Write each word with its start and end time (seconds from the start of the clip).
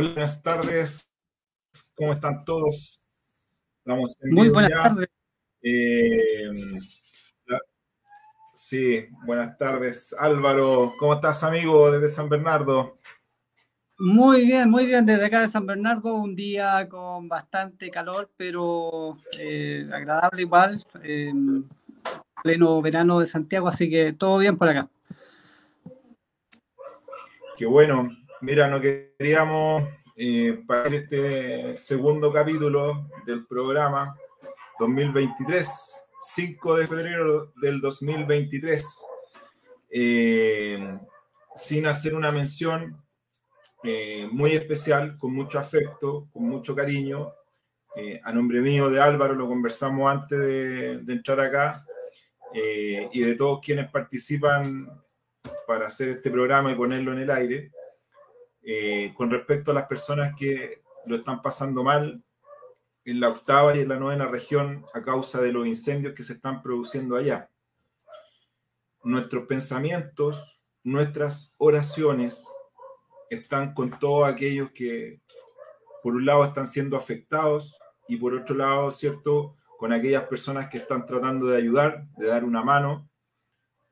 Hola, 0.00 0.12
buenas 0.14 0.42
tardes. 0.42 1.12
¿Cómo 1.94 2.14
están 2.14 2.42
todos? 2.46 3.06
Estamos 3.80 4.16
Muy 4.22 4.48
buenas 4.48 4.72
tardes. 4.72 5.08
Eh, 5.60 6.50
sí, 8.54 9.06
buenas 9.26 9.58
tardes. 9.58 10.16
Álvaro, 10.18 10.94
¿cómo 10.98 11.12
estás, 11.12 11.44
amigo, 11.44 11.90
desde 11.90 12.08
San 12.08 12.30
Bernardo? 12.30 12.96
Muy 13.98 14.46
bien, 14.46 14.70
muy 14.70 14.86
bien. 14.86 15.04
Desde 15.04 15.26
acá 15.26 15.42
de 15.42 15.50
San 15.50 15.66
Bernardo, 15.66 16.14
un 16.14 16.34
día 16.34 16.88
con 16.88 17.28
bastante 17.28 17.90
calor, 17.90 18.30
pero 18.38 19.18
eh, 19.38 19.86
agradable 19.92 20.40
igual. 20.40 20.82
Eh, 21.02 21.30
pleno 22.42 22.80
verano 22.80 23.20
de 23.20 23.26
Santiago, 23.26 23.68
así 23.68 23.90
que 23.90 24.14
todo 24.14 24.38
bien 24.38 24.56
por 24.56 24.70
acá. 24.70 24.88
Qué 27.58 27.66
bueno. 27.66 28.08
Mira, 28.42 28.68
no 28.68 28.80
queríamos 28.80 29.84
eh, 30.22 30.62
para 30.66 30.94
este 30.94 31.78
segundo 31.78 32.30
capítulo 32.30 33.08
del 33.24 33.46
programa 33.46 34.14
2023, 34.78 36.10
5 36.20 36.76
de 36.76 36.86
febrero 36.86 37.52
del 37.56 37.80
2023, 37.80 39.06
eh, 39.88 40.98
sin 41.54 41.86
hacer 41.86 42.14
una 42.14 42.30
mención 42.30 43.02
eh, 43.82 44.28
muy 44.30 44.52
especial, 44.52 45.16
con 45.16 45.32
mucho 45.32 45.58
afecto, 45.58 46.28
con 46.30 46.42
mucho 46.42 46.74
cariño. 46.74 47.32
a 48.22 48.30
nombre 48.30 48.60
mío, 48.60 48.90
de 48.90 49.00
Álvaro, 49.00 49.34
lo 49.34 49.48
conversamos 49.48 50.12
antes 50.12 50.38
de, 50.38 50.98
de 50.98 51.12
entrar 51.14 51.40
acá, 51.40 51.82
y 52.52 53.20
de 53.20 53.34
todos 53.36 53.60
quienes 53.64 53.90
participan 53.90 54.86
para 55.66 55.86
hacer 55.86 56.10
este 56.10 56.30
programa 56.30 56.72
y 56.72 56.74
ponerlo 56.74 57.14
en 57.14 57.20
el 57.20 57.30
aire, 57.30 57.72
eh, 58.62 59.12
con 59.16 59.30
respecto 59.30 59.70
a 59.70 59.74
las 59.74 59.86
personas 59.86 60.34
que 60.36 60.82
lo 61.06 61.16
están 61.16 61.42
pasando 61.42 61.82
mal 61.82 62.22
en 63.04 63.20
la 63.20 63.30
octava 63.30 63.74
y 63.74 63.80
en 63.80 63.88
la 63.88 63.98
novena 63.98 64.26
región 64.26 64.84
a 64.94 65.02
causa 65.02 65.40
de 65.40 65.52
los 65.52 65.66
incendios 65.66 66.14
que 66.14 66.22
se 66.22 66.34
están 66.34 66.62
produciendo 66.62 67.16
allá. 67.16 67.50
Nuestros 69.02 69.46
pensamientos, 69.46 70.60
nuestras 70.84 71.54
oraciones 71.56 72.46
están 73.30 73.74
con 73.74 73.98
todos 73.98 74.28
aquellos 74.28 74.70
que, 74.72 75.20
por 76.02 76.14
un 76.14 76.26
lado, 76.26 76.44
están 76.44 76.66
siendo 76.66 76.96
afectados 76.96 77.78
y 78.08 78.16
por 78.16 78.34
otro 78.34 78.54
lado, 78.56 78.90
¿cierto?, 78.90 79.56
con 79.78 79.94
aquellas 79.94 80.24
personas 80.24 80.68
que 80.68 80.76
están 80.76 81.06
tratando 81.06 81.46
de 81.46 81.56
ayudar, 81.56 82.06
de 82.18 82.26
dar 82.26 82.44
una 82.44 82.62
mano. 82.62 83.08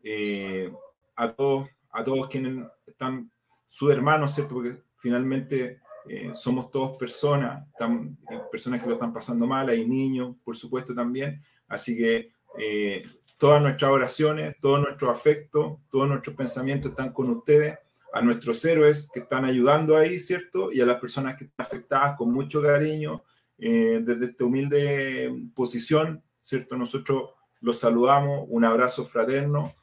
Eh, 0.02 0.70
a 1.16 1.32
todos, 1.32 1.68
a 1.90 2.04
todos 2.04 2.28
quienes 2.28 2.66
están, 2.86 3.30
sus 3.68 3.92
hermanos, 3.92 4.34
¿cierto? 4.34 4.54
Porque 4.54 4.82
finalmente 4.96 5.80
eh, 6.08 6.30
somos 6.32 6.70
todos 6.70 6.96
personas, 6.96 7.68
eh, 7.78 8.40
personas 8.50 8.82
que 8.82 8.88
lo 8.88 8.94
están 8.94 9.12
pasando 9.12 9.46
mal, 9.46 9.68
hay 9.68 9.86
niños, 9.86 10.36
por 10.42 10.56
supuesto, 10.56 10.94
también. 10.94 11.40
Así 11.68 11.96
que 11.96 12.32
eh, 12.58 13.02
todas 13.36 13.60
nuestras 13.60 13.90
oraciones, 13.90 14.56
todo 14.60 14.78
nuestro 14.78 15.10
afecto, 15.10 15.82
todos 15.90 16.08
nuestros 16.08 16.34
pensamientos 16.34 16.90
están 16.90 17.12
con 17.12 17.28
ustedes, 17.30 17.78
a 18.14 18.22
nuestros 18.22 18.64
héroes 18.64 19.10
que 19.12 19.20
están 19.20 19.44
ayudando 19.44 19.98
ahí, 19.98 20.18
¿cierto? 20.18 20.72
Y 20.72 20.80
a 20.80 20.86
las 20.86 20.98
personas 20.98 21.36
que 21.36 21.44
están 21.44 21.66
afectadas 21.66 22.16
con 22.16 22.32
mucho 22.32 22.62
cariño, 22.62 23.22
desde 23.58 24.26
esta 24.26 24.44
humilde 24.44 25.50
posición, 25.54 26.22
¿cierto? 26.40 26.76
Nosotros 26.76 27.30
los 27.60 27.78
saludamos, 27.78 28.46
un 28.48 28.64
abrazo 28.64 29.04
fraterno 29.04 29.74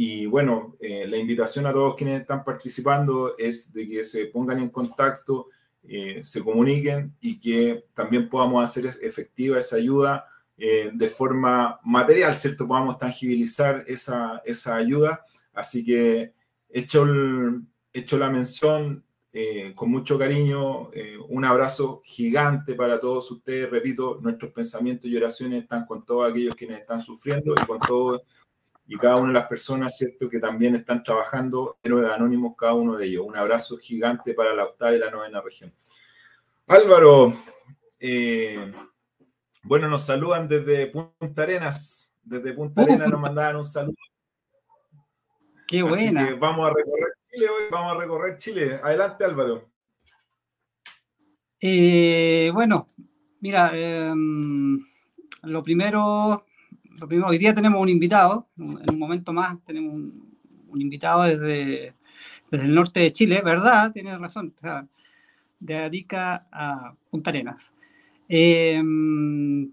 y 0.00 0.26
bueno, 0.26 0.76
eh, 0.78 1.08
la 1.08 1.16
invitación 1.16 1.66
a 1.66 1.72
todos 1.72 1.96
quienes 1.96 2.20
están 2.20 2.44
participando 2.44 3.36
es 3.36 3.72
de 3.72 3.88
que 3.88 4.04
se 4.04 4.26
pongan 4.26 4.60
en 4.60 4.68
contacto, 4.70 5.48
eh, 5.82 6.20
se 6.22 6.44
comuniquen 6.44 7.16
y 7.20 7.40
que 7.40 7.86
también 7.94 8.28
podamos 8.28 8.62
hacer 8.62 8.88
efectiva 9.02 9.58
esa 9.58 9.74
ayuda 9.74 10.24
eh, 10.56 10.92
de 10.94 11.08
forma 11.08 11.80
material, 11.82 12.36
¿cierto? 12.36 12.68
Podamos 12.68 12.96
tangibilizar 12.96 13.82
esa, 13.88 14.40
esa 14.44 14.76
ayuda. 14.76 15.24
Así 15.52 15.84
que 15.84 16.32
hecho, 16.68 17.04
hecho 17.92 18.18
la 18.18 18.30
mención, 18.30 19.04
con 19.74 19.90
mucho 19.90 20.16
cariño, 20.18 20.90
un 21.28 21.44
abrazo 21.44 22.02
gigante 22.04 22.74
para 22.74 23.00
todos 23.00 23.30
ustedes. 23.32 23.68
Repito, 23.68 24.18
nuestros 24.20 24.52
pensamientos 24.52 25.10
y 25.10 25.16
oraciones 25.16 25.62
están 25.62 25.86
con 25.86 26.04
todos 26.04 26.30
aquellos 26.30 26.54
quienes 26.54 26.80
están 26.80 27.00
sufriendo 27.00 27.52
y 27.52 27.66
con 27.66 27.78
todos 27.78 28.22
y 28.90 28.96
cada 28.96 29.16
una 29.16 29.28
de 29.28 29.34
las 29.34 29.46
personas, 29.46 29.98
¿cierto?, 29.98 30.30
que 30.30 30.40
también 30.40 30.74
están 30.74 31.02
trabajando, 31.02 31.76
héroes 31.82 32.10
anónimos, 32.10 32.56
cada 32.56 32.72
uno 32.72 32.96
de 32.96 33.04
ellos. 33.04 33.26
Un 33.26 33.36
abrazo 33.36 33.76
gigante 33.76 34.32
para 34.32 34.54
la 34.54 34.64
octava 34.64 34.94
y 34.94 34.98
la 34.98 35.10
novena 35.10 35.42
región. 35.42 35.70
Álvaro, 36.66 37.36
eh, 38.00 38.72
bueno, 39.62 39.88
nos 39.88 40.06
saludan 40.06 40.48
desde 40.48 40.86
Punta 40.86 41.42
Arenas. 41.42 42.16
Desde 42.22 42.54
Punta 42.54 42.80
Arenas 42.80 43.10
nos 43.10 43.20
mandaban 43.20 43.56
un 43.56 43.64
saludo. 43.66 43.94
Qué 45.66 45.82
buena. 45.82 46.34
vamos 46.36 46.70
a 46.70 46.72
recorrer 46.72 47.12
Chile 47.30 47.46
hoy, 47.50 47.64
vamos 47.70 47.92
a 47.94 48.00
recorrer 48.00 48.38
Chile. 48.38 48.80
Adelante, 48.82 49.22
Álvaro. 49.22 49.68
Eh, 51.60 52.50
bueno, 52.54 52.86
mira, 53.40 53.70
em, 53.74 54.80
lo 55.42 55.62
primero 55.62 56.47
hoy 57.26 57.38
día 57.38 57.54
tenemos 57.54 57.80
un 57.80 57.88
invitado, 57.88 58.48
en 58.56 58.90
un 58.90 58.98
momento 58.98 59.32
más 59.32 59.56
tenemos 59.64 59.94
un, 59.94 60.80
invitado 60.80 61.22
desde, 61.22 61.94
desde, 62.50 62.64
el 62.64 62.74
norte 62.74 63.00
de 63.00 63.12
Chile, 63.12 63.42
¿verdad? 63.44 63.92
Tienes 63.92 64.18
razón, 64.18 64.54
de 65.60 65.76
Arica 65.76 66.46
a 66.52 66.94
Punta 67.10 67.30
Arenas. 67.30 67.72
Em, 68.28 69.72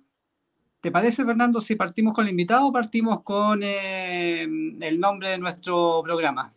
¿Te 0.81 0.91
parece, 0.91 1.25
Fernando, 1.25 1.61
si 1.61 1.75
partimos 1.75 2.13
con 2.13 2.25
el 2.25 2.31
invitado 2.31 2.67
o 2.67 2.73
partimos 2.73 3.23
con 3.23 3.61
em, 3.63 4.81
el 4.81 4.99
nombre 4.99 5.29
de 5.29 5.37
nuestro 5.37 6.01
programa? 6.03 6.53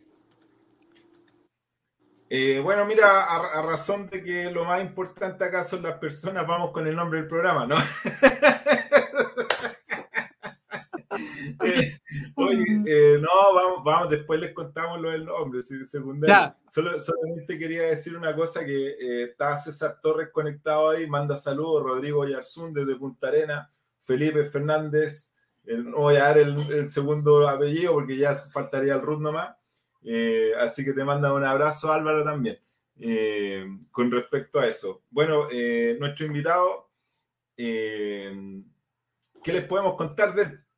Eh, 2.31 2.59
bueno, 2.63 2.85
mira, 2.85 3.23
a, 3.23 3.61
razón 3.63 4.07
de 4.07 4.21
que 4.21 4.51
lo 4.51 4.63
más 4.63 4.81
importante 4.81 5.43
acá 5.43 5.63
son 5.63 5.81
las 5.81 5.97
personas, 5.97 6.45
vamos 6.45 6.69
con 6.71 6.85
el 6.85 6.95
nombre 6.95 7.19
del 7.19 7.27
programa, 7.27 7.65
¿no? 7.65 7.75
Oye, 12.35 12.83
eh, 12.85 13.17
no, 13.19 13.53
vamos, 13.53 13.83
vamos, 13.83 14.09
después 14.09 14.39
les 14.39 14.53
contamos 14.53 14.99
lo 14.99 15.11
del 15.11 15.25
nombre, 15.25 15.61
secundario. 15.61 16.55
Solo, 16.69 16.99
solamente 16.99 17.57
quería 17.57 17.83
decir 17.83 18.15
una 18.15 18.35
cosa, 18.35 18.65
que 18.65 18.89
eh, 18.89 19.23
está 19.23 19.55
César 19.57 19.99
Torres 20.01 20.29
conectado 20.31 20.89
ahí, 20.89 21.07
manda 21.07 21.37
saludos, 21.37 21.83
Rodrigo 21.83 22.27
Yarzún 22.27 22.73
desde 22.73 22.95
Punta 22.95 23.27
Arena, 23.27 23.71
Felipe 24.03 24.45
Fernández, 24.45 25.35
no 25.65 25.97
voy 25.97 26.15
a 26.15 26.23
dar 26.23 26.37
el, 26.39 26.89
segundo 26.89 27.47
apellido 27.47 27.93
porque 27.93 28.17
ya 28.17 28.33
faltaría 28.33 28.95
el 28.95 29.01
Ruth 29.01 29.19
nomás, 29.19 29.55
eh, 30.03 30.53
así 30.59 30.83
que 30.83 30.93
te 30.93 31.03
manda 31.03 31.33
un 31.33 31.43
abrazo 31.43 31.91
Álvaro 31.91 32.23
también. 32.23 32.59
con 33.91 34.11
respecto 34.11 34.59
a 34.59 34.67
eso. 34.67 35.03
Bueno, 35.09 35.47
nuestro 35.99 36.25
invitado, 36.25 36.89
¿qué 37.55 38.33
les 39.45 39.65
podemos 39.65 39.95
contar 39.95 40.33
de 40.33 40.68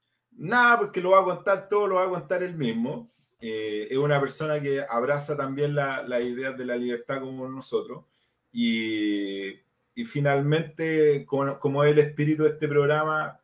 Nada, 0.41 0.79
porque 0.79 1.01
lo 1.01 1.11
va 1.11 1.21
a 1.21 1.23
contar 1.23 1.69
todo, 1.69 1.85
lo 1.85 1.95
va 1.97 2.05
a 2.05 2.09
contar 2.09 2.41
él 2.41 2.55
mismo. 2.55 3.11
Eh, 3.39 3.87
es 3.91 3.97
una 3.97 4.19
persona 4.19 4.59
que 4.59 4.83
abraza 4.89 5.37
también 5.37 5.75
la, 5.75 6.01
la 6.01 6.19
idea 6.19 6.51
de 6.51 6.65
la 6.65 6.75
libertad 6.75 7.21
como 7.21 7.47
nosotros. 7.47 8.05
Y, 8.51 9.49
y 9.93 10.05
finalmente, 10.05 11.27
como, 11.27 11.83
el 11.83 11.99
espíritu 11.99 12.41
de 12.41 12.49
este 12.49 12.67
programa, 12.67 13.39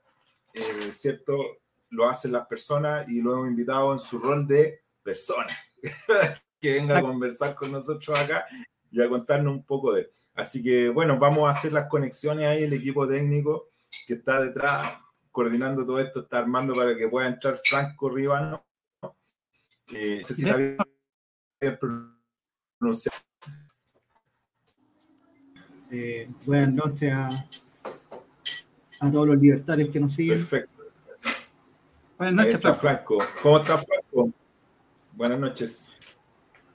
eh, 0.55 0.91
¿cierto? 0.91 1.37
Lo 1.91 2.09
hacen 2.09 2.31
las 2.31 2.47
personas 2.47 3.07
y 3.07 3.21
lo 3.21 3.33
hemos 3.33 3.47
invitado 3.49 3.93
en 3.93 3.99
su 3.99 4.17
rol 4.17 4.47
de 4.47 4.81
persona, 5.03 5.53
que 6.59 6.73
venga 6.73 6.97
a 6.97 7.01
conversar 7.01 7.53
con 7.53 7.71
nosotros 7.71 8.19
acá 8.19 8.47
y 8.91 8.99
a 9.03 9.07
contarnos 9.07 9.53
un 9.53 9.63
poco 9.63 9.93
de 9.93 10.01
él. 10.01 10.09
Así 10.33 10.63
que, 10.63 10.89
bueno, 10.89 11.19
vamos 11.19 11.47
a 11.47 11.51
hacer 11.51 11.73
las 11.73 11.87
conexiones 11.87 12.47
ahí, 12.47 12.63
el 12.63 12.73
equipo 12.73 13.07
técnico 13.07 13.69
que 14.07 14.15
está 14.15 14.41
detrás 14.41 14.97
coordinando 15.37 15.85
todo 15.85 15.99
esto, 15.99 16.21
está 16.21 16.39
armando 16.39 16.73
para 16.73 16.97
que 16.97 17.07
pueda 17.07 17.27
entrar 17.27 17.59
Franco 17.63 18.09
Ribano. 18.09 18.65
Eh, 19.93 20.23
si 20.23 20.43
eh, 25.91 26.27
buenas 26.43 26.73
noches 26.73 27.13
a, 27.13 27.29
a, 28.99 29.11
todos 29.11 29.27
los 29.27 29.37
libertarios 29.37 29.89
que 29.89 29.99
nos 29.99 30.11
siguen. 30.11 30.39
Perfecto. 30.39 30.83
Buenas 32.17 32.47
noches, 32.47 32.79
Franco. 32.79 33.19
¿Cómo 33.43 33.57
está 33.59 33.77
Franco? 33.77 34.33
Buenas 35.13 35.39
noches. 35.39 35.93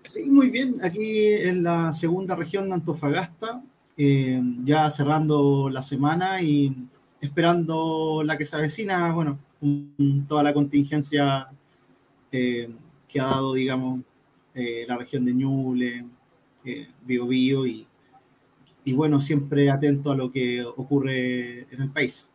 Sí, 0.05 0.23
muy 0.31 0.51
bien. 0.51 0.77
Aquí 0.85 1.33
en 1.33 1.65
la 1.65 1.93
segunda 1.93 2.37
región 2.37 2.69
de 2.69 2.75
Antofagasta, 2.75 3.61
eh, 3.97 4.41
ya 4.63 4.89
cerrando 4.89 5.69
la 5.69 5.83
semana 5.83 6.41
y 6.41 6.87
esperando 7.23 8.23
la 8.25 8.37
que 8.37 8.45
se 8.45 8.57
avecina, 8.57 9.13
bueno, 9.13 9.39
toda 10.29 10.43
la 10.43 10.53
contingencia 10.53 11.49
eh, 12.31 12.69
que 13.09 13.21
ha 13.21 13.25
dado, 13.25 13.55
digamos, 13.55 14.01
eh, 14.55 14.85
la 14.87 14.99
región 14.99 15.25
de 15.25 15.33
Ñuble, 15.33 16.05
eh, 16.65 16.89
Bio, 17.03 17.27
Bio 17.27 17.65
y, 17.65 17.87
y 18.85 18.93
bueno, 18.93 19.21
siempre 19.21 19.71
atento 19.71 20.11
a 20.11 20.17
lo 20.17 20.31
que 20.31 20.65
ocurre 20.65 21.61
en 21.71 21.83
el 21.83 21.91
país. 21.91 22.29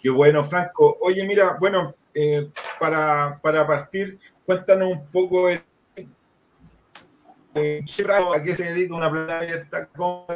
Qué 0.00 0.10
bueno, 0.10 0.44
Franco. 0.44 0.98
Oye, 1.00 1.24
mira, 1.26 1.56
bueno, 1.58 1.94
eh, 2.12 2.50
para, 2.80 3.38
para, 3.42 3.66
partir, 3.66 4.18
cuéntanos 4.44 4.90
un 4.90 5.06
poco 5.06 5.48
eh, 5.48 5.62
a 7.54 8.42
qué 8.42 8.54
se 8.54 8.72
dedica 8.72 8.94
una 8.94 9.10
plana 9.10 9.38
abierta, 9.38 9.88
cómo 9.94 10.26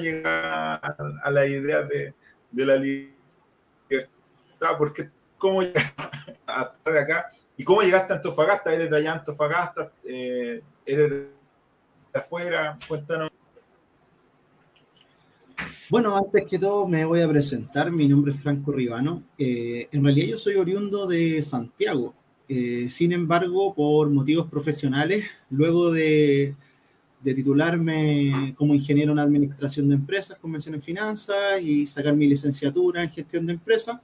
llegar 0.00 0.80
a, 0.82 1.30
la 1.30 1.46
idea 1.46 1.82
de, 1.82 2.14
de, 2.50 2.66
la 2.66 2.76
libertad, 2.76 3.18
porque 4.78 5.10
cómo 5.38 5.62
llegaste 5.62 6.38
hasta 6.46 6.90
de 6.90 7.00
acá 7.00 7.30
y 7.56 7.64
cómo 7.64 7.82
llegaste 7.82 8.12
a 8.12 8.16
Antofagasta, 8.16 8.74
eres 8.74 8.90
de 8.90 8.96
allá 8.96 9.12
Antofagasta, 9.12 9.92
eh, 10.04 10.62
eres 10.86 11.10
de 11.10 11.28
afuera, 12.14 12.78
cuéntanos. 12.88 13.30
Bueno, 15.90 16.16
antes 16.16 16.46
que 16.48 16.58
todo 16.58 16.88
me 16.88 17.04
voy 17.04 17.20
a 17.20 17.28
presentar. 17.28 17.90
Mi 17.92 18.08
nombre 18.08 18.32
es 18.32 18.40
Franco 18.40 18.72
Ribano. 18.72 19.24
Eh, 19.36 19.88
en 19.92 20.02
realidad 20.02 20.26
yo 20.26 20.38
soy 20.38 20.56
oriundo 20.56 21.06
de 21.06 21.42
Santiago. 21.42 22.14
Eh, 22.48 22.88
sin 22.88 23.12
embargo, 23.12 23.74
por 23.74 24.08
motivos 24.08 24.48
profesionales, 24.48 25.26
luego 25.50 25.92
de, 25.92 26.56
titularme 27.22 28.54
como 28.56 28.74
ingeniero 28.74 29.12
en 29.12 29.18
administración 29.18 29.88
de 29.88 29.94
empresas, 29.94 30.38
convención 30.38 30.74
en 30.74 30.82
finanzas 30.82 31.60
y 31.62 31.86
sacar 31.86 32.14
mi 32.14 32.26
licenciatura 32.26 33.02
en 33.02 33.10
gestión 33.10 33.46
de 33.46 33.52
empresas, 33.54 33.98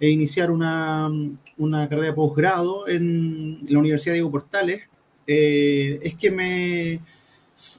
e 0.00 0.10
iniciar 0.10 0.50
una, 0.50 1.10
una 1.56 1.88
carrera 1.88 2.08
de 2.08 2.14
posgrado 2.14 2.88
en 2.88 3.60
la 3.68 3.78
Universidad 3.78 4.14
Diego 4.14 4.30
Portales, 4.30 4.82
eh, 5.26 5.98
es 6.02 6.14
que 6.16 6.30
me, 6.30 7.00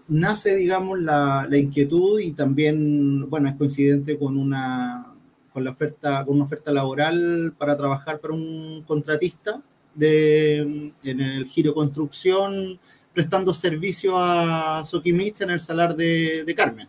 nace, 0.07 0.55
digamos, 0.55 0.99
la, 0.99 1.47
inquietud 1.51 2.19
y 2.19 2.31
también, 2.31 3.29
bueno, 3.29 3.49
es 3.49 3.55
coincidente 3.55 4.17
con 4.17 4.37
una, 4.37 5.13
con 5.53 5.63
la 5.63 5.71
oferta, 5.71 6.23
con 6.25 6.35
una 6.35 6.45
oferta 6.45 6.71
laboral 6.71 7.53
para 7.57 7.75
trabajar 7.77 8.19
para 8.19 8.33
un 8.33 8.83
contratista 8.83 9.61
de, 9.93 10.91
en 11.03 11.21
el 11.21 11.45
giro 11.45 11.73
construcción, 11.73 12.79
prestando 13.15 13.53
servicio 13.53 14.19
a 14.19 14.83
Soquimich 14.83 15.41
en 15.41 15.49
el 15.51 15.59
salar 15.61 15.95
de, 15.95 16.43
de 16.43 16.53
Carmen. 16.53 16.87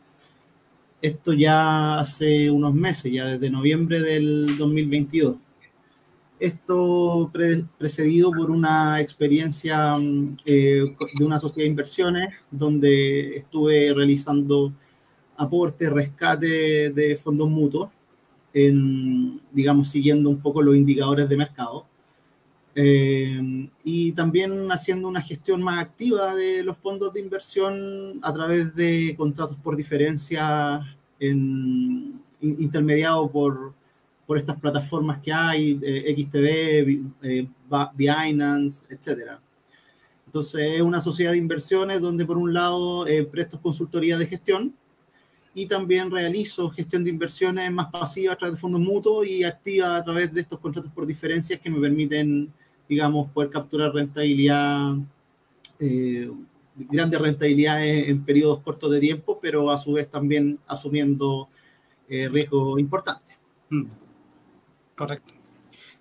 Esto 1.00 1.32
ya 1.32 2.00
hace 2.00 2.50
unos 2.50 2.74
meses, 2.74 3.12
ya 3.12 3.26
desde 3.26 3.48
noviembre 3.48 4.00
del 4.00 4.58
2022. 4.58 5.36
Esto 6.40 7.30
precedido 7.78 8.32
por 8.32 8.50
una 8.50 9.00
experiencia 9.00 9.94
mm, 9.94 10.36
eh, 10.44 10.82
de 11.16 11.24
una 11.24 11.38
sociedad 11.38 11.64
de 11.64 11.70
inversiones 11.70 12.34
donde 12.50 13.36
estuve 13.36 13.94
realizando 13.94 14.72
aporte, 15.36 15.88
rescate 15.88 16.90
de 16.90 17.16
fondos 17.16 17.48
mutuos, 17.48 17.90
en, 18.52 19.40
digamos, 19.52 19.90
siguiendo 19.90 20.28
un 20.28 20.40
poco 20.40 20.60
los 20.60 20.74
indicadores 20.74 21.28
de 21.28 21.36
mercado. 21.36 21.86
Eh, 22.78 23.70
y 23.84 24.12
también 24.12 24.70
haciendo 24.70 25.08
una 25.08 25.22
gestión 25.22 25.62
más 25.62 25.80
activa 25.80 26.34
de 26.34 26.62
los 26.62 26.78
fondos 26.78 27.12
de 27.12 27.20
inversión 27.20 28.20
a 28.22 28.32
través 28.34 28.74
de 28.76 29.14
contratos 29.16 29.56
por 29.56 29.76
diferencia 29.76 30.82
en, 31.18 32.20
intermediados 32.40 33.30
por, 33.30 33.72
por 34.26 34.38
estas 34.38 34.60
plataformas 34.60 35.18
que 35.18 35.32
hay, 35.32 35.78
eh, 35.82 36.14
XTB, 36.16 37.12
eh, 37.22 37.48
Binance, 37.94 38.84
etc. 38.90 39.38
Entonces 40.26 40.60
es 40.74 40.82
una 40.82 41.00
sociedad 41.00 41.32
de 41.32 41.38
inversiones 41.38 42.00
donde 42.00 42.26
por 42.26 42.36
un 42.36 42.52
lado 42.52 43.06
eh, 43.06 43.24
presto 43.24 43.60
consultoría 43.60 44.18
de 44.18 44.26
gestión 44.26 44.74
y 45.54 45.66
también 45.66 46.10
realizo 46.10 46.68
gestión 46.68 47.04
de 47.04 47.10
inversiones 47.10 47.70
más 47.70 47.86
pasiva 47.86 48.32
a 48.32 48.36
través 48.36 48.56
de 48.56 48.60
fondos 48.60 48.80
mutuos 48.80 49.26
y 49.26 49.44
activa 49.44 49.96
a 49.96 50.04
través 50.04 50.34
de 50.34 50.42
estos 50.42 50.58
contratos 50.58 50.92
por 50.92 51.06
diferencias 51.06 51.60
que 51.60 51.70
me 51.70 51.80
permiten, 51.80 52.52
digamos, 52.88 53.30
poder 53.30 53.50
capturar 53.50 53.92
rentabilidad, 53.92 54.96
eh, 55.78 56.30
grandes 56.76 57.20
rentabilidades 57.20 58.08
en 58.08 58.24
periodos 58.24 58.60
cortos 58.60 58.90
de 58.90 59.00
tiempo, 59.00 59.38
pero 59.40 59.70
a 59.70 59.78
su 59.78 59.92
vez 59.92 60.10
también 60.10 60.58
asumiendo 60.66 61.48
riesgo 62.08 62.78
importante. 62.78 63.36
Mm. 63.70 63.86
Correcto. 64.96 65.34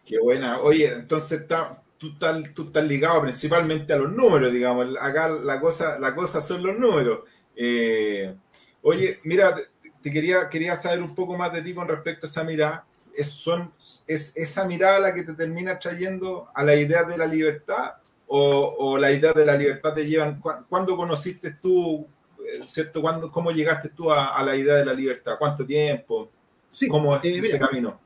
Qué 0.05 0.19
buena. 0.19 0.59
Oye, 0.59 0.91
entonces 0.93 1.41
está, 1.41 1.81
tú, 1.97 2.09
estás, 2.09 2.53
tú 2.53 2.63
estás 2.63 2.85
ligado 2.85 3.21
principalmente 3.21 3.91
a 3.91 3.97
los 3.97 4.11
números, 4.11 4.53
digamos. 4.53 4.95
Acá 5.01 5.29
la 5.29 5.59
cosa, 5.59 5.99
la 5.99 6.13
cosa 6.13 6.41
son 6.41 6.63
los 6.63 6.77
números. 6.77 7.21
Eh, 7.55 8.35
oye, 8.83 9.19
mira, 9.23 9.55
te, 10.01 10.11
quería, 10.11 10.47
quería 10.49 10.75
saber 10.75 11.01
un 11.01 11.15
poco 11.15 11.35
más 11.37 11.51
de 11.51 11.61
ti 11.61 11.73
con 11.73 11.87
respecto 11.87 12.27
a 12.27 12.29
esa 12.29 12.43
mirada. 12.43 12.85
¿Es, 13.15 13.29
son, 13.31 13.71
¿Es 14.07 14.35
esa 14.35 14.65
mirada 14.65 14.99
la 14.99 15.13
que 15.13 15.23
te 15.23 15.33
termina 15.33 15.79
trayendo 15.79 16.47
a 16.53 16.63
la 16.63 16.75
idea 16.75 17.03
de 17.03 17.17
la 17.17 17.25
libertad? 17.25 17.93
¿O, 18.27 18.75
o 18.79 18.97
la 18.97 19.11
idea 19.11 19.33
de 19.33 19.45
la 19.45 19.55
libertad 19.55 19.93
te 19.93 20.05
llevan? 20.05 20.41
¿Cuándo 20.41 20.95
conociste 20.97 21.51
tú, 21.61 22.07
eh, 22.39 22.61
cierto? 22.65 23.01
¿Cuándo, 23.01 23.31
¿Cómo 23.31 23.51
llegaste 23.51 23.89
tú 23.89 24.11
a, 24.11 24.41
la 24.43 24.55
idea 24.55 24.75
de 24.75 24.85
la 24.85 24.93
libertad? 24.93 25.35
¿Cuánto 25.37 25.65
tiempo? 25.65 26.29
Sí, 26.69 26.87
¿Cómo 26.87 27.15
es 27.15 27.23
eh, 27.25 27.37
ese 27.37 27.59
camino? 27.59 27.99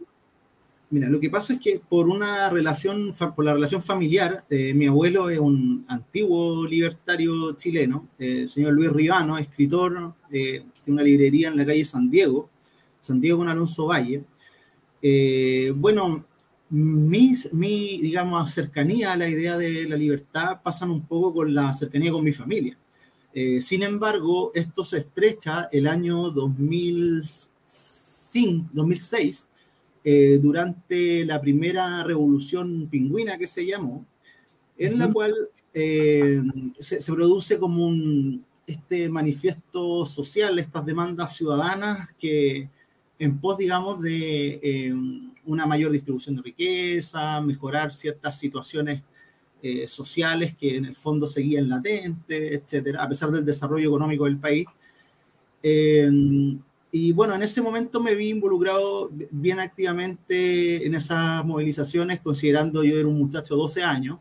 Mira, 0.91 1.07
lo 1.07 1.19
que 1.19 1.29
pasa 1.29 1.53
es 1.53 1.59
que 1.59 1.79
por 1.87 2.09
una 2.09 2.49
relación, 2.49 3.13
por 3.35 3.45
la 3.45 3.53
relación 3.53 3.79
familiar, 3.79 4.43
eh, 4.49 4.73
mi 4.73 4.87
abuelo 4.87 5.29
es 5.29 5.37
un 5.37 5.85
antiguo 5.87 6.65
libertario 6.65 7.51
chileno, 7.53 8.07
eh, 8.17 8.41
el 8.41 8.49
señor 8.49 8.73
Luis 8.73 8.91
Ribano, 8.91 9.37
escritor 9.37 10.15
de 10.31 10.65
una 10.87 11.03
librería 11.03 11.49
en 11.49 11.57
la 11.57 11.65
calle 11.65 11.85
San 11.85 12.09
Diego, 12.09 12.49
San 13.01 13.21
Diego 13.21 13.37
con 13.37 13.49
Alonso 13.49 13.85
Valle. 13.85 14.23
Bueno, 15.75 16.25
mis, 16.69 17.53
mi, 17.53 17.99
digamos, 17.99 18.51
cercanía 18.51 19.13
a 19.13 19.17
la 19.17 19.27
idea 19.27 19.57
de 19.57 19.87
la 19.87 19.95
libertad 19.95 20.61
pasan 20.63 20.91
un 20.91 21.05
poco 21.05 21.33
con 21.33 21.53
la 21.53 21.73
cercanía 21.73 22.11
con 22.11 22.23
mi 22.23 22.33
familia. 22.33 22.77
sin 23.59 23.83
embargo, 23.83 24.51
esto 24.53 24.83
se 24.83 24.99
estrecha 24.99 25.69
el 25.71 25.87
año 25.87 26.29
2005, 26.31 28.69
2006 28.73 29.49
eh, 30.03 30.39
durante 30.41 31.25
la 31.25 31.41
primera 31.41 32.03
revolución 32.05 32.87
pingüina 32.89 33.37
que 33.37 33.47
se 33.47 33.65
llamó, 33.65 34.05
en 34.77 34.97
la 34.97 35.11
cual 35.11 35.35
eh, 35.73 36.41
se, 36.79 37.11
produce 37.11 37.59
como 37.59 37.85
un, 37.85 38.45
este 38.65 39.09
manifiesto 39.09 40.05
social, 40.05 40.57
estas 40.57 40.85
demandas 40.85 41.35
ciudadanas 41.35 42.13
que 42.13 42.69
en 43.19 43.39
pos, 43.39 43.57
digamos, 43.57 44.01
de 44.01 44.59
eh, 44.63 44.93
una 45.45 45.67
mayor 45.67 45.91
distribución 45.91 46.35
de 46.37 46.41
riqueza, 46.41 47.41
mejorar 47.41 47.91
ciertas 47.93 48.37
situaciones 48.37 49.03
sociales 49.87 50.55
que 50.55 50.77
en 50.77 50.85
el 50.85 50.95
fondo 50.95 51.27
seguían 51.27 51.67
latentes, 51.67 52.61
etcétera, 52.63 53.03
a 53.03 53.09
pesar 53.09 53.29
del 53.29 53.43
desarrollo 53.43 53.89
económico 53.89 54.23
del 54.23 54.37
país. 54.37 54.65
Y 56.91 57.11
bueno, 57.11 57.35
en 57.35 57.43
ese 57.43 57.61
momento 57.61 57.99
me 57.99 58.15
vi 58.15 58.29
involucrado 58.29 59.11
bien 59.31 59.59
activamente 59.59 60.85
en 60.85 60.95
esas 60.95 61.45
movilizaciones, 61.45 62.19
considerando 62.19 62.83
yo 62.83 62.97
era 62.97 63.07
un 63.07 63.19
muchacho 63.19 63.53
de 63.53 63.61
12 63.61 63.83
años. 63.83 64.19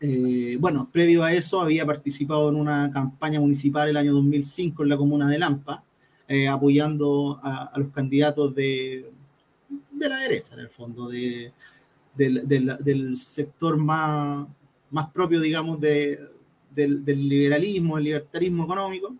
Eh, 0.00 0.56
bueno, 0.58 0.88
previo 0.90 1.22
a 1.22 1.32
eso 1.32 1.60
había 1.60 1.86
participado 1.86 2.48
en 2.48 2.56
una 2.56 2.90
campaña 2.90 3.38
municipal 3.38 3.88
el 3.88 3.96
año 3.96 4.14
2005 4.14 4.82
en 4.82 4.88
la 4.88 4.96
comuna 4.96 5.28
de 5.28 5.38
Lampa, 5.38 5.84
eh, 6.32 6.46
apoyando 6.46 7.40
a, 7.42 7.72
los 7.74 7.88
candidatos 7.88 8.54
de, 8.54 9.10
de, 9.90 10.08
la 10.08 10.16
derecha, 10.18 10.54
en 10.54 10.60
el 10.60 10.68
fondo, 10.68 11.08
de, 11.08 11.52
del 12.14 13.16
sector 13.16 13.76
más, 13.76 14.46
más 14.92 15.10
propio, 15.10 15.40
digamos, 15.40 15.80
del, 15.80 16.30
del 16.70 17.28
liberalismo, 17.28 17.98
el 17.98 18.04
libertarismo 18.04 18.62
económico. 18.62 19.12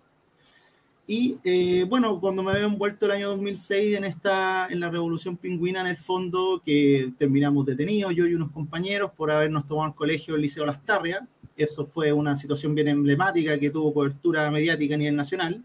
Y 1.05 1.37
eh, 1.43 1.85
bueno, 1.89 2.21
cuando 2.21 2.45
me 2.45 2.53
había 2.53 2.67
envuelto 2.67 3.07
el 3.07 3.11
año 3.11 3.31
2006 3.31 3.97
en, 3.97 4.05
esta, 4.05 4.69
en 4.71 4.79
la 4.79 4.89
revolución 4.89 5.37
pingüina, 5.37 5.81
en 5.81 5.89
el 5.89 5.97
fondo, 5.97 6.63
que 6.65 7.13
terminamos 7.19 7.67
detenidos, 7.67 8.15
yo 8.15 8.25
y 8.25 8.35
unos 8.35 8.53
compañeros, 8.53 9.11
por 9.17 9.33
habernos 9.33 9.67
tomado 9.67 9.89
al 9.89 9.97
colegio 9.97 10.37
el 10.37 10.43
Liceo 10.43 10.65
Las 10.65 10.85
Tarrias. 10.85 11.23
Eso 11.57 11.87
fue 11.87 12.13
una 12.13 12.37
situación 12.37 12.77
bien 12.77 12.87
emblemática 12.87 13.59
que 13.59 13.71
tuvo 13.71 13.93
cobertura 13.93 14.49
mediática 14.53 14.95
a 14.95 14.99
nivel 14.99 15.17
nacional. 15.17 15.65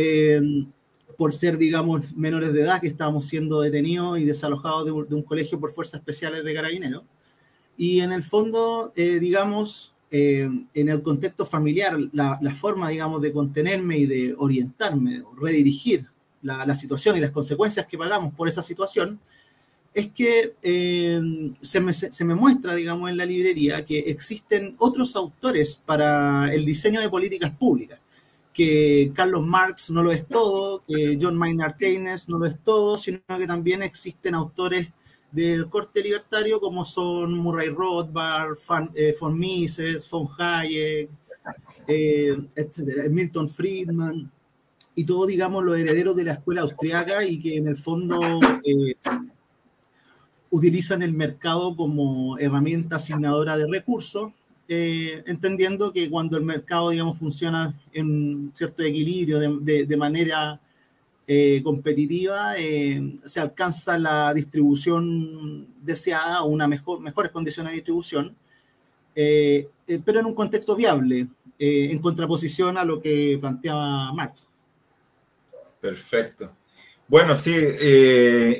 Eh, 0.00 0.40
por 1.16 1.32
ser, 1.32 1.58
digamos, 1.58 2.16
menores 2.16 2.52
de 2.52 2.60
edad 2.62 2.80
que 2.80 2.86
estábamos 2.86 3.26
siendo 3.26 3.60
detenidos 3.60 4.20
y 4.20 4.24
desalojados 4.24 4.84
de, 4.84 4.92
un 4.92 5.22
colegio 5.22 5.58
por 5.58 5.72
fuerzas 5.72 5.98
especiales 5.98 6.44
de 6.44 6.54
carabineros. 6.54 7.02
Y 7.76 7.98
en 7.98 8.12
el 8.12 8.22
fondo, 8.22 8.92
eh, 8.94 9.18
digamos, 9.18 9.96
eh, 10.12 10.48
en 10.74 10.88
el 10.88 11.02
contexto 11.02 11.44
familiar, 11.44 11.98
la, 12.12 12.54
forma, 12.54 12.88
digamos, 12.90 13.20
de 13.20 13.32
contenerme 13.32 13.98
y 13.98 14.06
de 14.06 14.36
orientarme, 14.38 15.24
redirigir 15.36 16.06
la, 16.40 16.72
situación 16.76 17.16
y 17.16 17.20
las 17.20 17.30
consecuencias 17.30 17.86
que 17.86 17.98
pagamos 17.98 18.32
por 18.34 18.48
esa 18.48 18.62
situación, 18.62 19.18
es 19.92 20.10
que 20.10 20.54
eh, 20.62 21.20
se, 21.60 21.80
me, 21.80 21.92
se, 21.92 22.24
me, 22.24 22.36
muestra, 22.36 22.76
digamos, 22.76 23.10
en 23.10 23.16
la 23.16 23.26
librería 23.26 23.84
que 23.84 23.98
existen 23.98 24.76
otros 24.78 25.16
autores 25.16 25.82
para 25.84 26.54
el 26.54 26.64
diseño 26.64 27.00
de 27.00 27.08
políticas 27.08 27.50
públicas, 27.50 27.98
que 28.58 29.12
Carlos 29.14 29.46
Marx 29.46 29.88
no 29.88 30.02
lo 30.02 30.10
es 30.10 30.26
todo, 30.26 30.82
que 30.84 31.16
John 31.22 31.38
Maynard 31.38 31.76
Keynes 31.76 32.28
no 32.28 32.40
lo 32.40 32.46
es 32.46 32.60
todo, 32.64 32.98
sino 32.98 33.20
que 33.38 33.46
también 33.46 33.84
existen 33.84 34.34
autores 34.34 34.88
del 35.30 35.70
corte 35.70 36.02
libertario 36.02 36.58
como 36.58 36.84
son 36.84 37.34
Murray 37.34 37.68
Rothbard, 37.68 38.58
eh, 38.96 39.14
von 39.20 39.38
Mises, 39.38 40.10
von 40.10 40.26
Hayek, 40.36 41.08
eh, 41.86 42.36
etcétera, 42.56 43.08
Milton 43.08 43.48
Friedman, 43.48 44.28
y 44.96 45.04
todos, 45.04 45.28
digamos, 45.28 45.62
los 45.62 45.78
herederos 45.78 46.16
de 46.16 46.24
la 46.24 46.32
escuela 46.32 46.62
austriaca 46.62 47.24
y 47.24 47.38
que 47.38 47.58
en 47.58 47.68
el 47.68 47.76
fondo 47.76 48.40
eh, 48.64 48.96
utilizan 50.50 51.02
el 51.02 51.12
mercado 51.12 51.76
como 51.76 52.36
herramienta 52.38 52.96
asignadora 52.96 53.56
de 53.56 53.68
recursos, 53.68 54.32
eh, 54.70 55.22
entendiendo 55.26 55.92
que 55.92 56.10
cuando 56.10 56.36
el 56.36 56.44
mercado, 56.44 56.90
digamos, 56.90 57.18
funciona 57.18 57.74
en 57.90 58.52
cierto 58.54 58.82
equilibrio 58.82 59.38
de, 59.38 59.86
de, 59.86 59.96
manera 59.96 60.60
eh, 61.26 61.62
competitiva, 61.64 62.58
eh, 62.58 63.16
se 63.24 63.40
alcanza 63.40 63.98
la 63.98 64.34
distribución 64.34 65.68
deseada 65.80 66.42
o 66.42 66.48
una 66.48 66.68
mejor, 66.68 67.00
mejores 67.00 67.32
condiciones 67.32 67.72
de 67.72 67.76
distribución, 67.76 68.36
pero 69.14 70.20
en 70.20 70.26
un 70.26 70.34
contexto 70.34 70.76
viable, 70.76 71.28
en 71.58 71.98
contraposición 71.98 72.76
a 72.76 72.84
lo 72.84 73.00
que 73.00 73.38
planteaba 73.40 74.12
Marx. 74.12 74.46
Perfecto. 75.80 76.52
Bueno, 77.08 77.34
sí, 77.34 77.52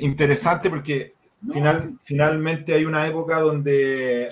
interesante 0.01 0.69
porque 0.69 1.13
Final, 1.53 1.97
finalmente 2.03 2.73
hay 2.73 2.83
una 2.83 3.07
época 3.07 3.39
donde 3.39 4.27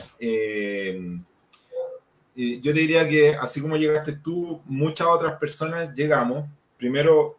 yo 2.37 2.71
te 2.71 2.79
diría 2.79 3.09
que 3.09 3.33
así 3.33 3.59
como 3.61 3.77
llegaste 3.77 4.13
tú, 4.13 4.61
muchas 4.65 5.07
otras 5.07 5.39
personas 5.39 5.91
llegamos, 5.95 6.45
primero 6.77 7.35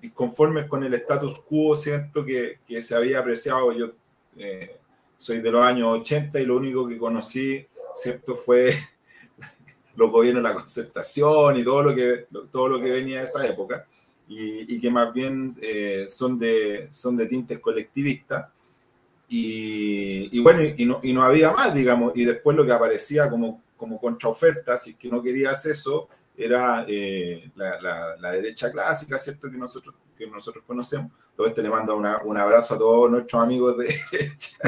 disconformes 0.00 0.66
con 0.66 0.82
el 0.82 0.92
status 0.94 1.38
quo, 1.40 1.76
siento 1.76 2.24
que, 2.24 2.58
que 2.66 2.82
se 2.82 2.96
había 2.96 3.20
apreciado, 3.20 3.72
yo 3.72 3.92
eh, 4.36 4.76
soy 5.16 5.40
de 5.40 5.52
los 5.52 5.64
años 5.64 6.00
80 6.00 6.40
y 6.40 6.46
lo 6.46 6.56
único 6.56 6.88
que 6.88 6.98
conocí, 6.98 7.64
¿cierto? 7.94 8.34
Fue 8.34 8.74
los 9.96 10.10
gobiernos 10.10 10.42
la 10.42 10.54
concertación 10.54 11.56
y 11.56 11.62
todo 11.62 11.84
lo 11.84 11.94
que, 11.94 12.26
todo 12.50 12.68
lo 12.68 12.80
que 12.80 12.90
venía 12.90 13.18
de 13.18 13.24
esa 13.24 13.46
época, 13.46 13.86
y, 14.28 14.74
y 14.74 14.80
que 14.80 14.90
más 14.90 15.12
bien 15.12 15.52
eh, 15.62 16.06
son, 16.08 16.38
de, 16.38 16.88
son 16.90 17.16
de 17.16 17.26
tintes 17.26 17.60
colectivistas. 17.60 18.46
Y, 19.30 20.40
bueno, 20.40 20.62
y 20.62 20.86
no, 20.86 21.00
y 21.02 21.12
no, 21.12 21.22
había 21.22 21.52
más, 21.52 21.74
digamos, 21.74 22.16
y 22.16 22.24
después 22.24 22.56
lo 22.56 22.64
que 22.64 22.72
aparecía 22.72 23.28
como, 23.28 23.62
como 23.78 23.98
contraoferta, 23.98 24.76
si 24.76 24.90
es 24.90 24.96
que 24.96 25.08
no 25.08 25.22
querías 25.22 25.64
eso, 25.64 26.08
era 26.36 26.84
eh, 26.86 27.50
la, 27.56 28.16
la, 28.18 28.30
derecha 28.32 28.70
clásica, 28.70 29.18
¿cierto? 29.18 29.50
Que 29.50 29.56
nosotros, 29.56 29.94
que 30.16 30.26
nosotros 30.26 30.62
conocemos. 30.66 31.10
Todo 31.36 31.46
este 31.46 31.62
le 31.62 31.70
mando 31.70 31.96
una, 31.96 32.18
un 32.22 32.36
abrazo 32.36 32.74
a 32.74 32.78
todos 32.78 33.10
nuestros 33.10 33.42
amigos 33.42 33.78
de 33.78 33.84
derecha 34.10 34.58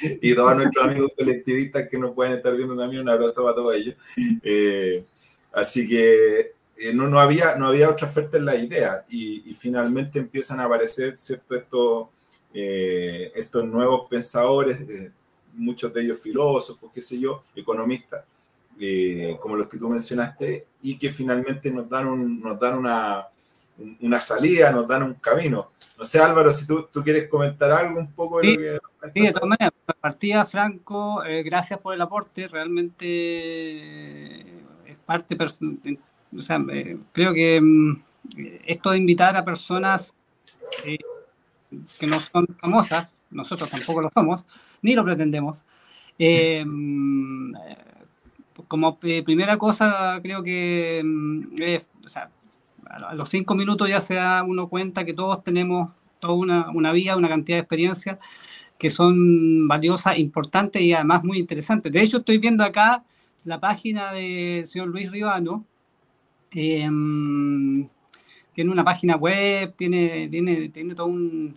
y 0.00 0.34
todos 0.34 0.56
nuestros 0.56 0.84
amigos 0.86 1.12
colectivistas 1.16 1.88
que 1.88 1.98
nos 1.98 2.12
pueden 2.12 2.34
estar 2.34 2.56
viendo 2.56 2.76
también, 2.76 3.02
un 3.02 3.08
abrazo 3.08 3.48
a 3.48 3.54
todos 3.54 3.74
ellos. 3.76 3.96
Eh, 4.42 5.04
así 5.52 5.88
que 5.88 6.52
eh, 6.76 6.92
no, 6.94 7.08
no, 7.08 7.20
había, 7.20 7.56
no 7.56 7.68
había 7.68 7.90
otra 7.90 8.08
oferta 8.08 8.38
en 8.38 8.46
la 8.46 8.56
idea 8.56 9.04
y, 9.08 9.50
y 9.50 9.54
finalmente 9.54 10.18
empiezan 10.18 10.60
a 10.60 10.64
aparecer, 10.64 11.18
¿cierto? 11.18 11.54
Estos 11.54 12.08
estos 12.56 13.64
nuevos 13.64 14.08
pensadores, 14.08 14.78
muchos 15.54 15.92
de 15.92 16.02
ellos 16.02 16.20
filósofos, 16.20 16.90
qué 16.94 17.00
sé 17.00 17.18
yo, 17.18 17.42
economistas, 17.54 18.24
eh, 18.80 19.36
como 19.40 19.56
los 19.56 19.68
que 19.68 19.78
tú 19.78 19.88
mencionaste, 19.88 20.66
y 20.82 20.98
que 20.98 21.10
finalmente 21.10 21.70
nos 21.70 21.88
dan, 21.88 22.08
un, 22.08 22.40
nos 22.40 22.58
dan 22.58 22.78
una, 22.78 23.26
una 24.00 24.20
salida, 24.20 24.70
nos 24.70 24.86
dan 24.86 25.02
un 25.02 25.14
camino. 25.14 25.72
No 25.96 26.04
sé, 26.04 26.18
Álvaro, 26.18 26.52
si 26.52 26.66
tú, 26.66 26.88
tú 26.92 27.02
quieres 27.02 27.28
comentar 27.28 27.70
algo 27.70 27.98
un 27.98 28.12
poco 28.12 28.40
de 28.40 28.46
sí, 28.46 28.56
lo 28.56 28.80
que... 29.00 29.10
Sí, 29.14 29.26
de 29.26 29.32
todas 29.32 29.48
maneras, 29.48 29.72
partida, 30.00 30.44
Franco, 30.44 31.22
gracias 31.44 31.78
por 31.80 31.94
el 31.94 32.00
aporte, 32.00 32.48
realmente 32.48 34.40
es 34.40 34.96
parte, 35.04 35.36
o 36.36 36.40
sea, 36.40 36.62
creo 37.12 37.32
que 37.32 37.60
mm, 37.60 37.96
esto 38.66 38.90
de 38.90 38.98
invitar 38.98 39.36
a 39.36 39.44
personas 39.44 40.14
que 41.98 42.06
no 42.06 42.20
son 42.20 42.46
famosas, 42.58 43.16
nosotros 43.30 43.70
tampoco 43.70 44.02
lo 44.02 44.10
somos, 44.10 44.44
ni 44.82 44.94
lo 44.94 45.04
pretendemos. 45.04 45.64
Eh, 46.18 46.64
como 48.68 48.98
primera 48.98 49.56
cosa, 49.58 50.20
creo 50.22 50.42
que 50.42 51.02
mm, 51.04 51.56
a 52.86 53.14
los 53.14 53.28
cinco 53.28 53.54
minutos 53.54 53.88
ya 53.88 54.00
se 54.00 54.14
da 54.14 54.42
uno 54.42 54.68
cuenta 54.68 55.04
que 55.04 55.14
todos 55.14 55.42
tenemos 55.42 55.90
toda 56.20 56.34
una, 56.34 56.70
una 56.70 56.92
vida, 56.92 57.16
una 57.16 57.28
cantidad 57.28 57.56
de 57.56 57.62
experiencias 57.62 58.18
que 58.78 58.90
son 58.90 59.68
valiosas, 59.68 60.18
importantes 60.18 60.82
y 60.82 60.92
además 60.92 61.24
muy 61.24 61.38
interesantes. 61.38 61.92
De 61.92 62.02
hecho, 62.02 62.18
estoy 62.18 62.38
viendo 62.38 62.64
acá 62.64 63.04
la 63.44 63.60
página 63.60 64.12
del 64.12 64.66
señor 64.66 64.88
Luis 64.88 65.10
Ribano, 65.10 65.64
eh, 66.50 66.88
tiene 68.52 68.70
una 68.70 68.84
página 68.84 69.16
web, 69.16 69.74
tiene, 69.76 70.28
tiene, 70.28 70.68
tiene 70.68 70.94
todo 70.94 71.06
un, 71.06 71.56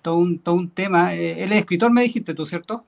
todo 0.00 0.16
un, 0.16 0.38
todo 0.38 0.54
un 0.54 0.70
tema. 0.70 1.14
Eh, 1.14 1.42
él 1.42 1.52
es 1.52 1.58
escritor, 1.58 1.92
me 1.92 2.02
dijiste 2.02 2.34
tú, 2.34 2.46
¿cierto? 2.46 2.84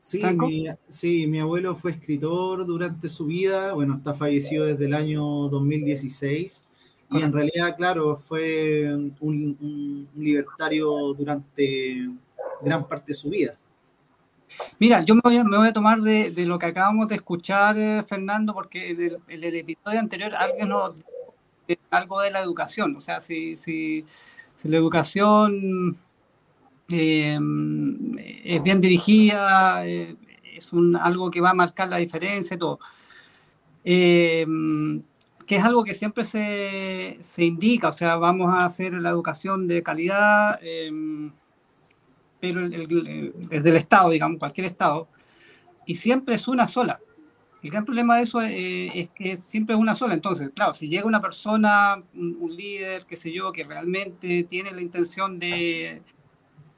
Sí 0.00 0.22
mi, 0.24 0.66
sí, 0.88 1.26
mi 1.26 1.40
abuelo 1.40 1.76
fue 1.76 1.90
escritor 1.92 2.66
durante 2.66 3.08
su 3.10 3.26
vida, 3.26 3.74
bueno, 3.74 3.96
está 3.96 4.14
fallecido 4.14 4.64
desde 4.64 4.86
el 4.86 4.94
año 4.94 5.22
2016 5.48 6.64
y 7.10 7.22
en 7.22 7.32
realidad, 7.32 7.76
claro, 7.76 8.16
fue 8.16 8.94
un, 8.94 9.56
un, 9.60 10.08
libertario 10.16 10.88
durante 11.12 12.08
gran 12.62 12.86
parte 12.86 13.06
de 13.08 13.14
su 13.14 13.28
vida. 13.28 13.58
Mira, 14.78 15.02
yo 15.02 15.14
me 15.16 15.20
voy 15.22 15.36
a, 15.36 15.44
me 15.44 15.56
voy 15.56 15.68
a 15.68 15.72
tomar 15.72 16.00
de, 16.00 16.30
de, 16.30 16.46
lo 16.46 16.58
que 16.58 16.66
acabamos 16.66 17.08
de 17.08 17.16
escuchar, 17.16 17.78
eh, 17.78 18.02
Fernando, 18.04 18.54
porque 18.54 18.90
en 18.90 19.00
el, 19.02 19.18
en 19.28 19.44
el, 19.44 19.54
episodio 19.56 20.00
anterior 20.00 20.34
alguien 20.34 20.68
nos 20.68 20.92
algo 21.90 22.20
de 22.20 22.30
la 22.30 22.40
educación, 22.40 22.96
o 22.96 23.00
sea, 23.00 23.20
si, 23.20 23.56
si, 23.56 24.04
si 24.56 24.68
la 24.68 24.76
educación 24.76 25.96
eh, 26.90 27.38
es 28.44 28.62
bien 28.62 28.80
dirigida, 28.80 29.86
eh, 29.86 30.16
es 30.54 30.72
un, 30.72 30.96
algo 30.96 31.30
que 31.30 31.40
va 31.40 31.50
a 31.50 31.54
marcar 31.54 31.88
la 31.88 31.98
diferencia 31.98 32.54
y 32.54 32.58
todo. 32.58 32.78
Eh, 33.84 34.46
que 35.46 35.56
es 35.56 35.64
algo 35.64 35.82
que 35.82 35.94
siempre 35.94 36.24
se, 36.24 37.16
se, 37.20 37.44
indica, 37.44 37.88
o 37.88 37.92
sea, 37.92 38.16
vamos 38.16 38.54
a 38.54 38.64
hacer 38.64 38.92
la 38.94 39.10
educación 39.10 39.66
de 39.66 39.82
calidad, 39.82 40.60
pero 42.40 42.60
el, 42.60 42.74
el, 42.74 43.34
desde 43.48 43.70
el 43.70 43.76
Estado, 43.76 44.10
digamos, 44.10 44.38
cualquier 44.38 44.66
Estado, 44.66 45.08
y 45.86 45.96
siempre 45.96 46.36
es 46.36 46.46
una 46.46 46.68
sola. 46.68 47.00
El 47.62 47.70
gran 47.70 47.84
problema 47.84 48.16
de 48.16 48.22
eso 48.22 48.40
eh, 48.40 48.90
es 48.98 49.10
que 49.10 49.36
siempre 49.36 49.74
es 49.74 49.80
una 49.80 49.94
sola. 49.94 50.14
Entonces, 50.14 50.50
claro, 50.54 50.72
si 50.72 50.88
llega 50.88 51.04
una 51.04 51.20
persona, 51.20 52.02
un, 52.14 52.56
líder, 52.56 53.04
qué 53.06 53.16
sé 53.16 53.32
yo, 53.32 53.52
que 53.52 53.64
realmente 53.64 54.44
tiene 54.44 54.72
la 54.72 54.80
intención 54.80 55.38
de, 55.38 56.02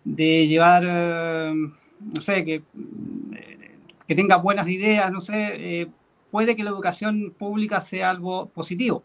de 0.05 0.47
llevar, 0.47 0.83
eh, 0.87 1.53
no 2.15 2.23
sé, 2.23 2.45
que, 2.45 2.63
que 4.07 4.15
tenga 4.15 4.37
buenas 4.37 4.69
ideas, 4.69 5.11
no 5.13 5.21
sé, 5.21 5.81
eh, 5.83 5.89
puede 6.31 6.57
que 6.57 6.65
la 6.65 6.71
educación 6.71 7.35
pública 7.37 7.81
sea 7.81 8.11
algo 8.11 8.47
positivo. 8.47 9.05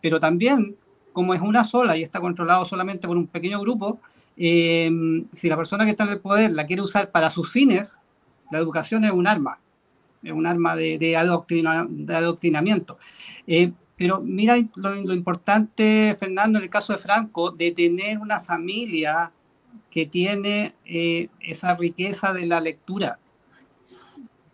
Pero 0.00 0.20
también, 0.20 0.76
como 1.12 1.34
es 1.34 1.40
una 1.40 1.64
sola 1.64 1.96
y 1.96 2.02
está 2.02 2.20
controlado 2.20 2.64
solamente 2.64 3.06
por 3.06 3.16
un 3.16 3.26
pequeño 3.26 3.60
grupo, 3.60 4.00
si 4.36 5.48
la 5.48 5.56
persona 5.56 5.84
que 5.84 5.90
está 5.90 6.04
en 6.04 6.10
el 6.10 6.20
poder 6.20 6.52
la 6.52 6.66
quiere 6.66 6.82
usar 6.82 7.10
para 7.10 7.30
sus 7.30 7.52
fines, 7.52 7.96
la 8.50 8.58
educación 8.58 9.04
es 9.04 9.12
un 9.12 9.26
arma 9.26 9.58
es 10.22 10.32
un 10.32 10.46
arma 10.46 10.76
de, 10.76 10.98
de, 10.98 11.16
adoctrina, 11.16 11.86
de 11.88 12.14
adoctrinamiento. 12.14 12.98
Eh, 13.46 13.72
pero 13.96 14.20
mira 14.20 14.56
lo, 14.76 14.94
lo, 14.94 15.14
importante, 15.14 16.16
Fernando, 16.18 16.58
en 16.58 16.64
el 16.64 16.70
caso 16.70 16.92
de 16.92 16.98
Franco, 16.98 17.50
de 17.50 17.72
tener 17.72 18.18
una 18.18 18.40
familia 18.40 19.30
que 19.92 20.06
tiene 20.06 20.74
eh, 20.86 21.28
esa 21.40 21.76
riqueza 21.76 22.32
de 22.32 22.46
la 22.46 22.62
lectura. 22.62 23.18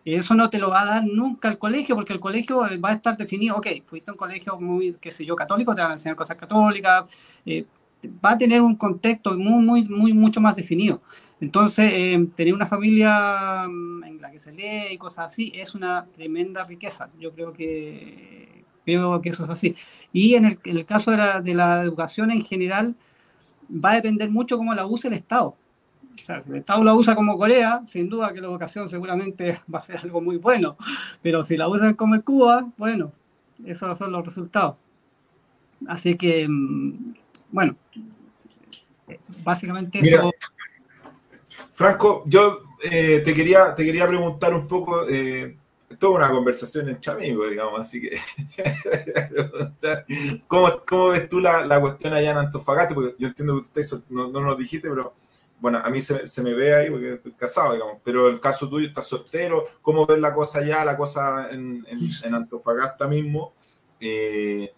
Eso 0.04 0.34
no 0.34 0.50
te 0.50 0.58
lo 0.58 0.70
va 0.70 0.80
a 0.80 0.86
dar 0.86 1.04
nunca 1.06 1.48
el 1.48 1.58
colegio, 1.58 1.94
porque 1.94 2.12
el 2.12 2.18
colegio 2.18 2.62
va 2.82 2.88
a 2.88 2.94
estar 2.94 3.16
definido, 3.16 3.54
ok, 3.54 3.68
fuiste 3.84 4.10
un 4.10 4.16
colegio 4.16 4.58
muy, 4.58 4.96
qué 5.00 5.12
sé 5.12 5.24
yo, 5.24 5.36
católico, 5.36 5.76
te 5.76 5.82
van 5.82 5.92
a 5.92 5.94
enseñar 5.94 6.16
cosas 6.16 6.36
católicas, 6.36 7.04
eh, 7.46 7.64
va 8.24 8.32
a 8.32 8.38
tener 8.38 8.60
un 8.60 8.74
contexto 8.74 9.38
muy, 9.38 9.64
muy, 9.64 9.88
muy, 9.88 10.12
mucho 10.12 10.40
más 10.40 10.56
definido. 10.56 11.02
Entonces, 11.40 11.88
eh, 11.92 12.26
tener 12.34 12.52
una 12.52 12.66
familia 12.66 13.66
mm, 13.68 14.04
en 14.04 14.20
la 14.20 14.32
que 14.32 14.40
se 14.40 14.50
lee 14.50 14.92
y 14.92 14.98
cosas 14.98 15.26
así 15.26 15.52
es 15.54 15.72
una 15.76 16.04
tremenda 16.06 16.64
riqueza. 16.64 17.10
Yo 17.20 17.32
creo 17.32 17.52
que, 17.52 18.64
creo 18.84 19.20
que 19.20 19.28
eso 19.28 19.44
es 19.44 19.50
así. 19.50 19.76
Y 20.12 20.34
en 20.34 20.58
el, 20.64 20.84
caso 20.84 21.12
de 21.12 21.54
la, 21.54 21.82
educación 21.82 22.32
en 22.32 22.42
general, 22.42 22.96
va 23.70 23.92
a 23.92 23.96
depender 23.96 24.30
mucho 24.30 24.56
cómo 24.56 24.74
la 24.74 24.86
use 24.86 25.08
el 25.08 25.14
Estado. 25.14 25.56
si 26.16 26.32
el 26.32 26.56
Estado 26.56 26.84
la 26.84 26.94
usa 26.94 27.14
como 27.14 27.36
Corea, 27.36 27.82
sin 27.86 28.08
duda 28.08 28.32
que 28.32 28.40
la 28.40 28.48
educación 28.48 28.88
seguramente 28.88 29.58
va 29.72 29.78
a 29.78 29.82
ser 29.82 29.98
algo 29.98 30.20
muy 30.20 30.36
bueno, 30.36 30.76
pero 31.22 31.42
si 31.42 31.56
la 31.56 31.68
usan 31.68 31.94
como 31.94 32.20
Cuba, 32.22 32.68
bueno, 32.76 33.12
esos 33.64 33.96
son 33.98 34.12
los 34.12 34.24
resultados. 34.24 34.76
Así 35.86 36.16
que, 36.16 36.46
mm, 36.48 37.14
bueno, 37.50 37.76
básicamente 39.44 40.00
eso... 40.00 40.30
Franco, 41.72 42.24
yo 42.26 42.62
eh, 42.82 43.22
te, 43.24 43.34
quería, 43.34 43.74
te 43.74 43.84
quería 43.84 44.06
preguntar 44.06 44.54
un 44.54 44.66
poco, 44.66 45.08
eh, 45.08 45.56
toda 45.96 46.16
una 46.16 46.30
conversación 46.30 46.88
entre 46.88 47.12
amigos, 47.12 47.50
digamos, 47.50 47.80
así 47.80 48.00
que, 48.00 48.18
¿cómo, 50.46 51.08
ves 51.08 51.28
tú 51.28 51.40
la, 51.40 51.80
cuestión 51.80 52.12
allá 52.12 52.32
en 52.32 52.38
Antofagasta? 52.38 52.94
Porque 52.94 53.14
yo 53.18 53.28
entiendo 53.28 53.54
que 53.72 53.80
usted 53.80 54.04
no, 54.10 54.28
no 54.28 54.40
nos 54.40 54.58
dijiste, 54.58 54.88
pero 54.88 55.14
bueno, 55.60 55.78
a 55.78 55.90
mí 55.90 56.00
se, 56.00 56.42
me 56.42 56.54
ve 56.54 56.74
ahí 56.74 56.90
porque 56.90 57.14
estoy 57.14 57.32
casado, 57.32 57.72
digamos, 57.72 57.96
pero 58.04 58.28
el 58.28 58.40
caso 58.40 58.68
tuyo 58.68 58.86
está 58.86 59.02
soltero, 59.02 59.64
¿cómo 59.82 60.06
ves 60.06 60.18
la 60.18 60.32
cosa 60.32 60.60
allá, 60.60 60.84
la 60.84 60.96
cosa 60.96 61.50
en, 61.50 61.84
Antofagasta 62.32 63.08
mismo? 63.08 63.54
Eh, 63.98 64.72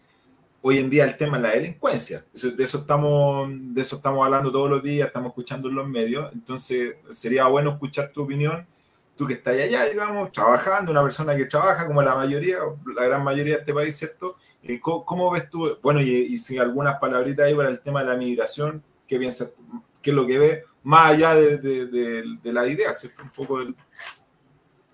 hoy 0.62 0.78
en 0.78 0.88
día 0.88 1.04
el 1.04 1.16
tema 1.16 1.36
es 1.36 1.42
la 1.42 1.50
delincuencia, 1.50 2.24
de 2.32 2.64
eso, 2.64 2.78
estamos, 2.78 3.50
de 3.50 3.80
eso 3.80 3.96
estamos 3.96 4.24
hablando 4.24 4.50
todos 4.50 4.70
los 4.70 4.82
días, 4.82 5.08
estamos 5.08 5.30
escuchando 5.30 5.68
en 5.68 5.74
los 5.74 5.88
medios, 5.88 6.32
entonces 6.32 6.96
sería 7.10 7.46
bueno 7.46 7.72
escuchar 7.72 8.10
tu 8.12 8.22
opinión, 8.22 8.66
tú 9.20 9.26
que 9.26 9.34
estás 9.34 9.54
allá, 9.54 9.84
digamos, 9.84 10.32
trabajando, 10.32 10.90
una 10.90 11.02
persona 11.02 11.36
que 11.36 11.44
trabaja 11.44 11.86
como 11.86 12.00
la 12.00 12.14
mayoría, 12.14 12.58
la 12.96 13.04
gran 13.04 13.22
mayoría 13.22 13.56
de 13.56 13.60
este 13.60 13.74
país, 13.74 13.94
¿cierto? 13.94 14.36
Eh, 14.62 14.80
¿Cómo, 14.80 15.30
ves 15.30 15.50
tú, 15.50 15.76
bueno, 15.82 16.00
y, 16.00 16.08
y 16.10 16.38
si 16.38 16.56
algunas 16.56 16.98
palabritas 16.98 17.44
ahí 17.44 17.54
para 17.54 17.68
el 17.68 17.80
tema 17.80 18.00
de 18.00 18.08
la 18.08 18.16
migración, 18.16 18.82
¿qué 19.06 19.18
piensas? 19.18 19.52
¿Qué 20.00 20.08
es 20.08 20.16
lo 20.16 20.26
que 20.26 20.38
ves? 20.38 20.64
más 20.82 21.12
allá 21.12 21.34
de, 21.34 22.38
la 22.44 22.66
idea, 22.66 22.92
¿cierto? 22.92 23.22
Un 23.22 23.30
poco 23.30 23.60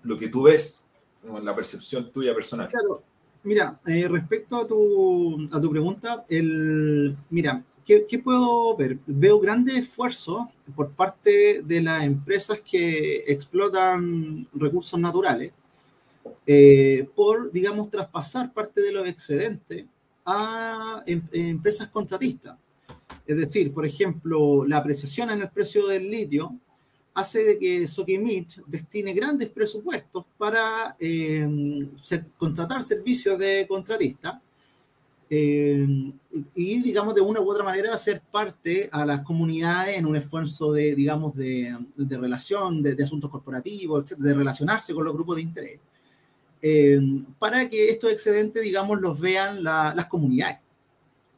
lo 0.03 0.17
que 0.17 0.29
tú 0.29 0.43
ves, 0.43 0.89
la 1.23 1.55
percepción 1.55 2.11
tuya 2.11 2.33
personal. 2.33 2.67
Claro, 2.67 3.03
mira, 3.43 3.79
eh, 3.85 4.07
respecto 4.09 4.57
a 4.57 4.67
tu, 4.67 5.47
a 5.51 5.61
tu 5.61 5.71
pregunta, 5.71 6.25
el, 6.29 7.17
mira, 7.29 7.63
¿qué, 7.87 8.19
puedo 8.19 8.75
ver? 8.75 8.99
Veo 9.05 9.39
grande 9.39 9.77
esfuerzo 9.77 10.51
por 10.75 10.91
parte 10.91 11.61
de 11.61 11.81
las 11.81 12.03
empresas 12.03 12.61
que 12.61 13.23
explotan 13.27 14.45
recursos 14.53 14.99
naturales 14.99 15.53
eh, 16.45 17.07
por, 17.15 17.49
digamos, 17.51 17.89
traspasar 17.89 18.53
parte 18.53 18.81
de 18.81 18.91
los 18.91 19.07
excedentes 19.07 19.85
a 20.25 21.01
em, 21.05 21.21
empresas 21.31 21.87
contratistas. 21.87 22.57
Es 23.25 23.37
decir, 23.37 23.73
por 23.73 23.85
ejemplo, 23.85 24.65
la 24.65 24.77
apreciación 24.77 25.29
en 25.29 25.41
el 25.41 25.49
precio 25.49 25.87
del 25.87 26.11
litio 26.11 26.59
hace 27.13 27.43
de 27.43 27.57
que 27.57 27.87
Sokimich 27.87 28.61
destine 28.67 29.13
grandes 29.13 29.49
presupuestos 29.49 30.25
para 30.37 30.97
eh, 30.99 31.47
contratar 32.37 32.83
servicios 32.83 33.39
de 33.39 33.65
contratista 33.67 34.41
eh, 35.29 36.13
y, 36.55 36.81
digamos, 36.81 37.15
de 37.15 37.21
una 37.21 37.41
u 37.41 37.49
otra 37.49 37.63
manera 37.63 37.93
hacer 37.93 38.21
parte 38.31 38.89
a 38.91 39.05
las 39.05 39.21
comunidades 39.21 39.97
en 39.97 40.05
un 40.05 40.15
esfuerzo 40.15 40.71
de, 40.71 40.95
digamos, 40.95 41.35
de, 41.35 41.77
relación, 41.97 42.81
de, 42.81 43.03
asuntos 43.03 43.29
corporativos, 43.29 44.15
de 44.17 44.33
relacionarse 44.33 44.93
con 44.93 45.03
los 45.03 45.13
grupos 45.13 45.37
de 45.37 45.41
interés, 45.41 45.79
eh, 46.61 46.99
para 47.39 47.69
que 47.69 47.89
estos 47.89 48.11
excedentes, 48.11 48.63
digamos, 48.63 49.01
los 49.01 49.19
vean 49.19 49.63
las 49.63 50.05
comunidades. 50.07 50.59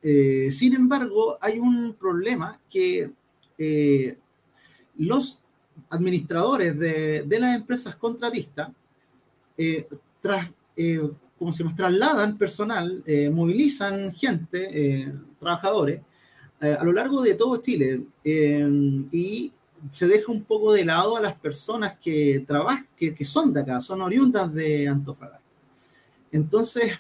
Eh, 0.02 0.50
sin 0.52 0.76
embargo, 0.76 1.38
hay 1.42 1.60
un 1.60 1.94
problema 1.94 2.60
que 2.70 3.12
eh, 3.58 4.18
los 4.98 5.42
administradores 5.90 6.78
de, 6.78 7.26
las 7.40 7.56
empresas 7.56 7.96
contratistas 7.96 8.70
eh, 9.58 9.88
como 11.40 11.54
se 11.54 11.64
trasladan 11.64 12.38
personal, 12.38 13.02
movilizan 13.32 14.12
gente, 14.12 15.12
trabajadores, 15.40 16.02
a 16.60 16.84
lo 16.84 16.92
largo 16.92 17.22
de 17.22 17.34
todo 17.36 17.58
Chile 17.62 18.04
y 18.24 19.54
se 19.90 20.08
deja 20.08 20.32
un 20.32 20.44
poco 20.44 20.74
de 20.74 20.84
lado 20.84 21.16
a 21.16 21.22
las 21.22 21.34
personas 21.36 21.98
que 21.98 22.44
trabajan, 22.46 22.88
que, 22.98 23.16
que 23.16 23.24
son 23.24 23.54
de 23.54 23.62
acá, 23.62 23.80
son 23.80 24.02
oriundas 24.02 24.54
de 24.54 24.88
Antofagasta. 24.88 25.42
Entonces, 26.32 27.00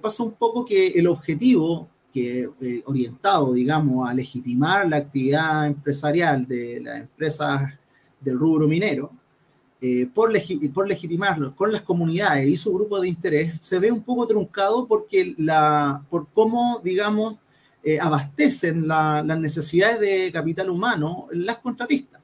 pasa 0.00 0.22
un 0.22 0.32
poco 0.32 0.64
que 0.64 0.88
el 0.88 1.06
objetivo 1.06 1.90
que 2.14 2.48
eh, 2.60 2.82
orientado, 2.86 3.52
digamos, 3.52 4.08
a 4.08 4.14
legitimar 4.14 4.88
la 4.88 4.98
actividad 4.98 5.66
empresarial 5.66 6.46
de 6.46 6.80
las 6.80 7.00
empresas 7.00 7.76
del 8.20 8.38
rubro 8.38 8.68
minero, 8.68 9.10
eh, 9.86 10.08
por, 10.14 10.32
por 10.72 10.88
legitimarlo 10.88 11.54
con 11.54 11.70
las 11.70 11.82
comunidades 11.82 12.48
y 12.48 12.56
su 12.56 12.72
grupo 12.72 12.98
de 13.00 13.08
interés, 13.08 13.56
se 13.60 13.78
ve 13.78 13.92
un 13.92 14.02
poco 14.02 14.26
truncado 14.26 14.88
porque 14.88 15.34
la, 15.36 16.02
por 16.08 16.26
cómo, 16.32 16.80
digamos, 16.82 17.36
eh, 17.82 18.00
abastecen 18.00 18.88
las 18.88 19.38
necesidades 19.38 20.00
de 20.00 20.32
capital 20.32 20.70
humano 20.70 21.26
las 21.32 21.58
contratistas. 21.58 22.22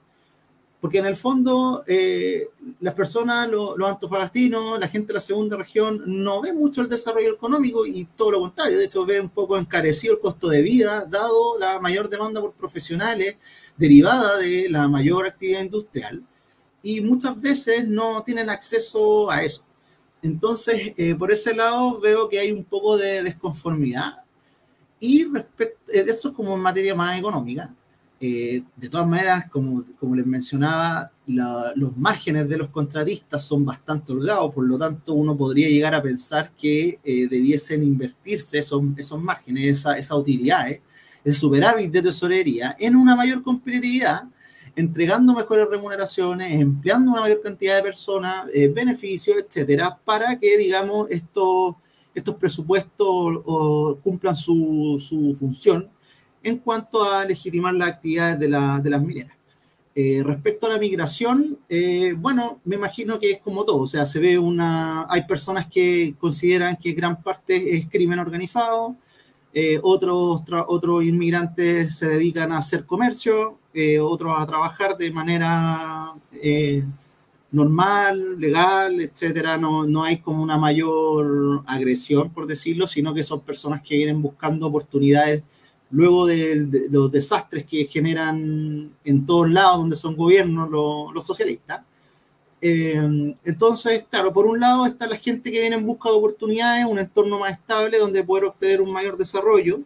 Porque 0.81 0.97
en 1.01 1.05
el 1.05 1.17
fondo, 1.17 1.85
eh, 1.87 2.49
las 2.81 2.95
personas, 2.95 3.47
los, 3.47 3.79
antofagastinos, 3.79 4.81
la 4.81 4.89
gente 4.89 5.09
de 5.09 5.15
la 5.15 5.21
segunda 5.21 5.59
región, 5.59 6.03
no 6.07 6.41
ve 6.41 6.55
mucho 6.55 6.81
el 6.81 6.89
desarrollo 6.89 7.35
económico 7.35 7.85
y 7.85 8.07
todo 8.07 8.31
lo 8.31 8.41
contrario. 8.41 8.79
De 8.79 8.87
hecho, 8.87 9.05
ve 9.05 9.21
un 9.21 9.29
poco 9.29 9.59
encarecido 9.59 10.15
el 10.15 10.21
costo 10.21 10.49
de 10.49 10.63
vida, 10.63 11.05
dado 11.05 11.59
la 11.59 11.79
mayor 11.79 12.09
demanda 12.09 12.41
por 12.41 12.55
profesionales 12.55 13.37
derivada 13.77 14.39
de 14.39 14.71
la 14.71 14.89
mayor 14.89 15.27
actividad 15.27 15.61
industrial. 15.61 16.25
Y 16.83 17.01
muchas 17.01 17.41
veces 17.41 17.89
no 17.89 18.23
tienen 18.23 18.51
acceso 18.51 19.31
a 19.31 19.43
eso. 19.43 19.65
Entonces, 20.23 20.93
eh, 20.97 21.15
por 21.15 21.33
ese 21.33 21.55
lado, 21.55 22.01
veo 22.01 22.29
que 22.29 22.39
hay 22.39 22.53
un 22.53 22.65
poco 22.65 22.97
de 22.97 23.23
desconformidad. 23.23 24.25
Y 24.99 25.25
respecto, 25.25 25.93
eh, 25.93 26.05
eso 26.07 26.29
es 26.29 26.35
como 26.35 26.55
en 26.55 26.61
materia 26.61 26.95
más 26.95 27.19
económica. 27.19 27.75
Eh, 28.23 28.63
de 28.77 28.89
todas 28.91 29.09
maneras, 29.09 29.49
como, 29.49 29.83
como 29.99 30.15
les 30.15 30.27
mencionaba, 30.27 31.11
los 31.27 31.97
márgenes 31.97 32.47
de 32.51 32.59
los 32.59 32.69
contratistas 32.69 33.43
son 33.43 33.65
bastante 33.65 34.13
holgados, 34.13 34.55
por 34.55 34.67
lo 34.67 34.77
tanto 34.77 35.15
uno 35.15 35.35
podría 35.35 35.71
llegar 35.71 35.95
a 35.95 36.03
pensar 36.03 36.53
que 36.53 36.99
eh, 37.03 37.29
debiesen 37.29 37.83
invertirse 37.83 38.59
esos, 38.59 38.83
esos 38.99 39.23
márgenes, 39.23 39.79
esa, 39.79 39.97
esa 39.97 40.17
utilidad, 40.17 40.69
ese 41.25 41.39
superávit 41.39 41.91
de 41.91 42.03
tesorería 42.03 42.77
en 42.79 42.95
una 42.95 43.17
mayor 43.17 43.43
competitividad, 43.43 44.25
entregando 44.81 45.35
mejores 45.35 45.69
remuneraciones, 45.69 46.61
empleando 46.61 47.13
una 47.13 47.23
mayor 47.23 47.43
cantidad 47.43 47.77
de 47.77 47.83
personas, 47.83 48.47
eh, 48.55 48.69
beneficios, 48.69 49.37
etcétera, 49.39 49.99
para 50.05 50.39
que, 50.39 50.57
digamos, 50.57 51.11
estos, 51.11 51.77
estos 52.15 52.35
presupuestos 52.37 53.43
cumplan 54.03 54.35
su, 54.35 54.99
su 55.01 55.35
función 55.39 55.89
en 56.43 56.59
cuanto 56.59 57.05
a 57.05 57.25
legitimar 57.25 57.75
las 57.75 57.89
actividades 57.89 58.39
de, 58.39 58.49
las 58.49 59.03
mineras. 59.03 59.37
Eh, 59.95 60.23
respecto 60.25 60.67
a 60.67 60.71
la 60.71 60.79
migración, 60.79 61.59
eh, 61.69 62.15
bueno, 62.17 62.61
me 62.65 62.77
imagino 62.77 63.19
que 63.19 63.33
es 63.33 63.41
como 63.41 63.65
todo, 63.65 63.79
o 63.79 63.87
sea, 63.87 64.07
se 64.07 64.21
ve 64.21 64.39
una, 64.39 65.07
hay 65.11 65.25
personas 65.27 65.67
que 65.67 66.15
consideran 66.19 66.77
que 66.77 66.93
gran 66.93 67.23
parte 67.23 67.77
es 67.77 67.89
crimen 67.89 68.19
organizado, 68.19 68.97
eh, 69.53 69.81
otros, 69.83 70.43
otros 70.69 71.05
inmigrantes 71.05 71.97
se 71.97 72.09
dedican 72.09 72.53
a 72.53 72.59
hacer 72.59 72.87
comercio, 72.87 73.59
otros 74.01 74.35
a 74.37 74.47
trabajar 74.47 74.97
de 74.97 75.13
manera 75.13 76.13
normal, 77.53 78.39
legal, 78.39 79.01
etcétera, 79.01 79.57
no, 79.59 79.87
no 79.87 80.05
hay 80.05 80.19
como 80.19 80.43
una 80.43 80.57
mayor 80.57 81.63
agresión, 81.67 82.31
por 82.31 82.47
decirlo, 82.47 82.87
sino 82.87 83.13
que 83.13 83.23
son 83.23 83.41
personas 83.41 83.83
que 83.83 83.97
vienen 83.97 84.23
buscando 84.23 84.67
oportunidades 84.67 85.43
luego 85.91 86.27
de, 86.27 86.89
los 86.91 87.11
desastres 87.11 87.65
que 87.65 87.87
generan 87.87 88.93
en 89.05 89.27
todos 89.27 89.51
lados 89.51 89.79
donde 89.79 89.97
son 89.97 90.17
gobiernos 90.17 90.71
los, 90.71 91.25
socialistas. 91.25 91.83
Eh, 92.63 93.35
entonces, 93.45 94.05
claro, 94.11 94.33
por 94.33 94.47
un 94.47 94.61
lado 94.61 94.87
está 94.87 95.07
la 95.09 95.17
gente 95.17 95.51
que 95.51 95.61
viene 95.61 95.77
en 95.77 95.87
busca 95.87 96.11
de 96.11 96.17
oportunidades, 96.17 96.85
un 96.85 96.99
entorno 96.99 97.39
más 97.39 97.53
estable 97.53 97.99
donde 97.99 98.23
poder 98.23 98.45
obtener 98.45 98.81
un 98.81 98.93
mayor 98.93 99.17
desarrollo, 99.17 99.81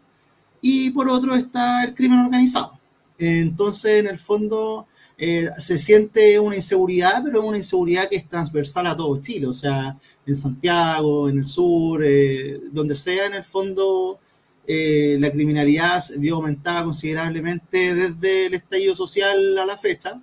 y 0.61 0.91
por 0.91 1.09
otro 1.09 1.35
está 1.35 1.85
el 1.85 1.95
crimen 1.95 2.21
organizado. 2.21 2.79
Entonces, 3.19 4.01
en 4.01 4.09
el 4.09 4.19
fondo, 4.19 4.87
eh, 5.17 5.49
se 5.59 5.79
siente 5.79 6.39
una 6.41 6.57
inseguridad, 6.57 7.23
pero 7.25 7.41
es 7.41 7.45
una 7.45 7.57
inseguridad 7.57 8.09
que 8.09 8.17
es 8.17 8.29
transversal 8.29 8.87
a 8.87 8.97
todo 8.97 9.21
Chile, 9.21 9.47
o 9.47 9.53
sea, 9.53 9.97
en 10.27 10.35
Santiago, 10.35 11.29
en 11.29 11.39
el 11.39 11.47
sur, 11.47 12.03
eh, 12.05 12.61
donde 12.73 12.95
sea, 12.95 13.27
en 13.27 13.35
el 13.35 13.45
fondo 13.45 14.19
eh, 14.67 15.17
la 15.21 15.31
criminalidad 15.31 16.03
vio 16.19 16.37
aumentada 16.37 16.85
considerablemente 16.85 17.95
desde 17.95 18.47
el 18.47 18.55
estallido 18.55 18.95
social 18.95 19.57
a 19.59 19.67
la 19.67 19.77
fecha, 19.77 20.21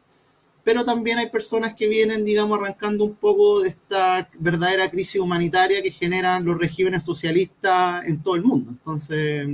pero 0.63 0.84
también 0.86 1.17
hay 1.19 1.30
personas 1.30 1.73
que 1.73 1.88
vienen, 1.88 2.25
digamos, 2.25 2.60
arrancando 2.60 3.06
un 3.06 3.15
poco 3.15 3.62
de 3.62 3.69
esta 3.69 4.30
verdadera 4.39 4.89
crisis 4.91 5.21
humanitaria 5.21 5.82
que 5.82 5.91
generan 5.91 6.43
los 6.45 6.58
regímenes 6.60 7.04
socialistas 7.04 8.06
en 8.06 8.21
todo 8.21 8.36
el 8.36 8.43
mundo, 8.43 8.71
entonces, 8.71 9.47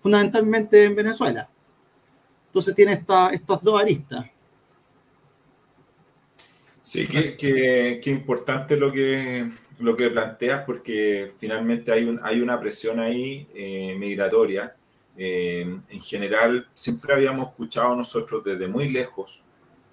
fundamentalmente 0.00 0.84
en 0.84 0.96
Venezuela. 0.96 1.48
Entonces 2.58 2.74
tiene 2.74 2.92
esta, 2.94 3.30
estas 3.30 3.62
dos 3.62 3.80
aristas. 3.80 4.26
Sí, 6.82 7.06
qué 7.06 8.00
importante 8.06 8.76
lo 8.76 8.90
que, 8.90 9.48
lo 9.78 9.96
que 9.96 10.10
planteas 10.10 10.64
porque 10.64 11.34
finalmente 11.38 11.92
hay, 11.92 12.02
un, 12.02 12.18
hay 12.20 12.40
una 12.40 12.58
presión 12.58 12.98
ahí 12.98 13.46
eh, 13.54 13.94
migratoria. 13.96 14.74
Eh, 15.16 15.78
en 15.88 16.00
general, 16.00 16.66
siempre 16.74 17.14
habíamos 17.14 17.50
escuchado 17.50 17.94
nosotros 17.94 18.42
desde 18.42 18.66
muy 18.66 18.90
lejos 18.90 19.44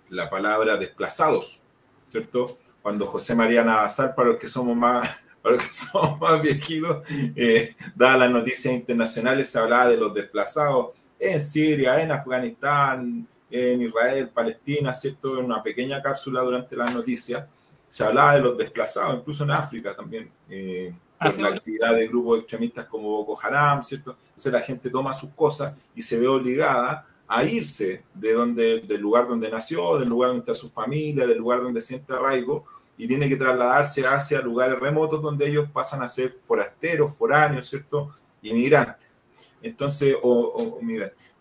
la 0.09 0.27
palabra 0.27 0.75
desplazados, 0.77 1.61
¿cierto? 2.07 2.57
Cuando 2.81 3.05
José 3.05 3.35
María 3.35 3.63
Navasar, 3.63 4.15
para 4.15 4.29
los 4.29 4.39
que 4.39 4.47
somos 4.47 4.75
más, 4.75 5.07
para 5.43 5.57
los 5.57 5.65
que 5.65 5.73
somos 5.73 6.19
más 6.19 6.41
viejitos, 6.41 7.05
eh, 7.35 7.75
daba 7.95 8.17
las 8.17 8.31
noticias 8.31 8.73
internacionales, 8.73 9.49
se 9.49 9.59
hablaba 9.59 9.87
de 9.87 9.97
los 9.97 10.15
desplazados 10.15 11.04
en 11.19 11.41
Siria, 11.41 12.01
en 12.01 12.11
Afganistán, 12.11 13.27
en 13.49 13.81
Israel, 13.81 14.29
Palestina, 14.29 14.93
¿cierto? 14.93 15.39
En 15.39 15.45
una 15.45 15.63
pequeña 15.63 16.01
cápsula 16.01 16.41
durante 16.41 16.75
las 16.75 16.93
noticias, 16.93 17.45
se 17.87 18.03
hablaba 18.03 18.35
de 18.35 18.41
los 18.41 18.57
desplazados, 18.57 19.19
incluso 19.19 19.43
en 19.43 19.51
África 19.51 19.95
también, 19.95 20.29
eh, 20.49 20.93
por 21.17 21.39
la 21.39 21.49
actividad 21.49 21.95
de 21.95 22.07
grupos 22.07 22.39
extremistas 22.39 22.85
como 22.87 23.09
Boko 23.09 23.39
Haram, 23.41 23.83
¿cierto? 23.83 24.17
Entonces 24.21 24.51
la 24.51 24.61
gente 24.61 24.89
toma 24.89 25.13
sus 25.13 25.29
cosas 25.29 25.73
y 25.95 26.01
se 26.01 26.19
ve 26.19 26.27
obligada 26.27 27.07
a 27.27 27.43
irse 27.43 28.03
de 28.13 28.33
donde, 28.33 28.81
del 28.81 29.01
lugar 29.01 29.27
donde 29.27 29.49
nació, 29.49 29.97
del 29.97 30.09
lugar 30.09 30.29
donde 30.29 30.41
está 30.41 30.53
su 30.53 30.69
familia, 30.69 31.25
del 31.25 31.37
lugar 31.37 31.61
donde 31.61 31.81
siente 31.81 32.13
arraigo, 32.13 32.65
y 32.97 33.07
tiene 33.07 33.27
que 33.27 33.35
trasladarse 33.35 34.05
hacia 34.05 34.41
lugares 34.41 34.79
remotos 34.79 35.21
donde 35.21 35.47
ellos 35.47 35.69
pasan 35.71 36.01
a 36.01 36.07
ser 36.07 36.37
forasteros, 36.45 37.15
foráneos, 37.15 37.69
¿cierto? 37.69 38.13
Inmigrantes. 38.41 39.04
Entonces, 39.65 40.15
o, 40.21 40.29
o 40.31 40.79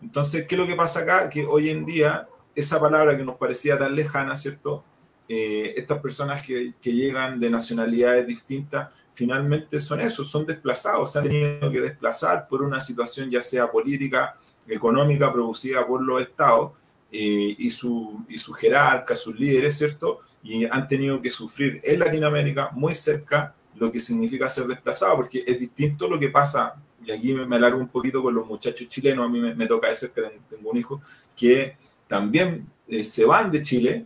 Entonces, 0.01 0.47
¿qué 0.47 0.55
es 0.55 0.59
lo 0.59 0.65
que 0.65 0.75
pasa 0.75 1.01
acá? 1.01 1.29
Que 1.29 1.45
hoy 1.45 1.69
en 1.69 1.85
día, 1.85 2.27
esa 2.55 2.79
palabra 2.79 3.15
que 3.15 3.23
nos 3.23 3.37
parecía 3.37 3.77
tan 3.77 3.95
lejana, 3.95 4.35
¿cierto? 4.35 4.83
Eh, 5.29 5.75
estas 5.77 5.99
personas 5.99 6.41
que, 6.41 6.73
que, 6.81 6.91
llegan 6.91 7.39
de 7.39 7.51
nacionalidades 7.51 8.25
distintas, 8.25 8.89
finalmente 9.13 9.79
son 9.79 10.01
esos, 10.01 10.27
son 10.27 10.43
desplazados, 10.45 11.11
se 11.11 11.19
han 11.19 11.25
tenido 11.25 11.71
que 11.71 11.81
desplazar 11.81 12.47
por 12.47 12.63
una 12.63 12.79
situación 12.79 13.29
ya 13.29 13.41
sea 13.41 13.69
política, 13.69 14.35
económica, 14.67 15.31
producida 15.31 15.85
por 15.85 16.01
los 16.01 16.21
estados 16.21 16.71
eh, 17.11 17.55
y, 17.57 17.69
su, 17.69 18.25
y 18.27 18.39
sus 18.39 18.57
jerarcas, 18.57 19.19
sus 19.19 19.39
líderes, 19.39 19.77
¿cierto? 19.77 20.21
Y 20.41 20.65
han 20.65 20.87
tenido 20.87 21.21
que 21.21 21.29
sufrir 21.29 21.79
en 21.83 21.99
Latinoamérica 21.99 22.69
muy 22.71 22.95
cerca 22.95 23.53
lo 23.75 23.91
que 23.91 23.99
significa 23.99 24.49
ser 24.49 24.65
desplazado, 24.65 25.15
porque 25.17 25.43
es 25.45 25.59
distinto 25.59 26.07
lo 26.07 26.19
que 26.19 26.29
pasa 26.29 26.75
y 27.05 27.11
aquí 27.11 27.33
me, 27.33 27.55
alargo 27.55 27.79
un 27.79 27.87
poquito 27.87 28.21
con 28.21 28.33
los 28.33 28.45
muchachos 28.45 28.87
chilenos, 28.89 29.25
a 29.25 29.29
mí 29.29 29.39
me, 29.39 29.67
toca 29.67 29.89
ese 29.89 30.11
que 30.11 30.21
tengo 30.49 30.71
un 30.71 30.77
hijo, 30.77 31.01
que 31.35 31.77
también 32.07 32.67
eh, 32.87 33.03
se 33.03 33.25
van 33.25 33.51
de 33.51 33.61
Chile, 33.63 34.05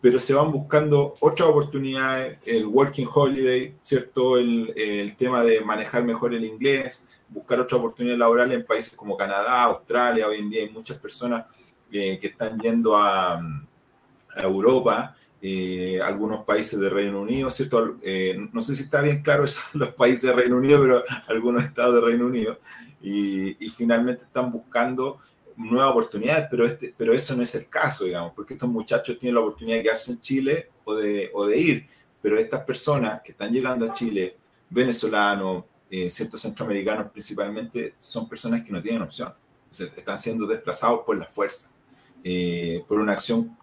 pero 0.00 0.20
se 0.20 0.34
van 0.34 0.52
buscando 0.52 1.14
otras 1.20 1.48
oportunidades, 1.48 2.38
el 2.44 2.66
working 2.66 3.08
holiday, 3.12 3.74
¿cierto? 3.82 4.38
El, 4.38 4.72
el 4.76 5.16
tema 5.16 5.42
de 5.42 5.60
manejar 5.60 6.04
mejor 6.04 6.34
el 6.34 6.44
inglés, 6.44 7.04
buscar 7.28 7.60
otras 7.60 7.78
oportunidades 7.78 8.18
laborales 8.18 8.58
en 8.58 8.66
países 8.66 8.96
como 8.96 9.16
Canadá, 9.16 9.64
Australia, 9.64 10.28
hoy 10.28 10.38
en 10.38 10.50
día 10.50 10.62
hay 10.62 10.70
muchas 10.70 10.98
personas 10.98 11.46
eh, 11.90 12.18
que 12.18 12.28
están 12.28 12.58
yendo 12.58 12.96
a, 12.96 13.34
a 13.34 14.42
Europa 14.42 15.16
eh, 15.40 16.00
algunos 16.02 16.44
países 16.44 16.80
de 16.80 16.90
Reino 16.90 17.20
Unido, 17.20 17.48
¿cierto? 17.52 17.96
Eh, 18.02 18.36
no 18.52 18.60
sé 18.60 18.74
si 18.74 18.82
está 18.82 19.00
bien 19.00 19.22
claro 19.22 19.44
eso, 19.44 19.60
los 19.74 19.94
países 19.94 20.22
de 20.22 20.32
Reino 20.32 20.56
Unido, 20.56 20.80
pero 20.82 21.04
algunos 21.28 21.64
estados 21.64 21.94
de 21.94 22.00
Reino 22.00 22.26
Unido. 22.26 22.58
Y, 23.00 23.54
finalmente 23.70 24.24
están 24.24 24.50
buscando 24.50 25.20
nuevas 25.56 25.92
oportunidades, 25.92 26.48
pero, 26.50 26.66
este, 26.66 26.92
pero 26.96 27.12
eso 27.12 27.36
no 27.36 27.42
es 27.42 27.54
el 27.54 27.68
caso, 27.68 28.04
digamos, 28.04 28.32
porque 28.34 28.54
estos 28.54 28.68
muchachos 28.68 29.18
tienen 29.18 29.36
la 29.36 29.40
oportunidad 29.40 29.76
de 29.76 29.82
quedarse 29.84 30.12
en 30.12 30.20
Chile 30.20 30.70
o 30.84 30.94
de, 30.96 31.30
o 31.32 31.46
de 31.46 31.58
ir, 31.58 31.88
pero 32.20 32.38
estas 32.38 32.64
personas 32.64 33.20
que 33.22 33.32
están 33.32 33.52
llegando 33.52 33.86
a 33.86 33.92
Chile, 33.92 34.36
venezolanos, 34.68 35.64
eh, 35.90 36.10
ciertos 36.10 36.40
centroamericanos 36.40 37.10
principalmente, 37.12 37.94
son 37.98 38.28
personas 38.28 38.62
que 38.62 38.72
no 38.72 38.82
tienen 38.82 39.02
opción, 39.02 39.32
están 39.70 40.18
siendo 40.18 40.46
desplazados 40.46 41.00
por 41.06 41.16
la 41.16 41.26
fuerza, 41.26 41.70
por 42.88 42.98
una 42.98 43.12
acción 43.12 43.56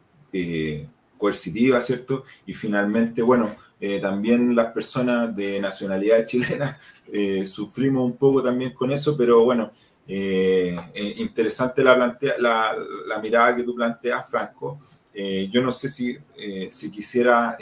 coercitiva, 1.17 1.81
¿cierto? 1.81 2.25
Y 2.45 2.53
finalmente, 2.53 3.21
bueno, 3.21 3.55
eh, 3.79 3.99
también 3.99 4.55
las 4.55 4.71
personas 4.71 5.35
de 5.35 5.59
nacionalidad 5.59 6.25
chilena 6.27 6.79
eh, 7.11 7.45
sufrimos 7.45 8.05
un 8.05 8.17
poco 8.17 8.41
también 8.41 8.73
con 8.73 8.91
eso, 8.91 9.17
pero 9.17 9.43
bueno, 9.43 9.71
eh, 10.07 10.77
interesante 11.17 11.83
la, 11.83 11.95
plantea, 11.95 12.35
la, 12.39 13.19
mirada 13.21 13.55
que 13.55 13.63
tú 13.63 13.75
planteas, 13.75 14.29
Franco. 14.29 14.79
yo 15.51 15.61
no 15.61 15.71
sé 15.71 15.89
si, 15.89 16.17
si 16.69 16.91
quisiera 16.91 17.57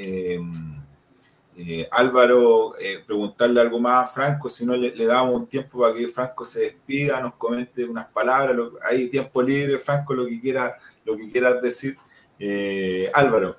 Álvaro 1.91 2.73
preguntarle 3.05 3.61
algo 3.61 3.79
más 3.79 4.09
a 4.09 4.11
Franco, 4.11 4.49
si 4.49 4.65
no 4.65 4.75
le, 4.75 4.93
le, 4.93 5.05
damos 5.05 5.35
un 5.35 5.47
tiempo 5.47 5.79
para 5.79 5.93
que 5.93 6.07
Franco 6.07 6.43
se 6.43 6.59
despida, 6.61 7.21
nos 7.21 7.35
comente 7.35 7.85
unas 7.85 8.07
palabras, 8.07 8.57
hay 8.83 9.07
tiempo 9.07 9.41
libre, 9.41 9.79
Franco, 9.79 10.13
lo 10.13 10.25
que 10.25 10.39
quiera, 10.41 10.77
lo 11.05 11.15
que 11.15 11.31
quieras 11.31 11.61
decir. 11.61 11.97
Eh, 12.45 13.09
Álvaro. 13.13 13.55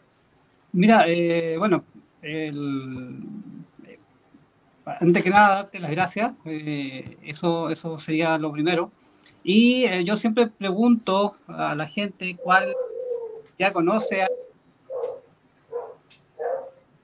Mira, 0.72 1.06
eh, 1.08 1.56
bueno, 1.56 1.86
antes 4.84 5.22
que 5.22 5.30
nada, 5.30 5.54
darte 5.54 5.80
las 5.80 5.90
gracias. 5.90 6.32
Eh, 6.44 7.16
eso, 7.22 7.70
eso 7.70 7.98
sería 7.98 8.36
lo 8.36 8.52
primero. 8.52 8.92
Y 9.42 10.04
yo 10.04 10.18
siempre 10.18 10.48
pregunto 10.48 11.32
a 11.46 11.74
la 11.74 11.86
gente 11.86 12.36
cuál 12.36 12.74
ya 13.58 13.72
conoce 13.72 14.26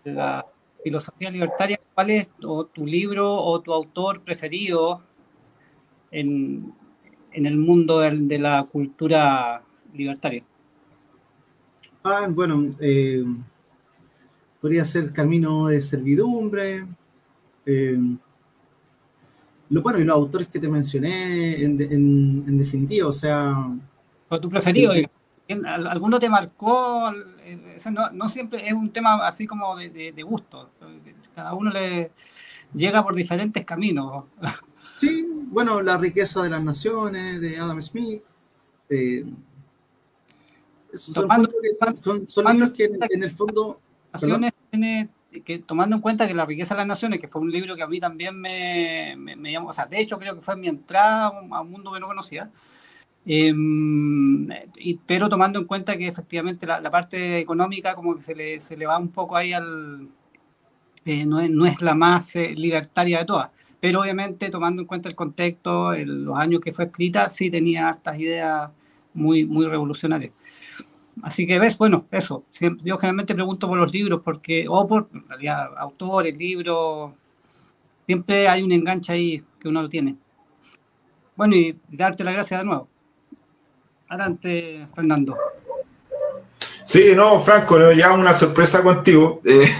la 0.05 0.45
filosofía 0.85 1.31
libertaria, 1.31 1.81
cuál 1.95 2.11
es 2.11 2.29
tu 2.39 2.85
libro 2.85 3.37
o 3.37 3.59
tu 3.63 3.73
autor 3.73 4.21
preferido 4.21 5.03
en, 6.11 6.75
el 7.33 7.57
mundo 7.57 8.01
de 8.01 8.39
la 8.39 8.65
cultura 8.65 9.63
libertaria. 9.95 10.45
Ah, 12.03 12.27
bueno, 12.31 12.75
eh, 12.81 13.25
podría 14.61 14.85
ser 14.85 15.13
Camino 15.13 15.69
de 15.69 15.81
Servidumbre. 15.81 16.87
Eh, 17.67 17.99
lo, 19.69 19.83
bueno, 19.83 19.99
y 19.99 20.05
los 20.05 20.17
autores 20.17 20.49
que 20.49 20.59
te 20.59 20.69
mencioné 20.69 21.63
en, 21.63 22.59
definitiva, 22.59 23.09
o 23.09 23.13
sea... 23.13 23.55
¿Tu 24.41 24.49
preferido? 24.49 24.93
¿Alguno 25.67 26.19
te 26.19 26.29
marcó? 26.29 27.13
no, 28.13 28.29
siempre 28.29 28.67
es 28.67 28.73
un 28.73 28.91
tema 28.91 29.27
así 29.27 29.47
como 29.47 29.77
de, 29.77 30.23
gusto. 30.23 30.71
Cada 31.35 31.55
uno 31.55 31.71
le 31.71 32.11
llega 32.75 33.03
por 33.03 33.15
diferentes 33.15 33.65
caminos. 33.65 34.25
Sí, 34.95 35.27
bueno, 35.47 35.83
La 35.83 35.99
riqueza 35.99 36.43
de 36.43 36.51
las 36.51 36.63
naciones, 36.63 37.41
de 37.41 37.59
Adam 37.59 37.81
Smith. 37.81 38.23
Eh, 38.89 39.25
son, 40.95 41.29
libros 41.29 42.71
que 42.73 42.85
en, 42.85 43.23
el 43.23 43.31
fondo... 43.31 43.81
que, 45.45 45.59
tomando 45.61 45.97
en 45.97 46.03
cuenta 46.03 46.27
que 46.27 46.35
La 46.35 46.47
riqueza 46.47 46.75
de 46.75 46.79
las 46.79 46.87
naciones, 46.87 47.21
que 47.21 47.29
fue 47.29 47.41
un 47.41 47.51
libro 47.51 47.77
que 47.77 47.83
a 47.83 47.87
mí 47.87 48.01
también 48.01 48.39
me, 48.39 49.15
me, 49.17 49.53
llamó, 49.53 49.69
o 49.69 49.73
sea, 49.73 49.87
de 49.87 50.01
hecho 50.01 50.19
creo 50.19 50.35
que 50.35 50.41
fue 50.41 50.57
mi 50.57 50.69
entrada 50.69 51.27
a 51.27 51.61
un 51.61 51.71
mundo 51.71 51.93
que 51.93 52.01
no 52.01 52.07
conocía, 52.07 52.51
em, 53.27 54.49
pero 55.07 55.29
tomando 55.29 55.59
en 55.59 55.67
cuenta 55.67 55.97
que 55.97 56.07
efectivamente 56.07 56.67
la, 56.67 56.91
parte 56.91 57.39
económica 57.39 57.95
como 57.95 58.17
que 58.17 58.23
se 58.23 58.35
le, 58.35 58.61
se 58.61 58.77
le 58.77 58.87
va 58.87 58.99
un 58.99 59.11
poco 59.11 59.37
ahí 59.37 59.53
al... 59.53 60.09
Eh, 61.07 61.25
no, 61.25 61.41
es, 61.41 61.49
no, 61.49 61.65
es, 61.65 61.81
la 61.81 61.95
más 61.95 62.37
eh, 62.37 62.55
libertaria 62.55 63.21
de 63.21 63.25
todas, 63.25 63.51
pero 63.81 64.01
obviamente 64.01 64.51
tomando 64.51 64.83
en 64.83 64.87
cuenta 64.87 65.09
el 65.09 65.15
contexto, 65.15 65.95
los 65.95 66.37
años 66.39 66.61
que 66.61 66.73
fue 66.73 66.85
escrita, 66.85 67.31
sí 67.31 67.51
tenía 67.51 67.89
hartas 67.89 68.19
ideas 68.19 68.71
muy, 69.15 69.45
muy 69.45 69.67
revolucionarias. 69.67 70.33
Así 71.23 71.47
que 71.47 71.59
ves, 71.59 71.77
bueno, 71.77 72.07
eso. 72.11 72.45
yo 72.83 72.97
generalmente 72.97 73.35
pregunto 73.35 73.69
por 73.69 73.79
los 73.79 73.93
libros, 73.93 74.21
porque, 74.25 74.67
o 74.69 74.87
por, 74.87 75.09
en 75.13 75.29
realidad, 75.29 75.71
autores, 75.77 76.37
libros, 76.37 77.13
siempre 78.07 78.49
hay 78.49 78.63
un 78.63 78.73
enganche 78.73 79.13
ahí 79.13 79.43
que 79.59 79.69
uno 79.69 79.83
lo 79.83 79.89
tiene. 79.89 80.17
Bueno, 81.37 81.57
y 81.57 81.79
darte 81.91 82.25
la 82.25 82.33
gracia 82.33 82.59
de 82.59 82.65
nuevo. 82.65 82.89
Adelante, 84.09 84.87
Fernando. 84.95 85.37
Sí, 86.85 87.13
no, 87.15 87.41
Franco, 87.41 87.93
ya 87.93 88.13
una 88.13 88.35
sorpresa 88.35 88.83
contigo. 88.83 89.41
Eh, 89.45 89.71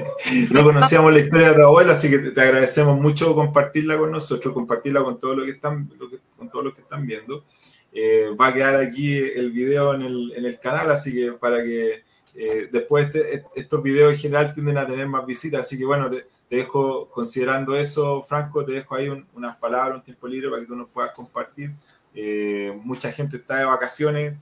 no 0.50 0.62
conocíamos 0.62 1.12
la 1.12 1.18
historia 1.18 1.48
de 1.48 1.56
tu 1.56 1.62
abuelo, 1.62 1.92
así 1.92 2.08
que 2.08 2.18
te 2.18 2.40
agradecemos 2.40 3.00
mucho 3.00 3.34
compartirla 3.34 3.98
con 3.98 4.12
nosotros, 4.12 4.54
compartirla 4.54 5.02
con 5.02 5.18
todos 5.18 5.38
los 5.38 5.46
que 5.46 5.52
están, 5.52 5.90
con 6.36 6.48
todos 6.48 6.66
los 6.66 6.74
que 6.74 6.82
están 6.82 7.04
viendo. 7.06 7.44
Eh, 7.92 8.30
va 8.40 8.48
a 8.48 8.54
quedar 8.54 8.76
aquí 8.76 9.16
el 9.18 9.50
video 9.50 9.94
en 9.94 10.02
el, 10.02 10.32
en 10.36 10.44
el 10.44 10.60
canal, 10.60 10.90
así 10.90 11.12
que 11.12 11.32
para 11.32 11.62
que 11.62 12.04
eh, 12.34 12.68
después 12.70 13.06
este, 13.06 13.44
estos 13.54 13.82
videos 13.82 14.12
en 14.12 14.18
general 14.18 14.54
tienden 14.54 14.78
a 14.78 14.86
tener 14.86 15.08
más 15.08 15.26
visitas, 15.26 15.62
así 15.62 15.76
que 15.76 15.84
bueno, 15.84 16.08
te, 16.08 16.26
dejo 16.48 17.08
considerando 17.10 17.76
eso, 17.76 18.22
Franco, 18.22 18.64
te 18.64 18.72
dejo 18.72 18.94
ahí 18.94 19.08
unas 19.34 19.56
palabras, 19.56 19.98
un 19.98 20.02
tiempo 20.02 20.26
libre 20.26 20.50
para 20.50 20.62
que 20.62 20.66
tú 20.66 20.74
nos 20.74 20.88
puedas 20.88 21.12
compartir. 21.12 21.72
Eh, 22.12 22.76
mucha 22.82 23.12
gente 23.12 23.36
está 23.36 23.58
de 23.58 23.64
vacaciones, 23.64 24.36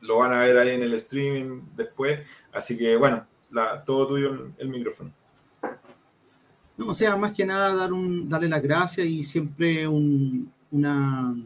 lo 0.00 0.18
van 0.18 0.32
a 0.32 0.40
ver 0.40 0.58
ahí 0.58 0.70
en 0.70 0.82
el 0.82 0.94
streaming 0.94 1.62
después, 1.76 2.20
así 2.52 2.76
que 2.76 2.96
bueno, 2.96 3.26
todo 3.84 4.08
tuyo 4.08 4.48
el, 4.58 4.68
micrófono. 4.68 5.12
No, 6.76 6.88
o 6.88 6.94
sea, 6.94 7.16
más 7.16 7.32
que 7.32 7.46
nada 7.46 7.74
dar 7.74 7.92
un, 7.92 8.28
darle 8.28 8.48
las 8.48 8.62
gracias 8.62 9.06
y 9.06 9.22
siempre 9.22 9.86
un, 9.86 10.52
una, 10.72 11.36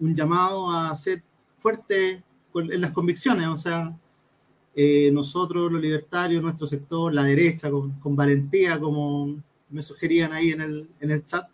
un 0.00 0.14
llamado 0.14 0.70
a 0.70 0.94
ser 0.94 1.22
fuerte 1.58 2.22
en 2.54 2.80
las 2.80 2.92
convicciones, 2.92 3.48
o 3.48 3.56
sea, 3.56 3.96
eh, 4.74 5.10
nosotros 5.12 5.72
los 5.72 5.80
libertarios, 5.80 6.42
nuestro 6.42 6.66
sector, 6.66 7.12
la 7.12 7.24
derecha, 7.24 7.70
con, 7.70 8.16
valentía, 8.16 8.78
como 8.78 9.36
me 9.70 9.82
sugerían 9.82 10.32
ahí 10.32 10.50
en 10.50 10.60
el, 10.60 10.88
en 11.00 11.10
el 11.10 11.24
chat, 11.24 11.48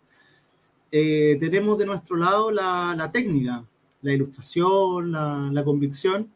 eh, 0.91 1.37
tenemos 1.39 1.77
de 1.77 1.85
nuestro 1.85 2.17
lado 2.17 2.51
la, 2.51 3.09
técnica, 3.11 3.65
la 4.01 4.13
ilustración, 4.13 5.11
la, 5.11 5.49
la, 5.51 5.63
convicción, 5.63 6.29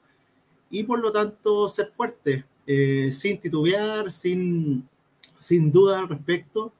y 0.69 0.83
por 0.83 0.99
lo 0.99 1.11
tanto 1.11 1.69
ser 1.69 1.87
fuerte, 1.87 2.45
eh, 2.65 3.09
sin 3.11 3.39
titubear, 3.39 4.11
sin, 4.11 4.87
sin 5.37 5.71
duda 5.71 5.99
al 5.99 6.09
respecto, 6.09 6.73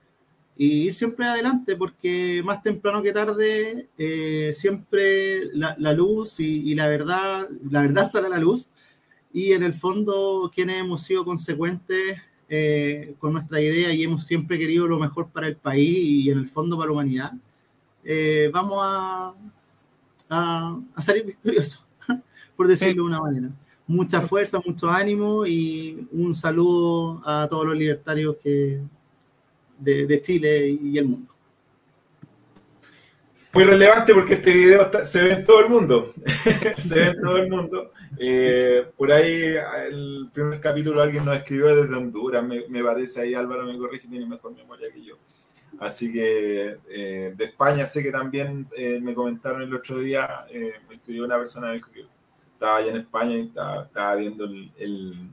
y 0.58 0.84
ir 0.88 0.94
siempre 0.94 1.26
adelante, 1.26 1.76
porque 1.76 2.42
más 2.44 2.64
temprano 2.64 3.02
que 3.04 3.12
tarde, 3.12 3.90
siempre 4.52 5.46
la, 5.54 5.76
la 5.78 5.94
luz 5.94 6.40
y, 6.40 6.72
y, 6.72 6.76
la 6.76 6.88
verdad, 6.88 7.48
la 7.70 7.82
verdad 7.82 8.10
sale 8.12 8.28
a 8.28 8.32
la 8.32 8.40
luz, 8.40 8.70
y 9.32 9.54
en 9.54 9.64
el 9.64 9.74
fondo 9.74 10.52
quienes 10.54 10.82
hemos 10.82 11.04
sido 11.04 11.24
consecuentes 11.24 12.18
eh, 12.50 13.16
con 13.20 13.34
nuestra 13.34 13.60
idea 13.60 13.92
y 13.94 14.04
hemos 14.04 14.26
siempre 14.26 14.58
querido 14.58 14.88
lo 14.88 14.98
mejor 15.00 15.30
para 15.30 15.48
el 15.48 15.58
país 15.58 15.98
y 15.98 16.30
en 16.30 16.38
el 16.38 16.48
fondo 16.48 16.78
para 16.78 16.88
la 16.88 16.94
humanidad, 16.94 17.34
eh, 18.06 18.50
vamos 18.54 18.80
a, 18.82 19.36
a, 20.30 21.02
salir 21.02 21.26
victoriosos, 21.26 21.86
por 22.56 22.68
decirlo 22.68 23.04
de 23.04 23.10
una 23.10 23.20
manera. 23.20 23.50
Mucha 23.86 24.22
fuerza, 24.22 24.62
mucho 24.66 24.90
ánimo 24.90 25.46
y 25.46 26.08
un 26.12 26.34
saludo 26.34 27.22
a 27.26 27.48
todos 27.50 27.66
los 27.66 27.78
libertarios 27.78 28.38
que, 28.42 28.80
de, 29.80 30.22
Chile 30.22 30.78
y 30.82 30.98
el 30.98 31.06
mundo 31.06 31.38
muy 33.58 33.66
relevante 33.66 34.14
porque 34.14 34.36
este 34.36 34.54
video 34.54 34.88
se 35.04 35.24
ve 35.24 35.34
en 35.34 35.46
todo 35.48 35.62
el 35.62 35.70
mundo. 35.70 36.14
se 36.78 36.94
ve 36.94 37.06
en 37.08 37.22
todo 37.22 37.38
el 37.38 37.50
mundo. 37.50 37.92
Eh, 38.20 38.86
por 38.96 39.12
ahí, 39.12 39.56
el 39.90 40.30
primer 40.32 40.62
capítulo 40.62 41.02
alguien 41.02 41.26
nos 41.26 41.38
escribió 41.38 41.76
desde 41.76 41.96
Honduras, 41.96 42.44
me, 42.44 42.84
parece 42.84 43.20
ahí 43.20 43.34
Álvaro 43.34 43.66
me 43.66 43.76
corrige, 43.76 44.08
tiene 44.08 44.28
mejor 44.28 44.54
memoria 44.56 44.90
que 44.94 45.04
yo. 45.04 45.16
Así 45.80 46.14
que 46.14 46.78
eh, 46.88 47.34
de 47.36 47.46
España 47.46 47.84
sé 47.88 48.04
que 48.04 48.12
también 48.12 48.68
eh, 48.78 49.00
me 49.02 49.16
comentaron 49.16 49.64
el 49.64 49.74
otro 49.74 49.98
día, 49.98 50.46
me 50.88 50.96
escribió 50.96 51.26
una 51.26 51.40
persona 51.40 51.74
que 51.74 52.06
estaba 52.54 52.78
allá 52.78 52.92
en 52.92 52.98
España 52.98 53.38
y 53.38 53.42
estaba, 53.48 54.16
viendo 54.16 54.46
el, 54.46 55.32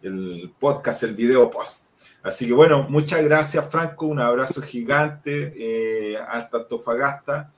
el, 0.00 0.50
podcast, 0.58 1.02
el 1.02 1.14
video 1.14 1.50
post. 1.50 1.87
Así 2.28 2.46
que 2.46 2.52
bueno, 2.52 2.86
muchas 2.90 3.24
gracias 3.24 3.70
Franco, 3.70 4.04
un 4.06 4.20
abrazo 4.20 4.60
gigante 4.60 6.18
hasta 6.28 6.58
Antofagasta, 6.58 7.50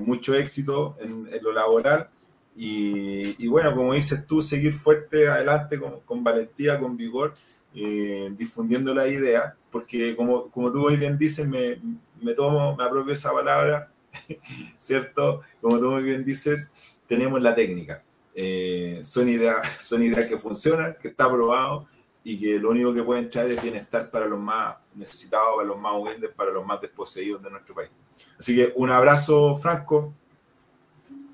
mucho 0.00 0.34
éxito 0.34 0.96
en, 1.00 1.30
lo 1.40 1.50
laboral 1.50 2.10
y, 2.54 3.46
bueno, 3.48 3.74
como 3.74 3.94
dices 3.94 4.26
tú, 4.26 4.42
seguir 4.42 4.74
fuerte 4.74 5.28
adelante 5.28 5.80
con, 6.04 6.22
valentía, 6.22 6.78
con 6.78 6.94
vigor, 6.94 7.32
eh, 7.74 8.30
difundiendo 8.36 8.94
la 8.94 9.08
idea, 9.08 9.56
porque 9.70 10.14
como, 10.14 10.50
como 10.50 10.70
tú 10.70 10.80
muy 10.80 10.96
bien 10.96 11.16
dices, 11.16 11.48
me, 11.48 11.80
me 12.20 12.34
tomo, 12.34 12.76
me 12.76 12.84
apropio 12.84 13.14
esa 13.14 13.32
palabra, 13.32 13.90
¿cierto? 14.76 15.40
Como 15.62 15.78
tú 15.78 15.90
muy 15.90 16.02
bien 16.02 16.22
dices, 16.22 16.70
tenemos 17.08 17.40
la 17.40 17.54
técnica. 17.54 18.02
Eh, 18.34 19.00
son, 19.04 19.30
ideas, 19.30 19.66
son 19.78 20.02
ideas 20.02 20.26
que 20.26 20.36
funcionan, 20.36 20.96
que 21.00 21.08
está 21.08 21.30
probado 21.30 21.88
y 22.24 22.38
que 22.38 22.58
lo 22.58 22.70
único 22.70 22.94
que 22.94 23.02
pueden 23.02 23.30
traer 23.30 23.52
es 23.52 23.62
bienestar 23.62 24.10
para 24.10 24.26
los 24.26 24.38
más 24.38 24.76
necesitados, 24.94 25.56
para 25.56 25.68
los 25.68 25.78
más 25.78 25.94
humildes, 25.94 26.30
para 26.34 26.50
los 26.50 26.64
más 26.64 26.80
desposeídos 26.80 27.42
de 27.42 27.50
nuestro 27.50 27.74
país. 27.74 27.90
Así 28.38 28.54
que 28.54 28.72
un 28.76 28.90
abrazo, 28.90 29.56
Franco, 29.56 30.14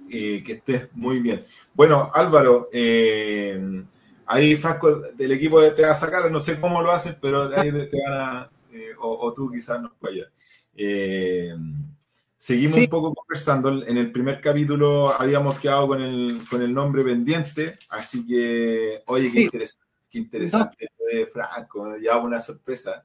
que 0.09 0.53
estés 0.53 0.89
muy 0.95 1.21
bien. 1.21 1.45
Bueno, 1.75 2.11
Álvaro, 2.15 2.69
eh, 2.73 3.85
ahí 4.27 4.57
Franco 4.57 5.01
del 5.15 5.33
equipo 5.33 5.61
te 5.73 5.83
va 5.83 5.91
a 5.91 5.95
sacar, 5.95 6.31
no 6.31 6.41
sé 6.41 6.61
cómo 6.61 6.83
lo 6.83 6.91
haces, 6.91 7.17
pero 7.21 7.49
de 7.49 7.57
ahí 7.57 7.71
te 7.71 8.01
van 8.07 8.21
a, 8.21 8.51
eh, 8.73 8.93
o, 8.99 9.33
tú 9.33 9.51
quizás 9.51 9.81
nos 9.81 9.93
vayas. 10.01 10.29
Eh, 10.77 11.55
seguimos 12.37 12.79
un 12.79 12.87
poco 12.89 13.15
conversando. 13.15 13.85
En 13.85 13.97
el 13.97 14.13
primer 14.13 14.41
capítulo 14.41 15.11
habíamos 15.19 15.59
quedado 15.59 15.89
con 15.89 16.03
el, 16.03 16.43
con 16.49 16.63
el 16.63 16.73
nombre 16.73 17.05
pendiente, 17.05 17.79
así 17.89 18.27
que, 18.27 19.03
oye, 19.07 19.31
qué 19.33 19.43
interesante, 19.43 19.88
qué 20.11 20.19
interesante 20.19 20.89
de 21.13 21.27
Franco, 21.27 21.97
ya 21.97 22.19
una 22.19 22.41
sorpresa. 22.41 23.05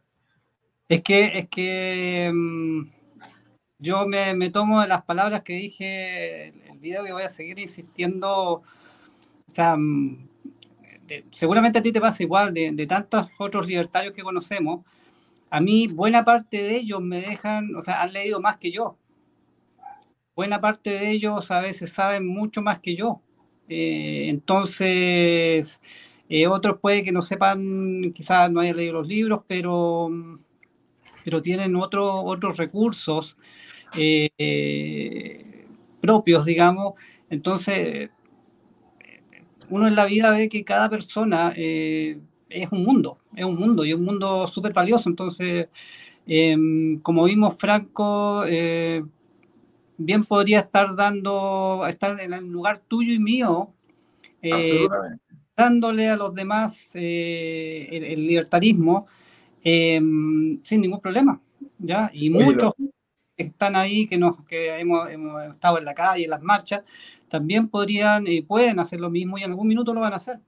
Es 0.88 1.02
que, 1.02 1.38
es 1.38 1.50
que 1.50 2.32
mm, 2.34 2.90
yo 3.80 4.06
me, 4.08 4.34
me, 4.34 4.50
tomo 4.50 4.82
de 4.82 4.88
las 4.88 5.04
palabras 5.04 5.42
que 5.42 5.54
dije 5.54 6.48
en 6.48 6.62
el 6.72 6.80
video 6.80 7.04
que 7.04 7.14
voy 7.14 7.24
a 7.24 7.30
seguir 7.30 7.60
insistiendo. 7.60 8.32
O 8.32 8.64
sea, 9.48 9.76
mm, 9.78 10.30
seguramente 11.32 11.80
a 11.80 11.84
ti 11.84 11.92
te 11.92 12.02
pasa 12.02 12.24
igual, 12.24 12.54
de, 12.54 12.72
de, 12.72 12.88
tantos 12.88 13.30
otros 13.38 13.68
libertarios 13.68 14.14
que 14.14 14.24
conocemos. 14.24 14.86
A 15.50 15.62
mí, 15.62 15.88
buena 15.88 16.26
parte 16.26 16.64
de 16.64 16.76
ellos 16.78 17.02
me 17.02 17.22
dejan, 17.22 17.76
o 17.76 17.82
sea, 17.82 18.02
han 18.02 18.14
leído 18.14 18.42
más 18.42 18.58
que 18.58 18.72
yo. 18.72 18.98
Buena 20.36 20.60
parte 20.60 20.90
de 20.90 21.12
ellos 21.12 21.52
a 21.52 21.62
veces 21.62 21.94
saben 21.94 22.28
mucho 22.28 22.62
más 22.62 22.80
que 22.80 22.96
yo. 22.96 23.22
Eh, 23.70 24.30
entonces, 24.30 25.80
eh, 26.36 26.48
otros 26.48 26.80
puede 26.80 27.04
que 27.04 27.12
no 27.12 27.22
sepan, 27.22 28.12
quizás 28.12 28.52
no 28.52 28.60
hayan 28.60 28.78
leído 28.78 28.94
los 28.94 29.08
libros, 29.08 29.44
pero, 29.48 30.10
pero 31.24 31.44
tienen 31.44 31.76
otro, 31.76 32.24
otros 32.24 32.58
recursos 32.58 33.38
eh, 33.96 35.68
propios, 36.02 36.46
digamos. 36.46 36.96
Entonces, 37.30 38.10
uno 39.70 39.88
en 39.88 39.96
la 39.96 40.08
vida 40.08 40.32
ve 40.32 40.50
que 40.50 40.64
cada 40.64 40.90
persona 40.90 41.54
eh, 41.56 42.20
es 42.50 42.72
un 42.72 42.84
mundo, 42.84 43.20
es 43.36 43.46
un 43.46 43.56
mundo 43.56 43.86
y 43.86 43.94
un 43.94 44.04
mundo 44.04 44.48
súper 44.48 44.74
valioso. 44.74 45.10
Entonces, 45.10 45.68
em, 46.26 47.00
como 47.02 47.26
vimos, 47.26 47.56
Franco 47.60 48.44
bien 50.00 50.24
podría 50.24 50.62
estar 50.62 50.96
dando, 50.96 51.86
estar 51.88 52.20
en 52.20 52.34
el 52.34 52.48
lugar 52.48 52.82
tuyo 52.88 53.14
y 53.14 53.20
mío, 53.20 53.72
dándole 55.56 56.10
a 56.10 56.18
los 56.18 56.34
demás 56.34 56.92
el, 56.96 58.28
libertarismo 58.28 59.08
em, 59.64 60.60
sin 60.64 60.82
ningún 60.82 61.00
problema. 61.00 61.40
¿ya? 61.80 62.10
Y 62.14 62.30
muchos 62.30 62.74
están 63.38 63.76
ahí, 63.76 64.08
que, 64.08 64.18
nos, 64.18 64.44
que 64.46 64.80
hemos, 64.80 65.10
estado 65.52 65.78
en 65.78 65.86
la 65.86 65.94
calle, 65.94 66.26
en 66.26 66.30
las 66.30 66.42
marchas, 66.42 66.84
también 67.28 67.68
podrían 67.68 68.28
y 68.28 68.42
pueden 68.42 68.80
hacer 68.80 69.00
lo 69.00 69.10
mismo 69.10 69.38
y 69.38 69.44
en 69.44 69.52
algún 69.52 69.68
minuto 69.68 69.94
lo 69.94 70.02
van 70.02 70.14
a 70.14 70.18
hacer. 70.18 70.40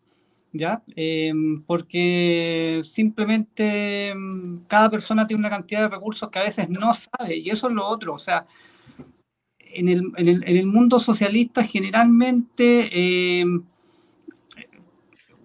¿Ya? 0.58 0.82
Em, 0.96 1.64
porque 1.64 2.82
simplemente 2.86 4.08
em, 4.08 4.64
cada 4.68 4.90
persona 4.90 5.28
tiene 5.28 5.42
una 5.42 5.50
cantidad 5.50 5.82
de 5.82 5.90
recursos 5.90 6.30
que 6.30 6.40
a 6.40 6.44
veces 6.44 6.70
no 6.70 6.94
sabe, 6.94 7.38
y 7.38 7.50
eso 7.50 7.68
es 7.68 7.74
lo 7.74 7.86
otro. 7.86 8.14
O 8.14 8.20
sea, 8.20 8.48
en 9.60 9.90
el, 9.90 10.14
en 10.16 10.30
el, 10.30 10.44
en 10.48 10.56
el 10.56 10.68
mundo 10.68 11.00
socialista 11.00 11.62
generalmente 11.62 13.44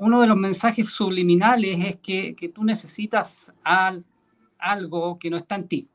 uno 0.00 0.22
de 0.22 0.26
los 0.26 0.36
mensajes 0.36 0.88
subliminales 0.88 1.84
es 1.84 1.96
que, 1.96 2.34
que 2.34 2.48
tú 2.48 2.64
necesitas 2.64 3.52
al, 3.62 4.04
algo 4.58 5.18
que 5.18 5.28
no 5.28 5.36
está 5.36 5.56
en 5.56 5.68
ti. 5.68 5.88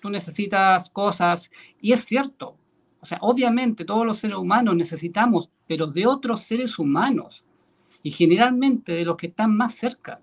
Tú 0.00 0.08
necesitas 0.08 0.88
cosas, 0.88 1.50
y 1.80 1.92
es 1.92 2.04
cierto, 2.04 2.56
o 3.00 3.06
sea, 3.06 3.18
obviamente 3.22 3.84
todos 3.84 4.06
los 4.06 4.18
seres 4.18 4.36
humanos 4.36 4.76
necesitamos, 4.76 5.48
pero 5.66 5.88
de 5.88 6.06
otros 6.06 6.42
seres 6.42 6.78
humanos, 6.78 7.42
y 8.04 8.12
generalmente 8.12 8.92
de 8.92 9.04
los 9.04 9.16
que 9.16 9.26
están 9.26 9.56
más 9.56 9.74
cerca, 9.74 10.20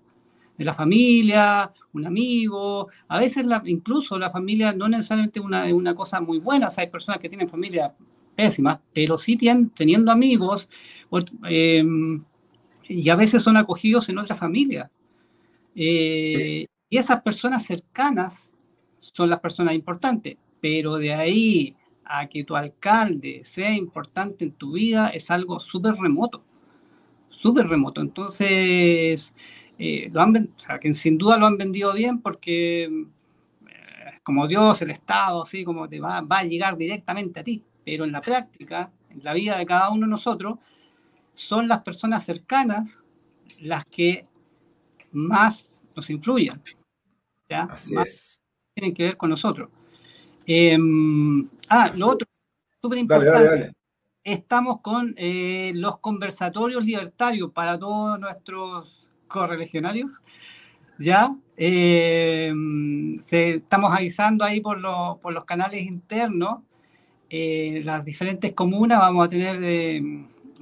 de 0.56 0.64
la 0.64 0.74
familia, 0.74 1.70
un 1.92 2.06
amigo, 2.06 2.88
a 3.06 3.18
veces 3.18 3.46
incluso 3.66 4.18
la 4.18 4.30
familia 4.30 4.72
no 4.72 4.88
necesariamente 4.88 5.38
una, 5.38 5.72
una 5.72 5.94
cosa 5.94 6.20
muy 6.20 6.38
buena, 6.38 6.66
o 6.66 6.70
sea, 6.70 6.82
hay 6.82 6.90
personas 6.90 7.20
que 7.20 7.28
tienen 7.28 7.48
familia 7.48 7.94
pésima, 8.34 8.80
pero 8.92 9.18
sí 9.18 9.36
tienen, 9.36 9.70
teniendo 9.70 10.10
amigos, 10.10 10.66
em, 11.44 12.24
y 12.88 13.08
a 13.10 13.16
veces 13.16 13.42
son 13.42 13.56
acogidos 13.56 14.08
en 14.08 14.18
otra 14.18 14.34
familia. 14.34 14.90
Eh, 15.74 16.66
y 16.88 16.96
esas 16.96 17.20
personas 17.22 17.64
cercanas 17.64 18.52
son 19.00 19.28
las 19.28 19.40
personas 19.40 19.74
importantes, 19.74 20.36
pero 20.60 20.96
de 20.96 21.12
ahí 21.12 21.76
a 22.04 22.26
que 22.26 22.44
tu 22.44 22.56
alcalde 22.56 23.42
sea 23.44 23.74
importante 23.74 24.44
en 24.44 24.52
tu 24.52 24.72
vida 24.72 25.08
es 25.08 25.30
algo 25.30 25.60
súper 25.60 25.94
remoto, 25.94 26.42
súper 27.28 27.66
remoto. 27.66 28.00
Entonces, 28.00 29.34
eh, 29.78 30.08
lo 30.10 30.22
han, 30.22 30.50
o 30.56 30.58
sea, 30.58 30.78
que 30.80 30.92
sin 30.94 31.18
duda 31.18 31.36
lo 31.36 31.46
han 31.46 31.58
vendido 31.58 31.92
bien 31.92 32.20
porque 32.20 32.84
eh, 32.84 34.20
como 34.22 34.48
Dios, 34.48 34.80
el 34.80 34.90
Estado, 34.90 35.42
así 35.42 35.64
como 35.64 35.88
te 35.88 36.00
va, 36.00 36.22
va 36.22 36.38
a 36.38 36.44
llegar 36.44 36.78
directamente 36.78 37.40
a 37.40 37.44
ti, 37.44 37.62
pero 37.84 38.04
en 38.04 38.12
la 38.12 38.22
práctica, 38.22 38.90
en 39.10 39.22
la 39.22 39.34
vida 39.34 39.58
de 39.58 39.66
cada 39.66 39.90
uno 39.90 40.06
de 40.06 40.10
nosotros, 40.10 40.58
son 41.38 41.68
las 41.68 41.82
personas 41.82 42.24
cercanas 42.24 43.00
las 43.60 43.84
que 43.86 44.26
más 45.12 45.82
nos 45.96 46.10
influyen. 46.10 46.60
¿ya? 47.48 47.62
Así 47.70 47.94
Más 47.94 48.08
es. 48.08 48.44
tienen 48.74 48.92
que 48.94 49.04
ver 49.04 49.16
con 49.16 49.30
nosotros. 49.30 49.70
Em, 50.46 51.48
ah, 51.68 51.84
Así 51.92 52.00
lo 52.00 52.08
otro, 52.10 52.28
súper 52.82 52.98
importante. 52.98 53.72
Estamos 54.24 54.80
con 54.82 55.14
eh, 55.16 55.72
los 55.74 55.98
conversatorios 56.00 56.84
libertarios 56.84 57.50
para 57.52 57.78
todos 57.78 58.18
nuestros 58.18 59.06
correligionarios. 59.28 60.20
Ya 60.98 61.34
eh, 61.56 62.52
se- 63.22 63.54
estamos 63.56 63.92
avisando 63.92 64.44
ahí 64.44 64.60
por, 64.60 64.78
los- 64.78 65.18
por 65.18 65.32
los 65.32 65.44
canales 65.44 65.82
internos. 65.82 66.60
eh, 67.30 67.82
las 67.84 68.04
diferentes 68.04 68.52
comunas 68.54 68.98
vamos 69.00 69.26
a 69.26 69.28
tener, 69.28 69.58
eh, 69.62 70.02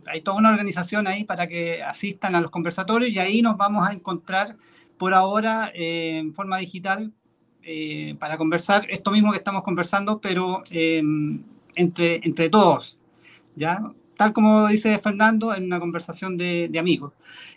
hay 0.09 0.21
toda 0.21 0.39
una 0.39 0.51
organización 0.51 1.07
ahí 1.07 1.25
para 1.25 1.47
que 1.47 1.83
asistan 1.83 2.35
a 2.35 2.41
los 2.41 2.51
conversatorios 2.51 3.11
y 3.11 3.19
ahí 3.19 3.43
nos 3.43 3.57
vamos 3.57 3.87
a 3.87 3.93
encontrar 3.93 4.57
por 4.99 5.15
ahora 5.15 5.71
eh, 5.75 6.19
en 6.19 6.35
forma 6.35 6.59
digital 6.59 7.13
eh, 7.63 8.15
para 8.19 8.37
conversar 8.39 8.87
esto 8.89 9.11
mismo 9.11 9.33
que 9.33 9.39
estamos 9.39 9.63
conversando, 9.63 10.21
pero 10.21 10.63
eh, 10.71 11.03
entre, 11.75 12.21
entre 12.23 12.49
todos. 12.49 12.99
¿ya? 13.57 13.81
Tal 14.17 14.33
como 14.33 14.67
dice 14.69 14.99
Fernando, 14.99 15.55
en 15.55 15.65
una 15.65 15.79
conversación 15.81 16.37
de, 16.37 16.69
de 16.71 16.79
amigos, 16.79 17.13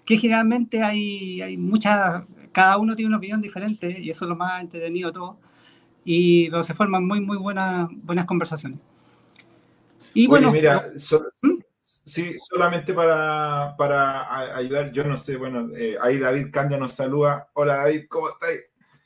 que 0.06 0.18
generalmente 0.18 0.84
hay, 0.84 1.42
hay 1.42 1.58
muchas, 1.58 2.24
cada 2.52 2.78
uno 2.78 2.96
tiene 2.96 3.08
una 3.10 3.18
opinión 3.18 3.42
diferente 3.42 4.00
y 4.02 4.10
eso 4.10 4.26
es 4.26 4.30
lo 4.30 4.36
más 4.36 4.62
entretenido 4.62 5.10
de 5.10 5.14
todo, 5.14 5.38
y 6.04 6.50
pero 6.50 6.64
se 6.64 6.74
forman 6.74 7.06
muy, 7.08 7.22
muy 7.22 7.38
buenas, 7.38 7.88
buenas 8.04 8.26
conversaciones. 8.26 8.80
Y 10.14 10.22
Oye, 10.22 10.28
bueno, 10.28 10.52
mira, 10.52 10.92
so- 10.98 11.28
¿Mm? 11.42 11.60
Sí, 12.10 12.36
solamente 12.40 12.94
para, 12.94 13.76
para 13.78 14.56
ayudar, 14.58 14.92
yo 14.92 15.04
no 15.04 15.16
sé, 15.18 15.38
bueno, 15.38 15.70
eh, 15.76 15.98
ahí 16.02 16.18
David 16.18 16.48
Candia 16.52 16.78
nos 16.78 16.94
saluda. 16.94 17.50
Hola 17.54 17.78
David, 17.78 18.06
¿cómo 18.10 18.30
estás? 18.30 18.50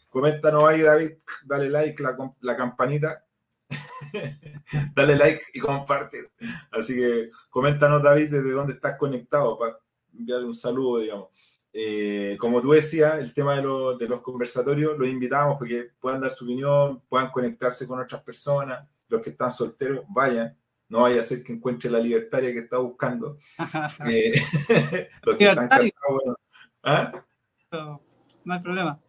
Coméntanos 0.10 0.64
ahí, 0.68 0.82
David, 0.82 1.12
dale 1.46 1.70
like, 1.70 2.02
la, 2.04 2.16
la 2.42 2.56
campanita. 2.56 3.26
dale 4.96 5.16
like 5.16 5.42
y 5.54 5.60
comparte. 5.60 6.32
Así 6.72 6.96
que 6.96 7.32
coméntanos, 7.50 8.02
David, 8.04 8.30
desde 8.32 8.52
dónde 8.52 8.74
estás 8.74 8.98
conectado 8.98 9.58
para 9.58 9.78
enviarle 10.14 10.48
un 10.48 10.56
saludo, 10.56 11.00
digamos. 11.00 11.30
Eh, 11.74 12.38
como 12.40 12.62
tú 12.62 12.72
decías, 12.72 13.16
el 13.20 13.34
tema 13.34 13.56
de, 13.56 13.64
los- 13.64 13.98
de 13.98 14.08
los 14.08 14.22
conversatorios, 14.22 14.98
los 14.98 15.08
invitamos 15.08 15.58
porque 15.58 15.92
puedan 16.00 16.22
dar 16.22 16.32
su 16.32 16.46
opinión, 16.46 17.02
puedan 17.10 17.32
conectarse 17.32 17.88
con 17.88 18.00
otras 18.00 18.24
personas. 18.24 18.88
Los 19.08 19.22
que 19.22 19.32
están 19.32 19.52
solteros, 19.52 20.06
vayan. 20.10 20.56
No 20.94 21.02
vaya 21.02 21.22
a 21.22 21.24
ser 21.24 21.44
que 21.44 21.54
encuentre 21.54 21.90
la 21.90 22.00
libertaria 22.00 22.54
que 22.54 22.60
está 22.60 22.78
buscando. 22.78 23.40
Eh, 24.08 24.32
los 25.24 25.38
que 25.38 25.50
están 25.50 25.68
casados, 25.68 25.92
bueno. 26.08 26.38
¿Ah? 26.84 27.26
no 27.72 28.54
hay 28.54 28.60
problema. 28.60 29.02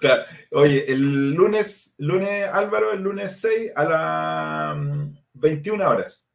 Claro. 0.00 0.22
Oye, 0.50 0.84
el 0.92 1.32
lunes, 1.32 1.94
lunes, 1.96 2.46
Álvaro, 2.52 2.92
el 2.92 3.02
lunes 3.02 3.40
6 3.40 3.72
a 3.74 3.84
las 3.84 4.76
mm, 4.76 5.14
21 5.32 5.88
horas. 5.88 6.30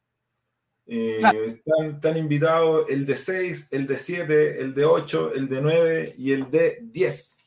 Eh, 0.86 1.18
Claro. 1.20 1.44
están, 1.44 1.90
están 1.94 2.16
invitados 2.16 2.86
el 2.88 3.06
de 3.06 3.16
6, 3.16 3.68
el 3.70 3.86
de 3.86 3.96
7, 3.96 4.60
el 4.60 4.74
de 4.74 4.84
8, 4.86 5.34
el 5.34 5.48
de 5.48 5.62
9 5.62 6.14
y 6.18 6.32
el 6.32 6.50
de 6.50 6.80
10. 6.82 7.44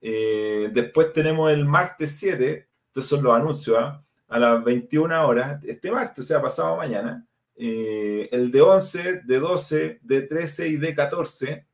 Eh, 0.00 0.70
después 0.72 1.12
tenemos 1.12 1.52
el 1.52 1.66
martes 1.66 2.16
7, 2.18 2.70
estos 2.86 3.04
son 3.04 3.22
los 3.22 3.34
anuncios, 3.34 3.76
¿ah? 3.78 4.02
A 4.30 4.38
las 4.38 4.64
21 4.64 5.26
horas, 5.26 5.62
este 5.64 5.90
martes, 5.90 6.24
o 6.24 6.28
sea, 6.28 6.40
pasado 6.40 6.76
mañana. 6.76 7.26
Eh, 7.56 8.28
el 8.32 8.50
de 8.50 8.60
11, 8.62 9.22
de 9.24 9.38
12, 9.38 9.98
de 10.02 10.22
13 10.22 10.68
y 10.68 10.76
de 10.76 10.94
14. 10.94 11.66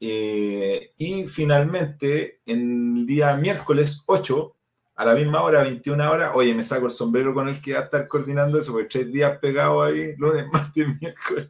Eh, 0.00 0.92
y 0.96 1.28
finalmente, 1.28 2.40
en 2.46 2.96
el 2.96 3.06
día 3.06 3.36
miércoles 3.36 4.02
8, 4.06 4.56
a 5.00 5.04
la 5.06 5.14
misma 5.14 5.42
hora, 5.42 5.62
21 5.62 6.10
horas, 6.10 6.32
oye, 6.34 6.54
me 6.54 6.62
saco 6.62 6.84
el 6.84 6.92
sombrero 6.92 7.32
con 7.32 7.48
el 7.48 7.58
que 7.62 7.72
va 7.72 7.80
a 7.80 7.82
estar 7.84 8.06
coordinando 8.06 8.58
eso, 8.58 8.72
porque 8.72 8.88
tres 8.88 9.10
días 9.10 9.38
pegados 9.38 9.90
ahí, 9.90 10.14
lunes, 10.16 10.44
martes, 10.52 10.88
miércoles. 11.00 11.48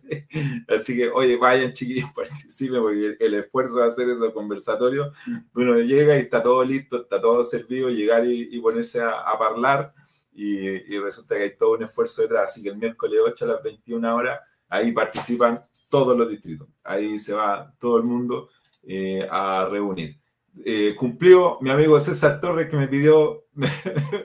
Así 0.69 0.97
que, 0.97 1.09
oye, 1.09 1.37
vayan 1.37 1.73
chiquillos, 1.73 2.11
participen, 2.15 2.81
porque 2.81 3.07
el, 3.07 3.17
el 3.19 3.35
esfuerzo 3.35 3.79
de 3.79 3.89
hacer 3.89 4.09
esos 4.09 4.33
conversatorios, 4.33 5.13
uno 5.55 5.75
llega 5.81 6.17
y 6.17 6.21
está 6.21 6.41
todo 6.43 6.65
listo, 6.65 7.03
está 7.03 7.21
todo 7.21 7.43
servido, 7.43 7.91
llegar 7.91 8.25
y, 8.25 8.51
y 8.53 8.61
ponerse 8.61 9.01
a, 9.01 9.11
a 9.11 9.33
hablar, 9.33 9.95
y, 10.43 10.95
y 10.95 10.99
resulta 10.99 11.37
que 11.37 11.43
hay 11.43 11.57
todo 11.57 11.73
un 11.77 11.83
esfuerzo 11.85 12.23
detrás. 12.23 12.51
Así 12.51 12.63
que 12.63 12.71
el 12.71 12.77
miércoles 12.77 13.21
8 13.25 13.45
a 13.45 13.49
las 13.49 13.63
21 13.63 14.15
horas, 14.17 14.41
ahí 14.69 14.93
participan 14.93 15.63
todos 15.91 16.17
los 16.17 16.29
distritos. 16.29 16.69
Ahí 16.85 17.19
se 17.19 17.33
va 17.35 17.73
todo 17.79 17.97
el 17.99 18.05
mundo 18.05 18.49
eh, 18.83 19.27
a 19.31 19.67
reunir. 19.71 20.19
Eh, 20.65 20.95
cumplió 20.97 21.59
mi 21.61 21.71
amigo 21.71 21.99
César 22.01 22.41
Torres 22.41 22.69
que 22.69 22.77
me 22.77 22.89
pidió, 22.89 23.45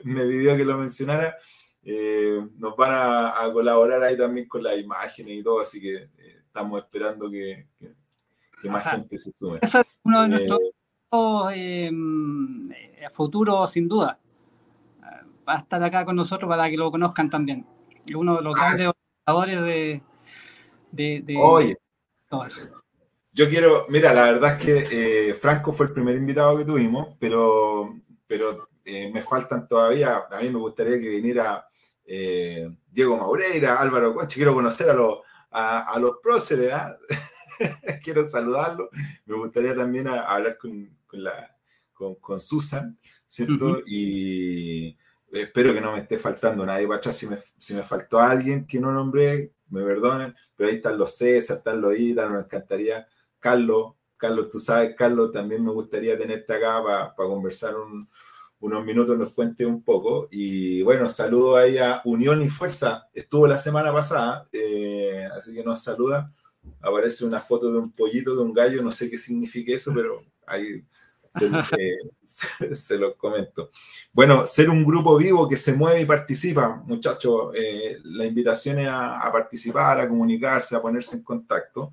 me 0.04 0.24
pidió 0.26 0.56
que 0.56 0.64
lo 0.64 0.78
mencionara. 0.78 1.36
Eh, 1.82 2.44
nos 2.56 2.76
van 2.76 2.92
a, 2.92 3.44
a 3.44 3.52
colaborar 3.52 4.02
ahí 4.02 4.16
también 4.16 4.48
con 4.48 4.62
las 4.62 4.76
imágenes 4.78 5.38
y 5.38 5.42
todo, 5.42 5.60
así 5.60 5.80
que 5.80 5.94
eh, 6.18 6.42
estamos 6.46 6.82
esperando 6.82 7.30
que, 7.30 7.68
que- 7.78 7.94
que 8.60 8.70
más 8.70 8.84
gente 8.90 9.18
se 9.18 9.30
sume. 9.38 9.58
Ese 9.62 9.80
es 9.80 9.98
uno 10.02 10.20
de 10.20 10.26
Eh, 10.26 10.28
nuestros 10.30 10.60
futuros, 13.12 13.70
sin 13.70 13.86
duda. 13.88 14.18
Va 15.48 15.54
a 15.54 15.58
estar 15.58 15.82
acá 15.82 16.04
con 16.04 16.16
nosotros 16.16 16.48
para 16.48 16.68
que 16.68 16.76
lo 16.76 16.90
conozcan 16.90 17.30
también. 17.30 17.66
Es 18.06 18.14
uno 18.14 18.36
de 18.36 18.42
los 18.42 18.54
Ah, 18.56 18.60
grandes 18.60 18.86
sí. 18.86 18.92
organizadores 19.26 19.62
de, 19.62 20.02
de, 20.92 21.20
de 21.22 21.36
Oye. 21.38 21.76
Yo 23.32 23.48
quiero, 23.48 23.86
mira, 23.88 24.14
la 24.14 24.24
verdad 24.24 24.58
es 24.58 24.64
que 24.64 25.28
eh, 25.30 25.34
Franco 25.34 25.70
fue 25.70 25.86
el 25.86 25.92
primer 25.92 26.16
invitado 26.16 26.56
que 26.56 26.64
tuvimos, 26.64 27.16
pero, 27.20 27.94
pero 28.26 28.68
eh, 28.84 29.10
me 29.12 29.22
faltan 29.22 29.68
todavía, 29.68 30.24
a 30.30 30.40
mí 30.40 30.48
me 30.48 30.58
gustaría 30.58 30.98
que 30.98 31.08
viniera 31.08 31.66
eh, 32.04 32.68
Diego 32.90 33.16
Maureira, 33.16 33.76
Álvaro 33.78 34.14
Conche, 34.14 34.36
quiero 34.36 34.54
conocer 34.54 34.88
a 34.88 34.94
los, 34.94 35.18
a, 35.50 35.80
a 35.92 35.98
los 35.98 36.12
próceres, 36.22 36.72
¿ah? 36.72 36.96
quiero 38.02 38.24
saludarlos, 38.24 38.88
me 39.26 39.36
gustaría 39.36 39.74
también 39.76 40.08
a- 40.08 40.22
hablar 40.22 40.56
con, 40.56 40.88
con, 41.06 41.22
la, 41.22 41.54
con, 41.92 42.14
con 42.16 42.40
Susan, 42.40 42.98
¿cierto? 43.26 43.80
Y 43.86 44.96
espero 45.42 45.72
que 45.74 45.80
no 45.80 45.92
me 45.92 46.00
esté 46.00 46.18
faltando 46.18 46.64
nadie 46.66 46.86
para 46.86 46.98
atrás, 46.98 47.16
si 47.16 47.26
me, 47.26 47.36
si 47.58 47.74
me 47.74 47.82
faltó 47.82 48.18
alguien 48.20 48.66
que 48.66 48.80
no 48.80 48.92
nombré, 48.92 49.52
me 49.70 49.82
perdonen, 49.84 50.34
pero 50.54 50.68
ahí 50.70 50.76
están 50.76 50.98
los 50.98 51.16
César, 51.16 51.58
están 51.58 51.80
los 51.80 51.98
Ida, 51.98 52.28
nos 52.28 52.44
encantaría 52.44 53.06
Carlos, 53.38 53.94
Carlos, 54.16 54.50
tú 54.50 54.58
sabes, 54.58 54.94
Carlos, 54.96 55.32
también 55.32 55.64
me 55.64 55.72
gustaría 55.72 56.16
tenerte 56.16 56.54
acá 56.54 56.82
para 56.82 57.14
conversar 57.28 57.76
un- 57.76 58.08
unos 58.60 58.84
minutos, 58.84 59.18
nos 59.18 59.32
cuente 59.34 59.66
un 59.66 59.82
poco. 59.82 60.28
Y 60.30 60.82
bueno, 60.82 61.08
saludo 61.10 61.56
ahí 61.56 61.76
a 61.78 62.00
Unión 62.04 62.42
y 62.42 62.48
Fuerza, 62.48 63.08
estuvo 63.12 63.46
la 63.46 63.58
semana 63.58 63.92
pasada, 63.92 64.48
eh, 64.52 65.28
así 65.36 65.54
que 65.54 65.62
nos 65.62 65.82
saluda. 65.82 66.32
Aparece 66.80 67.24
una 67.24 67.38
foto 67.40 67.70
de 67.70 67.78
un 67.78 67.92
pollito, 67.92 68.34
de 68.34 68.42
un 68.42 68.52
gallo, 68.54 68.82
no 68.82 68.90
sé 68.90 69.10
qué 69.10 69.18
significa 69.18 69.72
eso, 69.74 69.92
pero 69.94 70.22
ahí 70.46 70.82
se, 71.38 72.74
se- 72.74 72.98
los 72.98 73.14
comento. 73.16 73.70
Bueno, 74.12 74.46
ser 74.46 74.70
un 74.70 74.84
grupo 74.84 75.16
vivo 75.16 75.48
que 75.48 75.56
se 75.56 75.72
mueve 75.74 76.00
y 76.00 76.04
participa, 76.06 76.82
muchachos, 76.86 77.52
eh, 77.54 77.98
la 78.04 78.24
invitación 78.24 78.78
es 78.78 78.88
a, 78.88 79.20
a 79.20 79.32
participar, 79.32 80.00
a 80.00 80.08
comunicarse, 80.08 80.74
a 80.76 80.82
ponerse 80.82 81.16
en 81.16 81.22
contacto. 81.22 81.92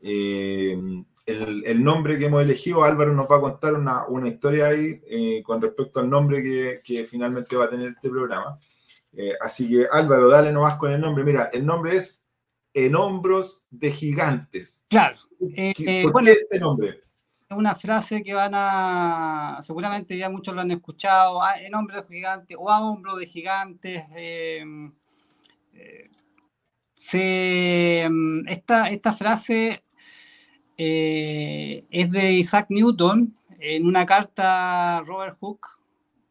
Eh, 0.00 0.78
el, 1.26 1.62
el 1.64 1.84
nombre 1.84 2.18
que 2.18 2.26
hemos 2.26 2.42
elegido, 2.42 2.82
Álvaro 2.82 3.12
nos 3.14 3.30
va 3.30 3.36
a 3.36 3.40
contar 3.40 3.74
una, 3.74 4.06
una 4.06 4.28
historia 4.28 4.66
ahí 4.68 5.00
eh, 5.06 5.42
con 5.44 5.60
respecto 5.60 6.00
al 6.00 6.10
nombre 6.10 6.42
que, 6.42 6.80
que 6.82 7.06
finalmente 7.06 7.54
va 7.56 7.66
a 7.66 7.70
tener 7.70 7.90
este 7.92 8.08
programa. 8.08 8.58
Así 9.40 9.68
que 9.68 9.86
Álvaro, 9.90 10.28
dale 10.28 10.52
nomás 10.52 10.76
con 10.76 10.92
el 10.92 11.00
nombre. 11.00 11.24
Mira, 11.24 11.50
el 11.52 11.66
nombre 11.66 11.96
es 11.96 12.26
En 12.72 12.94
Hombros 12.94 13.66
de 13.70 13.90
Gigantes. 13.90 14.84
Claro. 14.88 15.16
¿Qué- 15.74 16.00
¿Por 16.04 16.12
bueno, 16.12 16.26
qué 16.26 16.32
este 16.32 16.58
nombre? 16.60 17.00
Una 17.56 17.74
frase 17.74 18.22
que 18.22 18.32
van 18.32 18.52
a, 18.54 19.58
seguramente 19.60 20.16
ya 20.16 20.30
muchos 20.30 20.54
lo 20.54 20.60
han 20.60 20.70
escuchado, 20.70 21.42
a- 21.42 21.60
en 21.60 21.74
hombros 21.74 22.06
de 22.08 22.14
gigantes 22.16 22.56
o 22.58 22.70
a 22.70 22.80
hombros 22.80 23.18
de 23.18 23.26
gigantes. 23.26 24.02
eh, 24.14 24.64
eh, 25.74 26.10
se, 26.94 28.06
mm, 28.10 28.48
esta, 28.48 28.88
esta 28.90 29.12
frase 29.12 29.82
eh, 30.76 31.84
es 31.90 32.10
de 32.10 32.32
Isaac 32.34 32.66
Newton 32.70 33.36
en 33.58 33.86
una 33.86 34.06
carta 34.06 34.98
a 34.98 35.02
Robert 35.02 35.36
Hooke, 35.40 35.68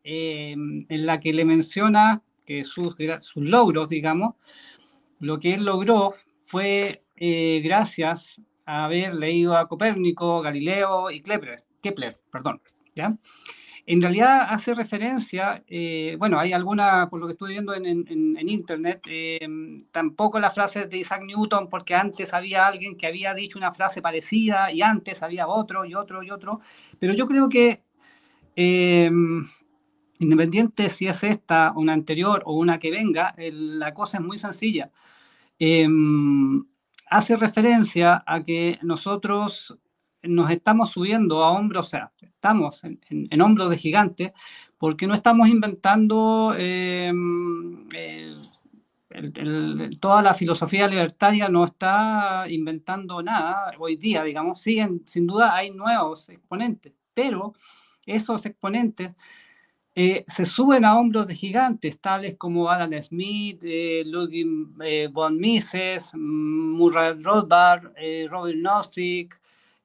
eh, 0.04 0.52
en 0.54 1.06
la 1.06 1.20
que 1.20 1.34
le 1.34 1.46
menciona 1.46 2.22
que 2.46 2.64
sus, 2.64 2.96
sus 3.20 3.44
logros, 3.44 3.90
digamos, 3.90 4.36
lo 5.20 5.40
que 5.40 5.54
él 5.54 5.66
logró 5.66 6.16
fue 6.44 7.04
eh, 7.18 7.62
gracias 7.64 8.42
haber 8.70 9.16
leído 9.16 9.58
a 9.58 9.68
Copérnico, 9.68 10.42
Galileo 10.42 11.12
y 11.12 11.22
Kepler, 11.22 11.64
Kepler 11.82 12.20
perdón, 12.32 12.62
¿ya? 12.96 13.16
en 13.90 14.04
realidad 14.04 14.46
hace 14.48 14.76
referencia, 14.76 15.64
eh, 15.68 16.16
bueno, 16.20 16.38
hay 16.40 16.54
alguna, 16.54 17.10
por 17.10 17.20
lo 17.20 17.26
que 17.26 17.32
estuve 17.32 17.50
viendo 17.50 17.74
en, 17.74 17.88
en, 17.88 18.48
internet, 18.48 19.02
eh, 19.10 19.48
tampoco 19.90 20.40
la 20.40 20.52
frase 20.52 20.86
de 20.86 21.00
Isaac 21.00 21.24
Newton, 21.26 21.70
porque 21.70 21.96
antes 21.96 22.36
había 22.36 22.68
alguien 22.68 22.96
que 22.96 23.08
había 23.08 23.34
dicho 23.34 23.58
una 23.58 23.74
frase 23.74 24.00
parecida 24.04 24.72
y 24.72 24.84
antes 24.84 25.24
había 25.24 25.48
otro 25.48 25.86
y 25.86 25.96
otro 25.96 26.22
y 26.22 26.30
otro, 26.30 26.62
pero 27.00 27.16
yo 27.16 27.28
creo 27.28 27.50
que 27.50 27.82
eh, 28.56 29.10
independiente 30.20 30.88
si 30.92 31.08
es 31.08 31.24
esta, 31.24 31.74
una 31.76 31.94
anterior 31.94 32.44
o 32.46 32.58
una 32.58 32.78
que 32.78 32.92
venga, 32.92 33.34
la 33.40 33.92
cosa 33.96 34.20
es 34.20 34.24
muy 34.24 34.38
sencilla. 34.38 34.92
Hace 37.10 37.36
referencia 37.36 38.24
a 38.26 38.42
que 38.44 38.80
nosotros 38.82 39.78
nos 40.22 40.52
estamos 40.52 40.92
subiendo 40.92 41.44
a 41.44 41.52
hombros, 41.52 41.88
o 41.88 41.90
sea, 41.90 42.12
estamos 42.22 42.84
en, 42.84 43.42
hombros 43.42 43.70
de 43.70 43.78
gigantes, 43.78 44.32
porque 44.78 45.08
no 45.08 45.14
estamos 45.14 45.48
inventando 45.48 46.56
eh, 46.58 47.12
toda 50.00 50.22
la 50.22 50.34
filosofía 50.34 50.88
libertaria, 50.88 51.50
no 51.50 51.66
está 51.66 52.46
inventando 52.50 53.24
nada 53.24 53.74
hoy 53.80 53.96
día, 53.96 54.24
digamos, 54.24 54.62
siguen, 54.62 55.04
sin 55.06 55.26
duda 55.26 55.56
hay 55.56 55.72
nuevos 55.72 56.30
exponentes, 56.30 56.94
pero 57.14 57.54
esos 58.06 58.46
exponentes 58.46 59.12
eh, 60.02 60.24
se 60.28 60.46
suben 60.46 60.86
a 60.86 60.98
hombros 60.98 61.28
de 61.28 61.36
gigantes, 61.36 62.00
tales 62.00 62.36
como 62.38 62.70
Alan 62.70 63.04
Smith, 63.04 63.62
eh, 63.64 64.04
Ludwig 64.06 64.48
von 65.12 65.38
Mises, 65.38 66.12
Murray 66.16 67.22
Rothbard, 67.22 67.92
Robert 68.30 68.58
Nozick, 68.58 69.40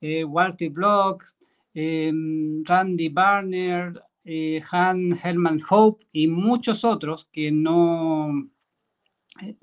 eh, 0.06 0.22
Walter 0.22 0.68
Block, 0.68 1.24
em, 1.72 2.62
Randy 2.64 3.08
Barner, 3.08 3.94
eh, 4.24 4.62
Han 4.70 5.18
Herman 5.22 5.62
Hope 5.68 6.04
y 6.12 6.28
muchos 6.28 6.84
otros 6.84 7.26
que 7.32 7.50
no, 7.50 8.50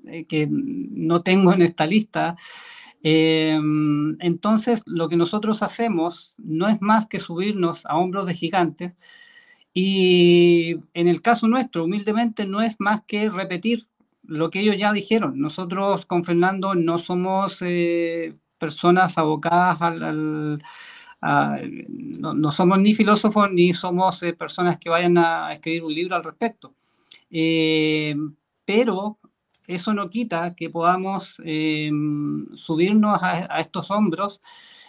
eh, 0.08 0.26
que 0.26 0.48
no 0.50 1.22
tengo 1.22 1.54
en 1.54 1.62
esta 1.62 1.86
lista. 1.86 2.36
Em, 3.04 4.18
entonces, 4.20 4.82
lo 4.88 5.08
que 5.10 5.16
nosotros 5.16 5.62
hacemos 5.62 6.34
no 6.38 6.68
es 6.68 6.82
más 6.82 7.06
que 7.08 7.20
subirnos 7.20 7.86
a 7.86 7.98
hombros 7.98 8.28
de 8.28 8.34
gigantes 8.34 8.94
y 9.74 10.76
en 10.94 11.08
el 11.08 11.22
caso 11.22 11.48
nuestro, 11.48 11.86
humildemente, 11.86 12.46
no 12.46 12.62
es 12.62 12.76
más 12.80 13.02
que 13.06 13.30
repetir 13.30 13.88
lo 14.24 14.50
que 14.50 14.60
ellos 14.62 14.78
ya 14.78 14.92
dijeron. 14.94 15.40
Nosotros 15.40 16.06
con 16.06 16.24
Fernando 16.24 16.76
no 16.76 17.00
somos 17.00 17.64
personas 18.58 19.18
abocadas 19.18 19.82
al... 19.82 20.62
no, 21.22 22.52
somos 22.52 22.80
ni 22.80 22.94
filósofos 22.94 23.52
ni 23.52 23.74
somos 23.74 24.24
eh, 24.24 24.34
personas 24.34 24.78
que 24.78 24.90
vayan 24.90 25.18
a 25.18 25.54
escribir 25.54 25.84
un 25.84 25.94
libro 25.94 26.16
al 26.16 26.24
respecto. 26.24 26.74
Eh, 27.30 28.16
pero 28.66 29.20
eso 29.68 29.94
no 29.94 30.10
quita 30.10 30.56
que 30.56 30.70
podamos 30.70 31.36
subirnos 32.56 33.24
a, 33.24 33.60
estos 33.60 33.90
hombros 33.92 34.42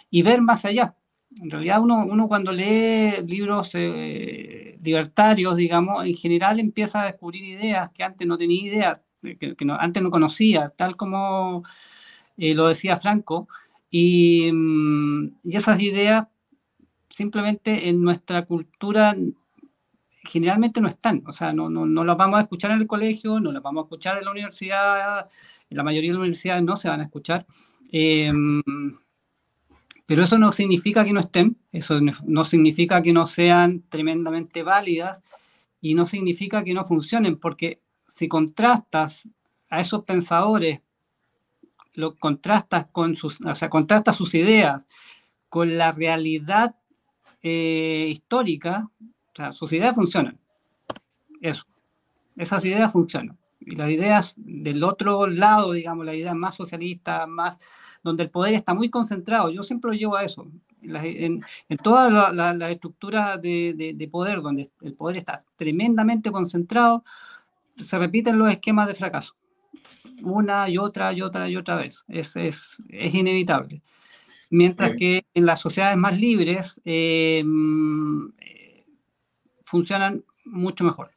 y 0.09 0.21
ver 0.23 0.41
más 0.41 0.65
allá. 0.65 0.95
En 1.41 1.49
realidad 1.49 1.81
uno, 1.81 2.05
uno 2.05 2.27
cuando 2.27 2.51
lee 2.51 3.23
libros 3.25 3.71
eh, 3.73 4.77
libertarios, 4.83 5.57
digamos, 5.57 6.05
en 6.05 6.15
general 6.15 6.59
empieza 6.59 7.01
a 7.01 7.05
descubrir 7.05 7.43
ideas 7.43 7.89
que 7.91 8.03
antes 8.03 8.27
no 8.27 8.37
tenía 8.37 8.61
idea, 8.61 8.93
que, 9.21 9.55
antes 9.79 10.03
no 10.03 10.11
conocía, 10.11 10.67
tal 10.67 10.95
como 10.95 11.63
lo 12.37 12.67
decía 12.67 12.99
Franco, 12.99 13.47
Mm, 13.93 15.27
y, 15.43 15.55
esas 15.55 15.79
ideas 15.79 16.27
simplemente 17.09 17.89
en 17.89 18.01
nuestra 18.01 18.43
cultura 18.45 19.15
generalmente 20.23 20.81
no 20.81 20.87
están, 20.87 21.23
o 21.27 21.31
sea, 21.31 21.53
no, 21.53 21.69
no, 21.69 21.85
no 21.85 22.03
las 22.03 22.17
vamos 22.17 22.39
a 22.39 22.43
escuchar 22.43 22.71
en 22.71 22.79
el 22.79 22.87
colegio, 22.87 23.39
no 23.39 23.51
las 23.51 23.61
vamos 23.61 23.83
a 23.83 23.85
escuchar 23.85 24.17
en 24.17 24.25
la 24.25 24.31
universidad, 24.31 25.27
en 25.69 25.77
la 25.77 25.83
mayoría 25.83 26.09
de 26.09 26.13
las 26.13 26.21
universidades 26.21 26.63
no 26.63 26.75
se 26.75 26.89
van 26.89 27.01
a 27.01 27.03
escuchar, 27.03 27.45
em, 27.91 28.63
pero 30.05 30.23
eso 30.23 30.37
no 30.37 30.51
significa 30.51 31.05
que 31.05 31.13
no 31.13 31.19
estén, 31.19 31.57
eso 31.71 31.99
no 32.01 32.45
significa 32.45 33.01
que 33.01 33.13
no 33.13 33.25
sean 33.25 33.83
tremendamente 33.89 34.63
válidas 34.63 35.23
y 35.79 35.95
no 35.95 36.05
significa 36.05 36.63
que 36.63 36.73
no 36.73 36.85
funcionen, 36.85 37.37
porque 37.37 37.81
si 38.07 38.27
contrastas 38.27 39.27
a 39.69 39.79
esos 39.79 40.03
pensadores 40.03 40.81
lo 41.93 42.15
contrastas 42.15 42.87
con 42.91 43.15
sus, 43.15 43.39
o 43.45 43.55
sea, 43.55 43.69
contrasta 43.69 44.13
sus 44.13 44.33
ideas 44.33 44.85
con 45.49 45.77
la 45.77 45.91
realidad 45.91 46.75
eh, 47.41 48.07
histórica, 48.09 48.89
o 48.99 49.35
sea, 49.35 49.51
sus 49.51 49.71
ideas 49.73 49.93
funcionan. 49.93 50.39
Eso. 51.41 51.65
Esas 52.35 52.65
ideas 52.65 52.91
funcionan. 52.91 53.37
Y 53.65 53.75
las 53.75 53.89
ideas 53.89 54.35
del 54.37 54.83
otro 54.83 55.27
lado, 55.27 55.71
digamos, 55.71 56.05
las 56.05 56.15
ideas 56.15 56.35
más 56.35 56.55
socialistas, 56.55 57.27
más, 57.27 57.57
donde 58.03 58.23
el 58.23 58.29
poder 58.29 58.53
está 58.53 58.73
muy 58.73 58.89
concentrado, 58.89 59.49
yo 59.49 59.63
siempre 59.63 59.91
lo 59.91 59.97
llevo 59.97 60.15
a 60.15 60.23
eso. 60.23 60.47
En, 60.81 61.43
en, 61.69 61.77
toda 61.77 62.09
la, 62.09 62.53
la, 62.53 62.69
estructura 62.69 63.37
de, 63.37 63.73
de, 63.73 63.93
de, 63.93 64.07
poder, 64.09 64.41
donde 64.41 64.69
el 64.81 64.93
poder 64.95 65.15
está 65.15 65.41
tremendamente 65.55 66.29
concentrado, 66.29 67.05
se 67.77 67.97
repiten 67.97 68.37
los 68.37 68.49
esquemas 68.49 68.89
de 68.89 68.95
fracaso 68.95 69.33
una 70.23 70.69
y 70.69 70.77
otra 70.77 71.13
y 71.13 71.21
otra 71.21 71.49
y 71.49 71.55
otra 71.55 71.75
vez. 71.75 72.03
Es, 72.07 72.35
es, 72.35 72.77
es 72.89 73.13
inevitable. 73.13 73.81
Mientras 74.49 74.95
que 74.97 75.25
en 75.33 75.45
las 75.45 75.59
sociedades 75.59 75.97
más 75.97 76.17
libres 76.17 76.79
eh, 76.85 77.43
funcionan 79.65 80.23
mucho 80.45 80.83
mejor. 80.83 81.11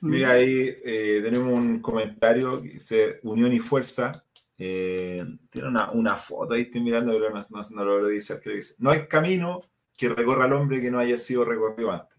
Mira, 0.00 0.32
ahí 0.32 0.76
eh, 0.84 1.20
tenemos 1.22 1.52
un 1.52 1.80
comentario 1.80 2.62
que 2.62 2.68
dice 2.68 3.20
Unión 3.22 3.52
y 3.52 3.58
Fuerza. 3.58 4.24
Eh, 4.56 5.24
tiene 5.50 5.68
una, 5.68 5.90
una, 5.92 6.16
foto 6.16 6.54
ahí, 6.54 6.62
estoy 6.62 6.80
mirando, 6.80 7.12
pero 7.12 7.30
no, 7.30 7.44
no, 7.48 7.70
no 7.70 7.84
lo 7.84 8.08
dice, 8.08 8.40
dice. 8.44 8.74
No 8.78 8.90
hay 8.90 9.06
camino 9.06 9.62
que 9.96 10.08
recorra 10.08 10.44
al 10.44 10.52
hombre 10.52 10.80
que 10.80 10.90
no 10.90 10.98
haya 10.98 11.18
sido 11.18 11.44
recorrido 11.44 11.92
antes. 11.92 12.16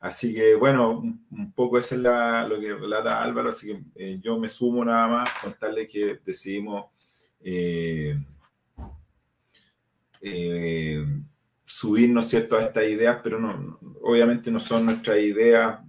Así 0.00 0.34
que 0.34 0.54
bueno, 0.54 1.02
un 1.30 1.52
poco 1.52 1.78
eso 1.78 1.94
es 1.94 2.00
lo 2.00 2.58
que 2.58 2.74
relata 2.74 3.22
Álvaro, 3.22 3.50
así 3.50 3.66
que 3.66 3.82
eh, 3.96 4.18
yo 4.22 4.38
me 4.38 4.48
sumo 4.48 4.84
nada 4.84 5.06
más, 5.06 5.28
contarle 5.42 5.86
que 5.86 6.20
decidimos 6.24 6.86
subirnos 11.64 12.28
¿cierto? 12.28 12.56
a 12.56 12.62
estas 12.62 12.84
ideas, 12.84 13.20
pero 13.22 13.38
no, 13.38 13.78
obviamente 14.02 14.50
no 14.50 14.60
son 14.60 14.86
nuestras 14.86 15.18
ideas, 15.18 15.80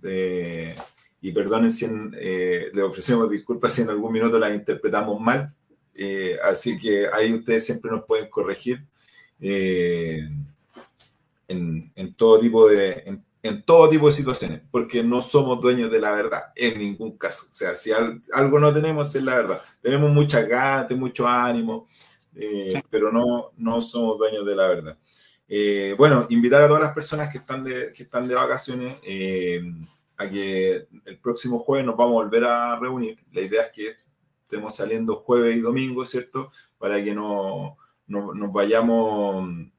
y 1.21 1.31
perdonen 1.31 1.71
si 1.71 1.87
le 1.87 2.81
ofrecemos 2.81 3.29
disculpas 3.29 3.73
si 3.73 3.83
en 3.83 3.89
algún 3.89 4.11
minuto 4.11 4.39
las 4.39 4.53
interpretamos 4.53 5.19
mal, 5.19 5.53
así 6.43 6.79
que 6.79 7.07
ahí 7.13 7.33
ustedes 7.33 7.65
siempre 7.65 7.91
nos 7.91 8.05
pueden 8.05 8.29
corregir 8.29 8.83
en, 9.39 10.45
en, 11.47 12.13
todo 12.15 12.39
tipo 12.39 12.67
de 12.67 13.21
en 13.43 13.63
todo 13.63 13.89
tipo 13.89 14.05
de 14.07 14.11
situaciones, 14.11 14.61
porque 14.69 15.03
no 15.03 15.21
somos 15.21 15.59
dueños 15.59 15.91
de 15.91 15.99
la 15.99 16.11
verdad, 16.11 16.51
en 16.55 16.79
ningún 16.79 17.17
caso. 17.17 17.47
O 17.51 17.55
sea, 17.55 17.75
si 17.75 17.91
algo 17.91 18.59
no 18.59 18.73
tenemos 18.73 19.13
es 19.15 19.23
la 19.23 19.35
verdad. 19.35 19.61
Tenemos 19.81 20.11
mucha 20.11 20.41
gana, 20.41 20.87
mucho 20.95 21.27
ánimo, 21.27 21.87
eh, 22.35 22.81
pero 22.89 23.11
no, 23.11 23.51
no 23.57 23.81
somos 23.81 24.17
dueños 24.17 24.45
de 24.45 24.55
la 24.55 24.67
verdad. 24.67 24.97
Eh, 25.47 25.95
bueno, 25.97 26.27
invitar 26.29 26.61
a 26.61 26.67
todas 26.67 26.83
las 26.83 26.93
personas 26.93 27.29
que 27.29 27.39
están 27.39 27.63
de, 27.63 27.91
que 27.93 28.03
están 28.03 28.27
de 28.27 28.35
vacaciones 28.35 28.97
eh, 29.03 29.61
que 30.29 30.87
el 31.05 31.19
próximo 31.19 31.59
jueves 31.59 31.85
nos 31.85 31.97
vamos 31.97 32.13
a 32.13 32.23
volver 32.23 32.43
a 32.45 32.79
reunir. 32.79 33.19
La 33.31 33.41
idea 33.41 33.63
es 33.63 33.71
que 33.71 33.95
estemos 34.43 34.75
saliendo 34.75 35.15
jueves 35.17 35.55
y 35.55 35.61
domingo, 35.61 36.05
¿cierto? 36.05 36.51
Para 36.77 37.03
que 37.03 37.13
no, 37.13 37.77
no 38.07 38.33
nos 38.33 38.51
vayamos 38.51 39.71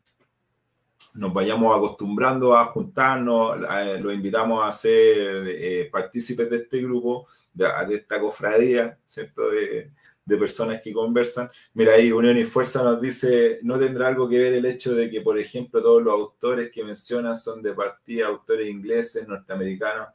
nos 1.14 1.32
vayamos 1.32 1.76
acostumbrando 1.76 2.56
a 2.56 2.64
juntarnos, 2.66 3.60
los 4.00 4.14
invitamos 4.14 4.64
a 4.64 4.72
ser 4.72 5.46
eh, 5.46 5.88
partícipes 5.92 6.48
de 6.48 6.56
este 6.58 6.80
grupo, 6.80 7.26
de, 7.52 7.66
esta 7.90 8.20
cofradía, 8.20 8.98
¿cierto? 9.06 9.50
De, 9.50 9.90
personas 10.38 10.80
que 10.80 10.94
conversan. 10.94 11.50
Mira 11.74 11.92
ahí, 11.92 12.10
Unión 12.10 12.38
y 12.38 12.44
Fuerza 12.44 12.82
nos 12.82 12.98
dice, 13.02 13.58
no 13.62 13.78
tendrá 13.78 14.08
algo 14.08 14.26
que 14.26 14.38
ver 14.38 14.54
el 14.54 14.64
hecho 14.64 14.94
de 14.94 15.10
que, 15.10 15.20
por 15.20 15.38
ejemplo, 15.38 15.82
todos 15.82 16.02
los 16.02 16.14
autores 16.14 16.70
que 16.72 16.82
mencionan 16.82 17.36
son 17.36 17.60
de 17.60 17.74
partida, 17.74 18.28
autores 18.28 18.66
ingleses, 18.66 19.28
norteamericanos. 19.28 20.08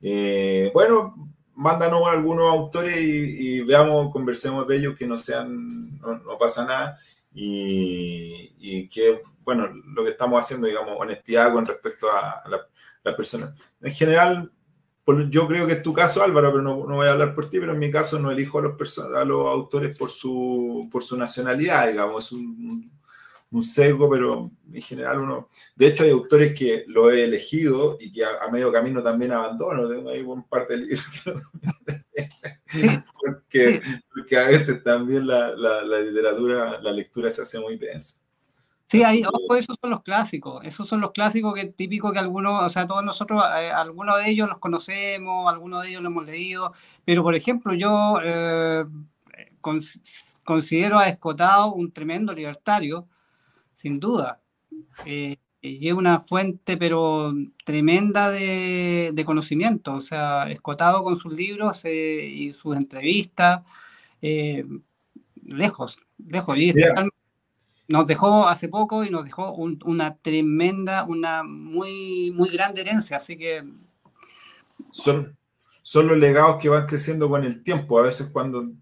Eh, 0.00 0.70
bueno, 0.72 1.32
mándanos 1.54 2.06
algunos 2.06 2.50
autores 2.50 2.96
y, 2.98 3.62
veamos, 3.62 4.12
conversemos 4.12 4.66
de 4.68 4.76
ellos, 4.76 4.96
que 4.96 5.06
no 5.06 5.18
sean, 5.18 5.98
no, 5.98 6.38
pasa 6.38 6.64
nada. 6.64 6.98
Y, 7.32 8.54
y 8.58 8.88
que 8.88 9.20
bueno, 9.48 9.66
lo 9.94 10.04
que 10.04 10.10
estamos 10.10 10.38
haciendo, 10.38 10.66
digamos, 10.66 10.96
honestidad 10.98 11.50
con 11.54 11.64
respecto 11.64 12.06
a, 12.10 12.42
las 12.48 12.60
la. 13.02 13.54
En 13.80 13.94
general, 13.94 14.52
yo 15.30 15.46
creo 15.46 15.66
que 15.66 15.72
es 15.72 15.82
tu 15.82 15.94
caso, 15.94 16.22
Álvaro, 16.22 16.50
pero 16.50 16.62
no, 16.62 16.76
voy 16.76 17.06
a 17.06 17.12
hablar 17.12 17.34
por 17.34 17.48
ti, 17.48 17.58
pero 17.58 17.72
en 17.72 17.78
mi 17.78 17.90
caso 17.90 18.18
no 18.18 18.30
elijo 18.30 18.58
a 18.58 18.62
los, 18.62 18.98
a 18.98 19.24
los 19.24 19.46
autores 19.46 19.96
por 19.96 20.10
su, 20.10 20.88
por 20.92 21.02
su 21.02 21.16
nacionalidad, 21.16 21.88
digamos, 21.88 22.26
es 22.26 22.32
un, 22.32 22.92
un 23.50 23.62
sesgo, 23.62 24.10
pero 24.10 24.50
en 24.72 24.82
general 24.82 25.20
uno... 25.20 25.48
De 25.74 25.86
hecho, 25.86 26.04
hay 26.04 26.10
autores 26.10 26.54
que 26.54 26.84
lo 26.86 27.10
he 27.10 27.24
elegido 27.24 27.96
y 27.98 28.12
que 28.12 28.24
a, 28.24 28.48
medio 28.50 28.70
camino 28.70 29.02
también 29.02 29.32
abandono. 29.32 29.88
Tengo 29.88 30.10
ahí 30.10 30.20
un 30.20 30.44
par 30.44 30.66
de 30.68 30.76
libros 30.76 31.06
porque, 33.20 33.80
porque, 34.14 34.36
a 34.36 34.44
veces 34.44 34.82
también 34.82 35.26
la, 35.26 35.54
la, 35.56 36.00
literatura, 36.00 36.80
la 36.80 36.92
lectura 36.92 37.30
se 37.30 37.42
hace 37.42 37.58
muy 37.58 37.78
densa. 37.78 38.18
Sí, 38.90 39.02
ahí, 39.02 39.22
ojo, 39.22 39.54
esos 39.54 39.76
son 39.80 39.90
los 39.90 40.02
clásicos. 40.02 40.64
Esos 40.64 40.88
son 40.88 41.02
los 41.02 41.12
clásicos 41.12 41.54
que 41.54 41.66
típico 41.66 42.10
que 42.10 42.18
algunos, 42.18 42.62
o 42.62 42.68
sea, 42.70 42.86
todos 42.86 43.04
nosotros, 43.04 43.42
eh, 43.58 43.70
algunos 43.70 44.16
de 44.16 44.30
ellos 44.30 44.48
los 44.48 44.58
conocemos, 44.58 45.46
algunos 45.52 45.82
de 45.82 45.90
ellos 45.90 46.02
los 46.02 46.10
hemos 46.10 46.24
leído. 46.24 46.72
Pero, 47.04 47.22
por 47.22 47.34
ejemplo, 47.34 47.74
yo 47.74 48.18
eh, 48.24 48.84
considero 50.44 50.98
a 50.98 51.08
Escotado 51.08 51.74
un 51.74 51.92
tremendo 51.92 52.32
libertario, 52.32 53.06
sin 53.78 54.00
duda. 54.00 54.40
Eh, 55.06 55.36
lleva 55.60 56.00
una 56.00 56.18
fuente, 56.18 56.76
pero 56.76 57.32
tremenda 57.64 58.28
de, 58.32 59.22
conocimiento. 59.24 59.94
O 59.94 60.00
sea, 60.00 60.50
Escotado 60.50 61.04
con 61.04 61.16
sus 61.16 61.32
libros 61.32 61.84
y 61.84 62.52
sus 62.60 62.76
entrevistas, 62.76 63.62
lejos, 64.20 65.96
lejos. 66.26 66.58
Y 66.58 66.74
nos 67.86 68.06
dejó 68.08 68.48
hace 68.48 68.68
poco 68.68 69.04
y 69.04 69.10
nos 69.10 69.24
dejó 69.24 69.52
una 69.52 70.16
tremenda, 70.16 71.04
una 71.04 71.44
muy, 71.44 72.32
muy 72.34 72.48
grande 72.48 72.80
herencia, 72.80 73.18
así 73.18 73.38
que... 73.38 73.62
Son, 74.90 75.36
son 75.82 76.08
los 76.08 76.18
legados 76.18 76.60
que 76.60 76.68
van 76.68 76.86
creciendo 76.86 77.28
con 77.28 77.44
el 77.44 77.62
tiempo. 77.62 78.00
A 78.00 78.02
veces 78.02 78.28
cuando 78.32 78.72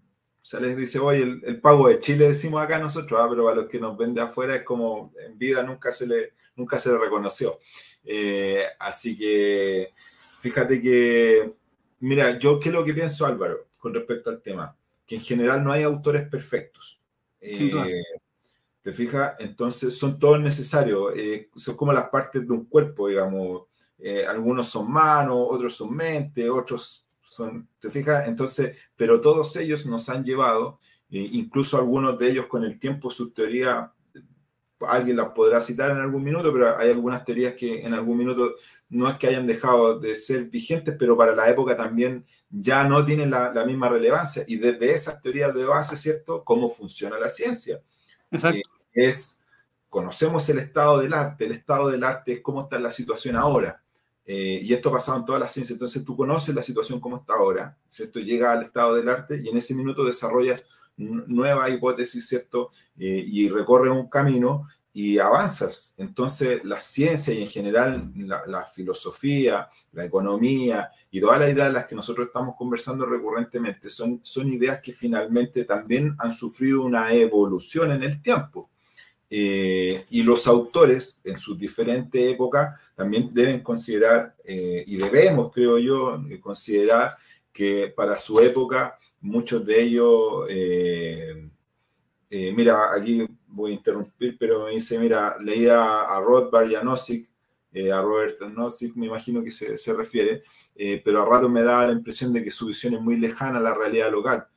se 0.47 0.61
les 0.61 0.77
dice, 0.77 0.97
oye, 0.97 1.23
el, 1.23 1.59
pago 1.59 1.89
de 1.89 1.99
Chile 1.99 2.29
decimos 2.29 2.61
acá 2.63 2.79
nosotros, 2.79 3.19
ah, 3.21 3.27
pero 3.29 3.49
a 3.49 3.53
los 3.53 3.67
que 3.67 3.81
nos 3.81 3.97
ven 3.97 4.13
de 4.13 4.21
afuera 4.21 4.55
es 4.55 4.63
como 4.63 5.11
en 5.19 5.37
vida 5.37 5.61
nunca 5.61 5.91
se 5.91 6.07
le, 6.07 6.35
nunca 6.55 6.79
se 6.79 6.89
le 6.89 6.97
reconoció. 6.97 7.59
Eh, 8.05 8.63
así 8.79 9.17
que 9.17 9.93
fíjate 10.39 10.81
que, 10.81 11.53
mira, 11.99 12.39
yo 12.39 12.61
qué 12.61 12.69
es 12.69 12.75
lo 12.75 12.85
que 12.85 12.93
pienso 12.93 13.25
Álvaro 13.25 13.67
con 13.77 13.93
respecto 13.93 14.29
al 14.29 14.41
tema, 14.41 14.73
que 15.05 15.15
en 15.15 15.21
general 15.21 15.61
no 15.61 15.73
hay 15.73 15.83
autores 15.83 16.29
perfectos. 16.29 17.01
Eh, 17.41 18.03
¿Te 18.81 18.93
fijas? 18.93 19.35
Entonces 19.39 19.97
son 19.97 20.17
todos 20.17 20.39
necesarios, 20.39 21.11
eh, 21.17 21.49
son 21.57 21.75
como 21.75 21.91
las 21.91 22.07
partes 22.07 22.47
de 22.47 22.53
un 22.53 22.63
cuerpo, 22.67 23.09
digamos. 23.09 23.63
Eh, 23.97 24.25
algunos 24.25 24.69
son 24.69 24.89
manos, 24.89 25.45
otros 25.49 25.75
son 25.75 25.93
mente, 25.93 26.49
otros 26.49 27.06
son, 27.37 27.69
¿te 27.79 27.89
fijas? 27.89 28.27
Entonces, 28.27 28.75
pero 28.95 29.21
todos 29.21 29.55
ellos 29.55 29.85
nos 29.85 30.09
han 30.09 30.23
llevado, 30.23 30.79
eh, 31.09 31.27
incluso 31.31 31.77
algunos 31.77 32.17
de 32.19 32.29
ellos 32.29 32.47
con 32.47 32.63
el 32.63 32.79
tiempo, 32.79 33.09
su 33.09 33.31
teoría, 33.31 33.93
alguien 34.87 35.17
las 35.17 35.29
podrá 35.29 35.61
citar 35.61 35.91
en 35.91 35.97
algún 35.97 36.23
minuto, 36.23 36.51
pero 36.51 36.77
hay 36.77 36.89
algunas 36.91 37.23
teorías 37.23 37.55
que 37.55 37.85
en 37.85 37.93
algún 37.93 38.17
minuto 38.17 38.55
no 38.89 39.09
es 39.09 39.17
que 39.17 39.27
hayan 39.27 39.47
dejado 39.47 39.99
de 39.99 40.15
ser 40.15 40.45
vigentes, 40.45 40.95
pero 40.99 41.17
para 41.17 41.35
la 41.35 41.49
época 41.49 41.75
también 41.75 42.25
ya 42.49 42.83
no 42.83 43.05
tienen 43.05 43.31
la, 43.31 43.53
la 43.53 43.65
misma 43.65 43.89
relevancia. 43.89 44.43
Y 44.47 44.57
desde 44.57 44.93
esas 44.93 45.21
teorías 45.21 45.53
de 45.53 45.65
base, 45.65 45.97
¿cierto? 45.97 46.43
¿Cómo 46.43 46.69
funciona 46.69 47.17
la 47.17 47.29
ciencia? 47.29 47.81
Exacto 48.29 48.77
es, 48.97 49.43
conocemos 49.89 50.49
el 50.49 50.59
estado 50.59 50.99
del 50.99 51.13
arte, 51.13 51.45
el 51.45 51.51
estado 51.51 51.89
del 51.89 52.03
arte 52.03 52.33
es 52.33 52.41
cómo 52.41 52.61
está 52.61 52.79
la 52.79 52.91
situación 52.91 53.35
ahora. 53.35 53.83
Eh, 54.29 54.59
y 54.61 54.73
esto 54.73 54.89
ha 54.89 54.93
pasado 54.93 55.17
en 55.19 55.25
todas 55.25 55.41
las 55.41 55.53
ciencias. 55.53 55.75
Entonces 55.75 56.03
tú 56.03 56.15
conoces 56.15 56.53
la 56.53 56.61
situación 56.61 56.99
como 56.99 57.17
está 57.17 57.35
ahora, 57.35 57.77
¿cierto? 57.87 58.19
Llega 58.19 58.51
al 58.51 58.63
estado 58.63 58.93
del 58.93 59.07
arte 59.07 59.41
y 59.41 59.47
en 59.47 59.57
ese 59.57 59.73
minuto 59.73 60.03
desarrollas 60.03 60.65
nueva 60.97 61.69
hipótesis, 61.69 62.27
¿cierto? 62.27 62.71
Eh, 62.97 63.23
y 63.25 63.49
recorres 63.49 63.91
un 63.91 64.09
camino 64.09 64.67
y 64.91 65.19
avanzas. 65.19 65.93
Entonces 65.97 66.65
la 66.65 66.79
ciencia 66.81 67.33
y 67.33 67.43
en 67.43 67.49
general 67.49 68.11
la, 68.15 68.65
filosofía, 68.65 69.69
la 69.91 70.05
economía 70.05 70.89
y 71.11 71.21
todas 71.21 71.39
las 71.39 71.51
ideas 71.51 71.67
de 71.67 71.73
las 71.73 71.85
que 71.85 71.95
nosotros 71.95 72.27
estamos 72.27 72.55
conversando 72.57 73.05
recurrentemente 73.05 73.89
son, 73.89 74.19
son 74.23 74.49
ideas 74.49 74.81
que 74.81 74.93
finalmente 74.93 75.65
también 75.65 76.15
han 76.17 76.31
sufrido 76.31 76.83
una 76.83 77.13
evolución 77.13 77.91
en 77.91 78.03
el 78.03 78.21
tiempo. 78.21 78.71
Eh, 79.29 80.05
y 80.09 80.23
los 80.23 80.47
autores 80.47 81.19
en 81.23 81.37
sus 81.37 81.57
diferentes 81.57 82.33
épocas 82.33 82.79
también 82.95 83.29
deben 83.33 83.61
considerar, 83.61 84.35
eh, 84.43 84.83
y 84.87 84.95
debemos, 84.95 85.51
creo 85.51 85.77
yo, 85.77 86.21
considerar 86.41 87.17
que 87.51 87.93
para 87.95 88.17
su 88.17 88.39
época 88.39 88.97
muchos 89.19 89.65
de 89.65 89.81
ellos, 89.81 90.45
eh, 90.49 91.49
mira, 92.29 92.93
aquí 92.93 93.27
voy 93.47 93.71
a 93.71 93.75
interrumpir, 93.75 94.37
pero 94.39 94.65
me 94.65 94.71
dice, 94.71 94.97
mira, 94.99 95.37
leía 95.41 96.03
a 96.03 96.21
Rod 96.21 96.49
Barjanosik, 96.51 97.27
a 97.93 98.01
Robert 98.01 98.41
Nozick, 98.41 98.95
me 98.95 99.05
imagino 99.05 99.43
que 99.43 99.51
se, 99.51 99.77
se 99.77 99.93
refiere, 99.93 100.43
pero 101.03 101.21
a 101.21 101.25
rato 101.25 101.47
me 101.47 101.61
da 101.61 101.85
la 101.85 101.93
impresión 101.93 102.33
de 102.33 102.43
que 102.43 102.49
su 102.49 102.67
visión 102.67 102.95
es 102.95 103.01
muy 103.01 103.17
lejana 103.17 103.59
a 103.59 103.61
la 103.61 103.75
realidad 103.75 104.11
local 104.11 104.47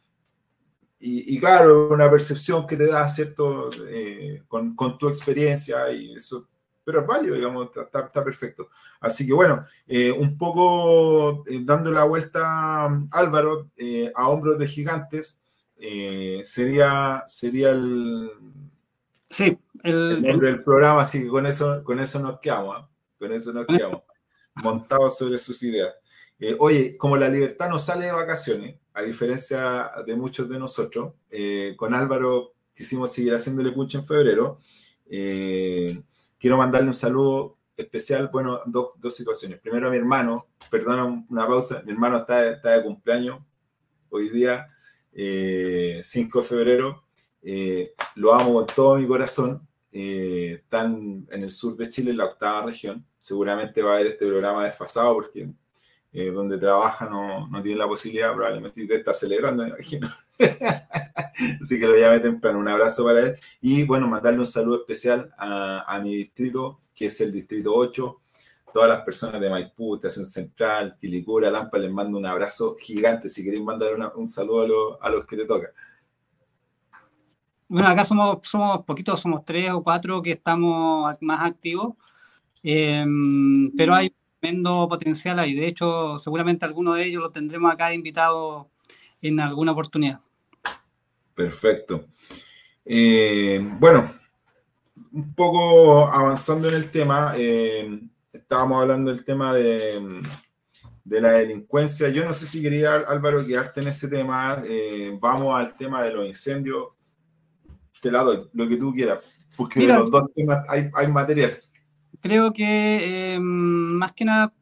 y, 1.02 1.40
claro, 1.40 1.88
una 1.88 2.10
percepción 2.10 2.66
que 2.66 2.76
te 2.76 2.86
da, 2.86 3.08
¿cierto? 3.08 3.70
Eh, 3.88 4.42
con, 4.46 4.76
con, 4.76 4.98
tu 4.98 5.08
experiencia 5.08 5.90
y 5.90 6.12
eso, 6.12 6.46
pero 6.84 7.00
es 7.00 7.06
válido, 7.06 7.36
digamos, 7.36 7.70
está, 7.74 8.00
está 8.00 8.22
perfecto. 8.22 8.68
Así 9.00 9.26
que 9.26 9.32
bueno, 9.32 9.64
eh, 9.86 10.12
un 10.12 10.36
poco 10.36 11.42
eh, 11.48 11.60
dando 11.62 11.90
la 11.90 12.04
vuelta, 12.04 12.84
Álvaro, 13.12 13.70
a 14.14 14.28
hombros 14.28 14.58
de 14.58 14.66
gigantes, 14.66 15.40
sería, 16.44 17.24
sería 17.26 17.70
el, 17.70 18.30
sí, 19.30 19.58
el, 19.82 20.20
nombre 20.20 20.48
del 20.48 20.62
programa, 20.62 21.00
así 21.00 21.22
que 21.22 21.28
con 21.28 21.46
eso, 21.46 21.82
con 21.82 21.98
eso 21.98 22.18
nos 22.18 22.40
quedamos, 22.40 22.76
¿ah? 22.78 22.88
con 23.18 23.32
eso 23.32 23.54
nos 23.54 23.66
quedamos, 23.66 24.02
montados 24.56 25.16
sobre 25.16 25.38
sus 25.38 25.62
ideas. 25.62 25.94
oye, 26.58 26.98
como 26.98 27.16
la 27.16 27.30
libertad 27.30 27.70
no 27.70 27.78
sale 27.78 28.04
de 28.04 28.12
vacaciones, 28.12 28.76
a 29.00 29.02
diferencia 29.02 29.90
de 30.06 30.14
muchos 30.14 30.48
de 30.48 30.58
nosotros, 30.58 31.14
eh, 31.30 31.74
con 31.76 31.94
Álvaro 31.94 32.52
quisimos 32.74 33.12
seguir 33.12 33.34
haciéndole 33.34 33.72
punch 33.72 33.94
en 33.94 34.04
febrero. 34.04 34.60
Eh, 35.08 36.02
quiero 36.38 36.58
mandarle 36.58 36.88
un 36.88 36.94
saludo 36.94 37.58
especial, 37.76 38.28
bueno, 38.30 38.60
dos, 38.66 38.90
dos, 38.98 39.16
situaciones. 39.16 39.58
Primero 39.58 39.88
a 39.88 39.90
mi 39.90 39.96
hermano, 39.96 40.48
perdona 40.70 41.24
una 41.28 41.46
pausa, 41.46 41.82
mi 41.84 41.92
hermano 41.92 42.18
está, 42.18 42.50
está 42.50 42.76
de 42.76 42.82
cumpleaños 42.82 43.40
hoy 44.10 44.28
día, 44.28 44.68
5 45.12 45.14
eh, 45.14 46.02
de 46.02 46.42
febrero. 46.42 47.04
lo 48.16 48.34
amo 48.34 48.52
con 48.54 48.66
todo 48.66 48.96
mi 48.96 49.06
corazón. 49.06 49.66
están 49.90 51.26
en 51.30 51.42
el 51.42 51.50
sur 51.50 51.74
de 51.76 51.88
Chile, 51.88 52.10
en 52.10 52.18
la 52.18 52.26
octava 52.26 52.66
región. 52.66 53.06
Seguramente 53.16 53.82
va 53.82 53.94
a 53.94 53.98
ver 53.98 54.08
este 54.08 54.26
programa 54.26 54.66
desfasado 54.66 55.14
porque 55.14 55.50
eh, 56.12 56.30
donde 56.32 56.58
trabaja 56.58 57.08
no, 57.08 57.46
no 57.46 57.62
tiene 57.62 57.78
la 57.78 57.86
posibilidad 57.86 58.34
probablemente 58.34 58.84
de 58.84 58.96
estar 58.96 59.14
celebrando, 59.14 59.62
me 59.62 59.70
imagino. 59.70 60.10
Así 61.60 61.78
que 61.78 61.86
lo 61.86 61.96
llamé 61.96 62.18
temprano. 62.20 62.58
Un 62.58 62.68
abrazo 62.68 63.04
para 63.04 63.20
él. 63.20 63.36
Y 63.60 63.84
bueno, 63.84 64.08
mandarle 64.08 64.40
un 64.40 64.46
saludo 64.46 64.80
especial 64.80 65.32
a, 65.38 66.00
mi 66.02 66.16
distrito, 66.16 66.80
que 66.94 67.06
es 67.06 67.20
el 67.20 67.30
distrito 67.30 67.72
8. 67.74 68.20
Todas 68.74 68.88
las 68.88 69.02
personas 69.02 69.40
de 69.40 69.50
Maipú, 69.50 69.96
Estación 69.96 70.26
Central, 70.26 70.96
Quilicura, 71.00 71.50
Lampa, 71.50 71.78
les 71.78 71.90
mando 71.90 72.18
un 72.18 72.26
abrazo 72.26 72.76
gigante. 72.78 73.28
Si 73.28 73.44
queréis 73.44 73.62
mandar 73.62 73.94
un 74.14 74.26
saludo 74.26 74.98
a, 75.00 75.06
a, 75.06 75.10
los 75.10 75.26
que 75.26 75.36
te 75.36 75.44
toca. 75.44 75.68
Bueno, 77.68 77.88
acá 77.88 78.04
somos, 78.04 78.38
somos 78.42 78.84
poquitos, 78.84 79.20
somos 79.20 79.44
tres 79.44 79.70
o 79.70 79.82
cuatro 79.82 80.20
que 80.20 80.32
estamos 80.32 81.14
más 81.20 81.46
activos. 81.46 81.94
Eh, 82.62 83.04
pero 83.76 83.94
hay 83.94 84.12
tremendo 84.40 84.88
potencial 84.88 85.38
ahí. 85.38 85.54
De 85.54 85.66
hecho, 85.66 86.18
seguramente 86.18 86.64
alguno 86.64 86.94
de 86.94 87.04
ellos 87.04 87.22
lo 87.22 87.30
tendremos 87.30 87.72
acá 87.72 87.92
invitado 87.92 88.68
en 89.20 89.38
alguna 89.40 89.72
oportunidad. 89.72 90.20
Perfecto. 91.34 92.06
Eh, 92.84 93.60
bueno, 93.78 94.14
un 95.12 95.34
poco 95.34 96.06
avanzando 96.06 96.68
en 96.68 96.74
el 96.74 96.90
tema, 96.90 97.34
eh, 97.36 98.00
estábamos 98.32 98.80
hablando 98.80 99.10
del 99.10 99.24
tema 99.24 99.54
de, 99.54 100.22
de, 101.04 101.20
la 101.20 101.32
delincuencia. 101.32 102.08
Yo 102.08 102.24
no 102.24 102.32
sé 102.32 102.46
si 102.46 102.62
quería, 102.62 102.94
Álvaro, 102.94 103.46
quedarte 103.46 103.80
en 103.80 103.88
ese 103.88 104.08
tema. 104.08 104.62
Eh, 104.66 105.16
vamos 105.20 105.54
al 105.58 105.76
tema 105.76 106.02
de 106.02 106.12
los 106.12 106.26
incendios. 106.26 106.88
Te 108.00 108.10
la 108.10 108.22
doy, 108.22 108.48
lo 108.54 108.66
que 108.66 108.78
tú 108.78 108.94
quieras, 108.94 109.22
porque 109.54 109.80
de 109.80 109.88
los 109.88 110.10
dos 110.10 110.32
temas 110.32 110.64
hay, 110.70 110.88
hay 110.94 111.06
material 111.08 111.60
creo 112.20 112.52
que 112.52 113.34
eh, 113.34 113.40
más 113.40 114.12
que 114.12 114.24
nada 114.24 114.52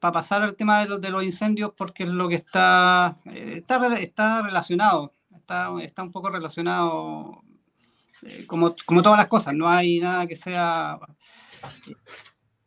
para 0.00 0.12
pasar 0.12 0.42
al 0.42 0.54
tema 0.56 0.80
de 0.80 0.88
los, 0.88 1.00
de 1.00 1.10
los 1.10 1.24
incendios, 1.24 1.72
porque 1.76 2.04
es 2.04 2.08
lo 2.10 2.28
que 2.28 2.34
está, 2.36 3.14
eh, 3.32 3.54
está, 3.58 3.96
está, 3.96 4.42
relacionado, 4.42 5.12
está, 5.34 5.70
está 5.82 6.02
un 6.02 6.12
poco 6.12 6.30
relacionado 6.30 7.42
eh, 8.22 8.46
como, 8.46 8.74
como, 8.84 9.02
todas 9.02 9.18
las 9.18 9.28
cosas, 9.28 9.54
no 9.54 9.68
hay 9.68 10.00
nada 10.00 10.26
que 10.26 10.36
sea 10.36 10.98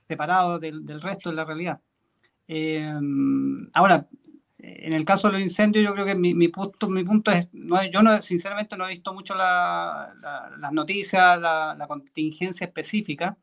separado 0.07 0.57
del, 0.57 0.85
del 0.85 1.01
resto 1.01 1.29
de 1.29 1.35
la 1.35 1.45
realidad. 1.45 1.81
ahora, 3.73 4.07
en 4.59 4.93
el 4.93 5.05
caso 5.05 5.27
de 5.27 5.33
los 5.33 5.41
incendios, 5.41 5.85
yo 5.85 5.93
creo 5.93 6.05
que 6.05 6.15
mi, 6.15 6.47
punto, 6.49 6.89
mi 6.89 7.03
punto 7.03 7.31
es, 7.31 7.49
no, 7.53 7.83
yo 7.85 8.01
no, 8.01 8.21
sinceramente 8.21 8.75
no 8.75 8.85
he 8.85 8.91
visto 8.91 9.13
mucho 9.13 9.35
las 9.35 10.09
noticias, 10.71 11.39
la, 11.39 11.85
contingencia 11.87 12.65
específica, 12.65 13.37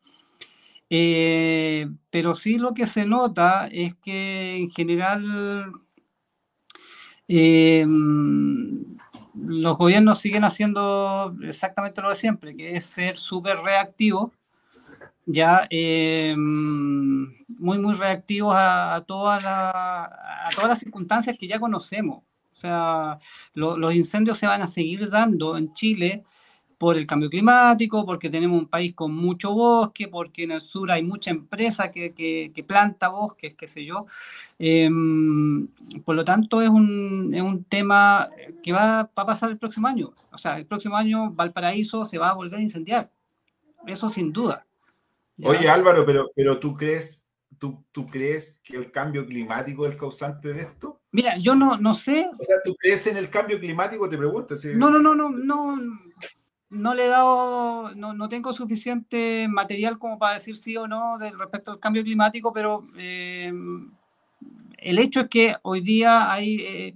eh, 0.91 1.89
pero 2.11 2.35
sí 2.35 2.59
lo 2.59 2.75
que 2.75 2.87
se 2.87 3.05
nota 3.05 3.69
es 3.69 3.95
que 3.97 4.57
en 4.57 4.71
general 4.71 5.73
eh, 7.29 7.87
los 9.35 9.77
gobiernos 9.77 10.21
siguen 10.21 10.45
haciendo 10.45 11.35
exactamente 11.43 12.03
lo 12.03 12.11
de 12.11 12.17
siempre, 12.17 12.57
que 12.57 12.77
es 12.77 12.85
ser 12.85 13.17
súper 13.17 13.59
reactivos 13.59 14.31
ya 15.27 15.67
eh, 15.71 16.35
muy, 16.37 17.79
muy 17.79 17.95
reactivos 17.95 18.55
a, 18.57 19.03
todas 19.07 19.43
a 19.45 20.49
todas 20.55 20.69
las 20.69 20.79
circunstancias 20.79 21.39
que 21.39 21.49
ya 21.49 21.59
conocemos. 21.59 22.19
O 22.19 22.57
sea, 22.57 23.19
los 23.55 23.95
incendios 23.95 24.39
se 24.39 24.47
van 24.47 24.63
a 24.63 24.69
seguir 24.69 25.11
dando 25.11 25.57
en 25.57 25.73
Chile 25.75 26.23
por 26.85 26.99
el 26.99 27.07
cambio 27.07 27.31
climático, 27.31 28.05
porque 28.05 28.29
tenemos 28.29 28.59
un 28.59 28.69
país 28.69 28.95
con 28.95 29.15
mucho 29.15 29.55
bosque, 29.55 30.07
porque 30.07 30.43
en 30.43 30.51
el 30.51 30.61
sur 30.61 30.93
hay 30.93 31.03
mucha 31.03 31.31
empresa 31.31 31.91
que, 31.91 32.13
que, 32.13 32.65
planta 32.65 33.09
bosques, 33.09 33.55
qué 33.55 33.67
sé 33.67 33.87
yo. 33.87 34.05
Em, 34.59 35.67
por 36.05 36.15
lo 36.15 36.27
tanto, 36.27 36.61
es 36.61 36.69
un, 36.69 37.33
es 37.35 37.41
un 37.41 37.65
tema 37.65 38.29
que 38.63 38.71
va, 38.71 39.05
va, 39.05 39.23
a 39.23 39.27
pasar 39.27 39.49
el 39.51 39.57
próximo 39.57 39.89
año. 39.89 40.13
O 40.31 40.37
sea, 40.37 40.59
el 40.59 40.67
próximo 40.67 40.95
año 40.95 41.31
Valparaíso 41.31 42.05
se 42.05 42.19
va 42.19 42.29
a 42.29 42.35
volver 42.35 42.59
a 42.59 42.63
incendiar. 42.63 43.11
Eso 43.87 44.11
sin 44.11 44.31
duda. 44.31 44.67
Oye 45.43 45.67
Álvaro, 45.71 46.05
pero, 46.05 46.33
pero 46.37 46.61
tú 46.61 46.77
crees, 46.77 47.25
tú, 47.57 47.83
tú 47.93 48.07
crees 48.07 48.61
que 48.63 48.77
el 48.77 48.93
cambio 48.93 49.25
climático 49.25 49.87
es 49.87 49.93
el 49.93 49.99
causante 49.99 50.53
de 50.53 50.61
esto? 50.61 51.01
Mira, 51.13 51.39
yo 51.39 51.55
no, 51.55 51.79
no 51.79 51.95
sé. 51.95 52.29
O 52.39 52.45
sea, 52.45 52.57
¿tú 52.63 52.77
crees 52.77 53.07
en 53.07 53.17
el 53.17 53.31
cambio 53.31 53.59
climático? 53.59 54.07
Te 54.07 54.19
pregunto. 54.19 54.55
No, 54.75 54.91
no, 54.91 54.99
no, 54.99 55.15
no, 55.15 55.31
no, 55.31 55.79
no 56.71 56.95
le 56.95 57.07
he 57.07 57.09
dado, 57.09 57.95
no, 57.95 58.15
no, 58.15 58.29
tengo 58.29 58.53
suficiente 58.53 59.47
material 59.49 59.99
como 59.99 60.19
para 60.19 60.35
decir 60.35 60.57
sí 60.57 60.77
o 60.77 60.89
no 60.89 61.19
del 61.19 61.39
respecto 61.39 61.73
al 61.73 61.81
cambio 61.81 62.03
climático, 62.03 62.53
pero 62.53 62.87
eh, 62.97 63.53
el 64.79 64.99
hecho 64.99 65.21
es 65.21 65.29
que 65.29 65.57
hoy 65.63 65.81
día 65.81 66.33
hay, 66.33 66.57
eh, 66.61 66.95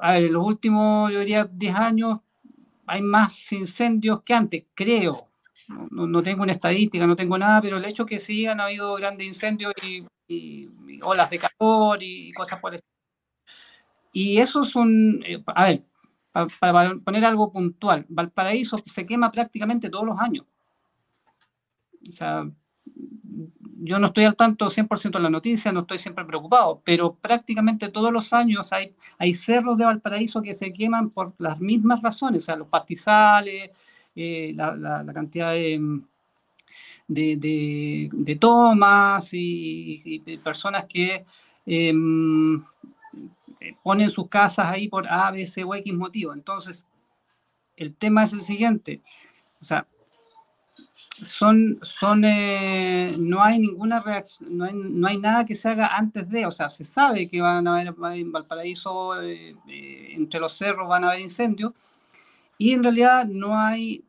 a 0.00 0.14
ver, 0.14 0.24
en 0.24 0.32
los 0.32 0.44
últimos, 0.44 1.12
yo 1.12 1.20
diría, 1.20 1.44
10 1.44 1.74
años, 1.74 2.20
hay 2.86 3.02
más 3.02 3.52
incendios 3.52 4.22
que 4.22 4.34
antes, 4.34 4.64
creo, 4.74 5.28
no, 5.90 6.22
tengo 6.22 6.42
una 6.42 6.52
estadística, 6.52 7.06
no 7.06 7.16
tengo 7.16 7.38
nada, 7.38 7.60
pero 7.60 7.76
el 7.76 7.84
hecho 7.84 8.06
que 8.06 8.18
sí 8.18 8.46
han 8.46 8.60
habido 8.60 8.94
grandes 8.94 9.26
incendios 9.26 9.72
y, 9.82 10.04
olas 11.02 11.30
de 11.30 11.38
calor 11.38 11.98
y 12.02 12.32
cosas 12.32 12.60
por 12.60 12.74
el 12.74 12.80
Y 14.12 14.38
eso 14.38 14.64
son, 14.64 15.22
eh, 15.24 15.42
a 15.46 15.64
ver, 15.66 15.82
para, 16.60 16.94
poner 16.96 17.24
algo 17.24 17.52
puntual, 17.52 18.04
Valparaíso 18.08 18.78
se 18.84 19.06
quema 19.06 19.30
prácticamente 19.30 19.90
todos 19.90 20.06
los 20.06 20.20
años. 20.20 20.44
O 22.08 22.12
sea, 22.12 22.48
yo 23.78 23.98
no 23.98 24.08
estoy 24.08 24.24
al 24.24 24.36
tanto 24.36 24.70
100% 24.70 25.16
en 25.16 25.22
la 25.22 25.30
noticia, 25.30 25.72
no 25.72 25.80
estoy 25.80 25.98
siempre 25.98 26.24
preocupado, 26.24 26.82
pero 26.84 27.14
prácticamente 27.14 27.90
todos 27.90 28.12
los 28.12 28.32
años 28.32 28.72
hay, 28.72 28.94
hay 29.18 29.34
cerros 29.34 29.78
de 29.78 29.84
Valparaíso 29.84 30.42
que 30.42 30.54
se 30.54 30.72
queman 30.72 31.10
por 31.10 31.34
las 31.38 31.60
mismas 31.60 32.02
razones, 32.02 32.42
o 32.42 32.46
sea, 32.46 32.56
los 32.56 32.68
pastizales, 32.68 33.70
eh, 34.14 34.52
la, 34.54 35.04
cantidad 35.12 35.52
de, 35.52 36.02
de, 37.06 38.36
tomas 38.40 39.28
y, 39.32 40.22
personas 40.42 40.86
que 40.86 41.24
em, 41.66 42.64
ponen 43.82 44.10
sus 44.10 44.28
casas 44.28 44.66
ahí 44.66 44.88
por 44.88 45.06
A, 45.08 45.30
B, 45.30 45.46
C 45.46 45.64
o 45.64 45.74
X 45.74 45.92
motivo. 45.94 46.32
Entonces, 46.32 46.86
el 47.76 47.94
tema 47.94 48.24
es 48.24 48.32
el 48.32 48.42
siguiente. 48.42 49.02
O 49.60 49.64
sea, 49.64 49.86
son, 51.22 51.78
son 51.82 52.24
eh, 52.24 53.14
no 53.18 53.42
hay 53.42 53.58
ninguna 53.58 54.00
reacción, 54.00 54.56
no 54.58 55.06
hay, 55.06 55.18
nada 55.18 55.46
que 55.46 55.56
se 55.56 55.68
haga 55.68 55.96
antes 55.96 56.28
de, 56.28 56.46
o 56.46 56.50
sea, 56.50 56.70
se 56.70 56.84
sabe 56.84 57.28
que 57.28 57.40
van 57.40 57.66
a 57.66 57.74
haber 57.74 57.94
en 58.18 58.32
Valparaíso, 58.32 59.20
eh, 59.22 59.56
entre 60.12 60.40
los 60.40 60.56
cerros 60.56 60.88
van 60.88 61.04
a 61.04 61.08
haber 61.08 61.20
incendios, 61.20 61.72
y 62.58 62.72
en 62.72 62.82
realidad 62.82 63.26
no 63.26 63.58
hay 63.58 64.04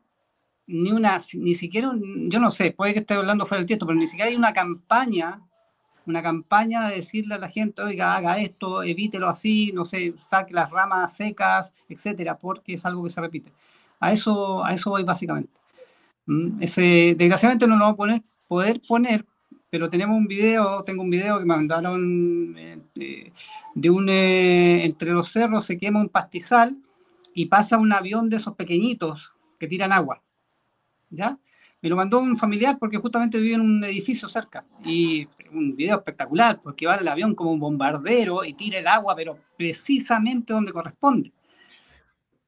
ni 0.67 0.91
una, 0.91 1.21
ni 1.33 1.55
siquiera, 1.55 1.91
yo 1.95 2.39
no 2.39 2.51
sé, 2.51 2.71
puede 2.71 2.93
que 2.93 2.99
esté 2.99 3.13
hablando 3.13 3.45
fuera 3.45 3.59
del 3.59 3.67
texto, 3.67 3.85
pero 3.85 3.97
ni 3.97 4.07
siquiera 4.07 4.29
hay 4.29 4.35
una 4.35 4.53
campaña, 4.53 5.41
una 6.07 6.23
campaña 6.23 6.87
de 6.87 6.95
decirle 6.95 7.35
a 7.35 7.37
la 7.37 7.49
gente, 7.49 7.81
oiga, 7.81 8.15
haga 8.15 8.37
esto, 8.37 8.81
evítelo 8.83 9.29
así, 9.29 9.71
no 9.73 9.85
sé, 9.85 10.13
saque 10.19 10.53
las 10.53 10.69
ramas 10.71 11.15
secas, 11.15 11.73
etcétera, 11.89 12.37
porque 12.37 12.73
es 12.73 12.85
algo 12.85 13.03
que 13.03 13.09
se 13.09 13.21
repite. 13.21 13.51
A 13.99 14.11
eso, 14.13 14.65
a 14.65 14.73
eso 14.73 14.89
voy 14.89 15.03
básicamente. 15.03 15.51
Mm, 16.25 16.63
ese, 16.63 17.15
desgraciadamente 17.17 17.67
no 17.67 17.75
lo 17.75 17.81
vamos 17.81 17.93
a 17.93 17.97
poner, 17.97 18.23
poder 18.47 18.81
poner, 18.87 19.25
pero 19.69 19.89
tenemos 19.89 20.17
un 20.17 20.27
video, 20.27 20.83
tengo 20.83 21.03
un 21.03 21.09
video 21.09 21.39
que 21.39 21.45
me 21.45 21.55
mandaron 21.55 22.55
eh, 22.57 23.31
de 23.75 23.89
un, 23.89 24.09
eh, 24.09 24.85
entre 24.85 25.11
los 25.11 25.31
cerros 25.31 25.65
se 25.65 25.77
quema 25.77 25.99
un 25.99 26.09
pastizal 26.09 26.77
y 27.33 27.45
pasa 27.47 27.77
un 27.77 27.93
avión 27.93 28.29
de 28.29 28.37
esos 28.37 28.55
pequeñitos 28.55 29.33
que 29.59 29.67
tiran 29.67 29.91
agua 29.91 30.21
¿ya? 31.09 31.37
Me 31.81 31.89
lo 31.89 31.95
mandó 31.95 32.19
un 32.19 32.37
familiar 32.37 32.77
porque 32.79 32.97
justamente 32.97 33.39
vive 33.39 33.55
en 33.55 33.61
un 33.61 33.83
edificio 33.83 34.27
cerca. 34.29 34.65
Y 34.83 35.27
un 35.51 35.75
video 35.75 35.97
espectacular, 35.97 36.59
porque 36.61 36.87
va 36.87 36.95
el 36.95 37.07
avión 37.07 37.35
como 37.35 37.51
un 37.51 37.59
bombardero 37.59 38.43
y 38.43 38.53
tira 38.53 38.79
el 38.79 38.87
agua, 38.87 39.15
pero 39.15 39.37
precisamente 39.57 40.53
donde 40.53 40.71
corresponde. 40.71 41.31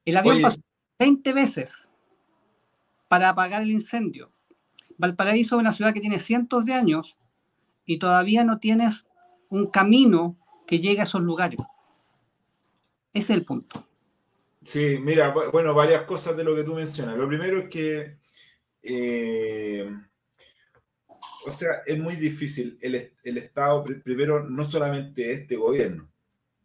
El 0.04 0.16
avión 0.16 0.42
pasó 0.42 0.60
20 0.98 1.32
veces 1.32 1.88
para 3.08 3.28
apagar 3.28 3.62
el 3.62 3.70
incendio. 3.70 4.32
Valparaíso 4.98 5.56
es 5.56 5.60
una 5.60 5.72
ciudad 5.72 5.94
que 5.94 6.00
tiene 6.00 6.18
cientos 6.18 6.66
de 6.66 6.74
años 6.74 7.16
y 7.86 7.98
todavía 7.98 8.44
no 8.44 8.58
tienes 8.58 9.06
un 9.48 9.66
camino 9.66 10.36
que 10.66 10.78
llegue 10.78 11.00
a 11.00 11.04
esos 11.04 11.20
lugares. 11.20 11.60
Ese 13.12 13.32
es 13.32 13.38
el 13.38 13.44
punto. 13.44 13.86
Sí, 14.62 14.98
mira, 15.00 15.34
bueno, 15.52 15.74
varias 15.74 16.04
cosas 16.04 16.36
de 16.36 16.44
lo 16.44 16.54
que 16.54 16.64
tú 16.64 16.74
mencionas. 16.74 17.16
Lo 17.16 17.26
primero 17.26 17.58
es 17.58 17.68
que 17.68 18.18
eh, 18.82 19.90
o 21.46 21.50
sea, 21.50 21.82
es 21.86 21.98
muy 21.98 22.16
difícil. 22.16 22.78
El, 22.80 23.12
el, 23.22 23.38
Estado, 23.38 23.84
primero, 24.04 24.48
no 24.48 24.64
solamente 24.64 25.32
este 25.32 25.56
gobierno, 25.56 26.10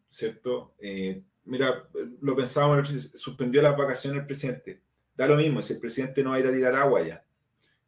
¿cierto? 0.07 0.76
Eh, 0.80 1.24
mira, 1.45 1.88
lo 2.22 2.36
pensábamos, 2.36 2.89
suspendió 3.16 3.61
las 3.61 3.78
vacaciones 3.78 4.22
el 4.22 4.26
presidente. 4.26 4.82
Da 5.16 5.28
lo 5.28 5.38
mismo, 5.38 5.61
si 5.61 5.74
el 5.74 5.80
presidente 5.80 6.24
no 6.24 6.32
va 6.32 6.38
a 6.38 6.39
ir 6.39 6.47
a 6.47 6.51
tirar 6.51 6.76
agua 6.76 7.05
ya. 7.05 7.24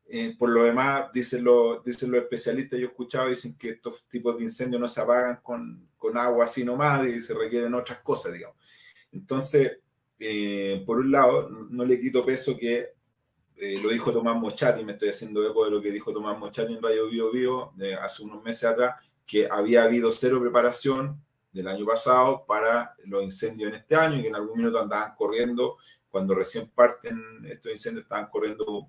Eh, 0.09 0.35
por 0.39 0.49
lo 0.49 0.63
demás, 0.63 1.11
dicen, 1.13 1.43
los, 1.43 1.83
dicen 1.83 2.09
los 2.11 2.21
especialistas, 2.21 2.79
yo 2.79 2.85
he 2.85 2.89
escuchado, 2.89 3.27
dicen 3.27 3.57
que 3.57 3.71
estos 3.71 4.07
tipos 4.07 4.37
de 4.37 4.43
incendios 4.43 4.79
no 4.79 4.87
se 4.87 5.01
apagan 5.01 5.41
con, 5.43 5.89
con 5.97 6.17
agua 6.17 6.45
así 6.45 6.63
nomás 6.63 7.05
y 7.05 7.21
se 7.21 7.33
requieren 7.33 7.73
otras 7.73 7.99
cosas, 7.99 8.31
digamos. 8.31 8.55
Entonces, 9.11 9.79
por 10.85 10.99
un 10.99 11.11
lado, 11.11 11.49
no 11.49 11.83
le 11.83 11.99
quito 11.99 12.25
peso 12.25 12.57
que 12.57 12.96
eh, 13.59 13.79
lo 13.81 13.89
dijo 13.89 14.11
Tomás 14.13 14.37
Mochati, 14.37 14.83
me 14.83 14.93
estoy 14.93 15.09
haciendo 15.09 15.45
eco 15.47 15.65
de 15.65 15.71
lo 15.71 15.81
que 15.81 15.91
dijo 15.91 16.13
Tomás 16.13 16.37
Mochati 16.37 16.73
en 16.73 16.81
Radio 16.81 17.07
Bio 17.07 17.31
Bio 17.31 17.73
hace 18.01 18.23
unos 18.23 18.43
meses 18.43 18.65
atrás, 18.65 18.95
que 19.25 19.47
había 19.49 19.83
habido 19.83 20.11
cero 20.11 20.39
preparación 20.39 21.21
del 21.51 21.67
año 21.67 21.85
pasado 21.85 22.45
para 22.45 22.95
los 23.05 23.23
incendios 23.23 23.69
en 23.69 23.79
este 23.79 23.95
año 23.95 24.17
y 24.17 24.21
que 24.21 24.27
en 24.27 24.35
algún 24.35 24.57
minuto 24.57 24.79
andaban 24.79 25.15
corriendo, 25.15 25.77
cuando 26.09 26.35
recién 26.35 26.69
parten 26.69 27.19
estos 27.49 27.71
incendios 27.71 28.03
estaban 28.03 28.27
corriendo. 28.29 28.87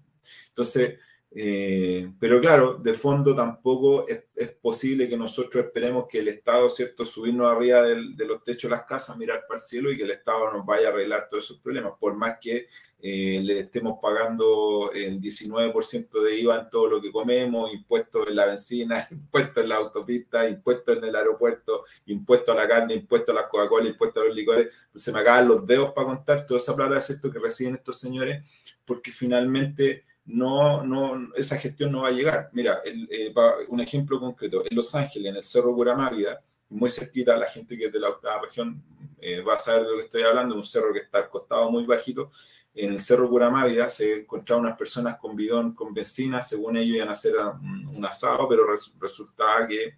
Entonces, 0.49 0.99
eh, 1.31 2.11
pero 2.19 2.41
claro, 2.41 2.75
de 2.75 2.95
fondo 2.95 3.35
tampoco 3.35 4.07
es, 4.09 4.25
posible 4.63 5.09
que 5.09 5.17
nosotros 5.17 5.65
esperemos 5.65 6.07
que 6.09 6.19
el 6.19 6.29
Estado, 6.29 6.69
¿cierto?, 6.69 7.05
subirnos 7.05 7.51
arriba 7.51 7.83
de 7.83 8.25
los 8.25 8.43
techos 8.45 8.71
de 8.71 8.77
las 8.77 8.87
casas, 8.87 9.17
mirar 9.17 9.45
para 9.47 9.59
el 9.59 9.67
cielo 9.67 9.91
y 9.91 9.97
que 9.97 10.05
el 10.05 10.11
Estado 10.11 10.53
nos 10.53 10.65
vaya 10.65 10.89
a 10.89 10.91
arreglar 10.91 11.29
todos 11.29 11.45
esos 11.45 11.59
problemas, 11.59 11.93
por 11.99 12.15
más 12.17 12.39
que 12.41 12.67
eh, 13.01 13.41
le 13.45 13.61
estemos 13.61 13.99
pagando 14.03 14.91
el 14.93 15.21
19% 15.21 16.21
de 16.21 16.41
IVA 16.41 16.63
en 16.63 16.71
todo 16.71 16.89
lo 16.89 17.01
que 17.01 17.13
comemos, 17.13 17.73
impuestos 17.73 18.27
en 18.27 18.35
la 18.35 18.47
benzina, 18.47 19.07
impuestos 19.13 19.63
en 19.63 19.69
la 19.69 19.77
autopista, 19.77 20.49
impuestos 20.49 20.97
en 20.97 21.05
el 21.05 21.15
aeropuerto, 21.15 21.85
impuestos 22.07 22.55
a 22.55 22.59
la 22.59 22.67
carne, 22.67 22.95
impuestos 22.95 23.33
a 23.37 23.41
las 23.41 23.49
Coca-Cola, 23.49 23.89
impuestos 23.89 24.23
a 24.23 24.27
los 24.27 24.35
licores, 24.35 24.75
pues 24.91 25.05
se 25.05 25.13
me 25.13 25.21
acaban 25.21 25.47
los 25.47 25.65
dedos 25.65 25.93
para 25.93 26.09
contar 26.09 26.45
toda 26.45 26.59
esa 26.59 26.75
plata 26.75 26.95
de 26.95 27.01
esto 27.01 27.31
que 27.31 27.39
reciben 27.39 27.77
estos 27.77 28.01
señores, 28.01 28.45
porque 28.85 29.13
finalmente 29.13 30.05
no, 30.29 30.85
no, 30.85 31.35
esa 31.35 31.57
gestión 31.57 31.91
no 31.91 32.03
va 32.03 32.09
a 32.09 32.13
llegar. 32.13 32.51
Mira, 32.53 32.83
eh, 32.85 33.33
un 33.69 33.81
ejemplo 33.81 34.21
concreto, 34.21 34.63
en 34.69 34.77
Los 34.77 34.95
Ángeles, 34.95 35.31
en 35.31 35.37
el 35.37 35.45
Cerro 35.45 35.75
Curamávida, 35.75 36.41
muy 36.69 36.91
cerquita, 36.91 37.35
la 37.35 37.49
gente 37.49 37.79
que 37.79 37.87
es 37.87 37.93
de 37.93 37.99
la 37.99 38.11
octava 38.11 38.43
región 38.43 38.83
eh, 39.19 39.41
va 39.41 39.55
a 39.55 39.59
saber 39.59 39.85
de 39.85 39.91
lo 39.91 39.97
que 39.97 40.05
estoy 40.05 40.23
hablando, 40.23 40.55
un 40.55 40.65
cerro 40.65 40.93
que 40.93 40.99
está 40.99 41.19
al 41.19 41.31
costado 41.31 41.71
muy 41.71 41.87
bajito, 41.87 42.31
en 42.75 42.93
el 42.93 43.01
Cerro 43.01 43.29
Curamávida 43.31 43.89
se 43.89 44.21
encontraron 44.21 44.67
unas 44.67 44.77
personas 44.77 45.19
con 45.19 45.35
bidón 45.35 45.75
con 45.75 45.95
benzina, 45.95 46.43
según 46.43 46.77
ellos 46.77 46.97
iban 46.97 47.09
a 47.09 47.13
hacer 47.13 47.35
un, 47.39 48.05
asado, 48.05 48.47
pero 48.49 48.65
resultaba 49.01 49.67
que 49.67 49.97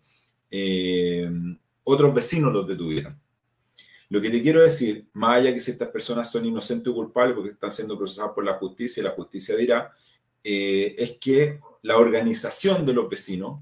8 0.49 1.59
otros 1.83 2.14
vecinos 2.14 2.53
los 2.53 2.68
detuvieron. 2.68 3.20
Lo 4.09 4.20
que 4.20 4.31
te 4.31 4.41
quiero 4.41 4.62
decir, 4.62 5.07
más 5.12 5.39
allá 5.39 5.53
que 5.53 5.61
si 5.61 5.72
estas 5.72 5.89
personas 5.89 6.31
son 6.31 6.47
inocentes 6.47 6.89
o 6.89 6.95
culpables 6.95 7.35
porque 7.35 7.51
están 7.51 7.70
siendo 7.70 7.99
procesadas 7.99 8.33
por 8.33 8.45
la 8.45 8.55
justicia 8.55 9.01
y 9.01 9.05
la 9.05 9.11
justicia 9.11 9.57
dirá, 9.57 9.93
eh, 10.43 10.95
es 10.99 11.18
que 11.18 11.61
la 11.82 11.97
organización 11.97 12.84
de 12.84 12.93
los 12.93 13.09
vecinos 13.09 13.61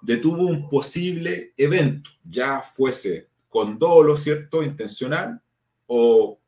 detuvo 0.00 0.42
un 0.42 0.68
posible 0.68 1.52
evento, 1.56 2.10
ya 2.24 2.60
fuese 2.60 3.28
con 3.48 3.78
dolo, 3.78 4.16
¿cierto? 4.16 4.62
Intencional, 4.62 5.40
o, 5.86 6.38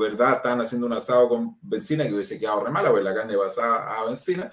verdad, 0.00 0.36
estaban 0.36 0.60
haciendo 0.62 0.86
un 0.86 0.94
asado 0.94 1.28
con 1.28 1.58
benzina 1.60 2.04
que 2.04 2.14
hubiese 2.14 2.38
quedado 2.38 2.64
re 2.64 2.70
mala, 2.70 2.88
porque 2.88 3.04
la 3.04 3.14
carne 3.14 3.36
pasaba 3.36 4.00
a 4.00 4.06
benzina, 4.06 4.52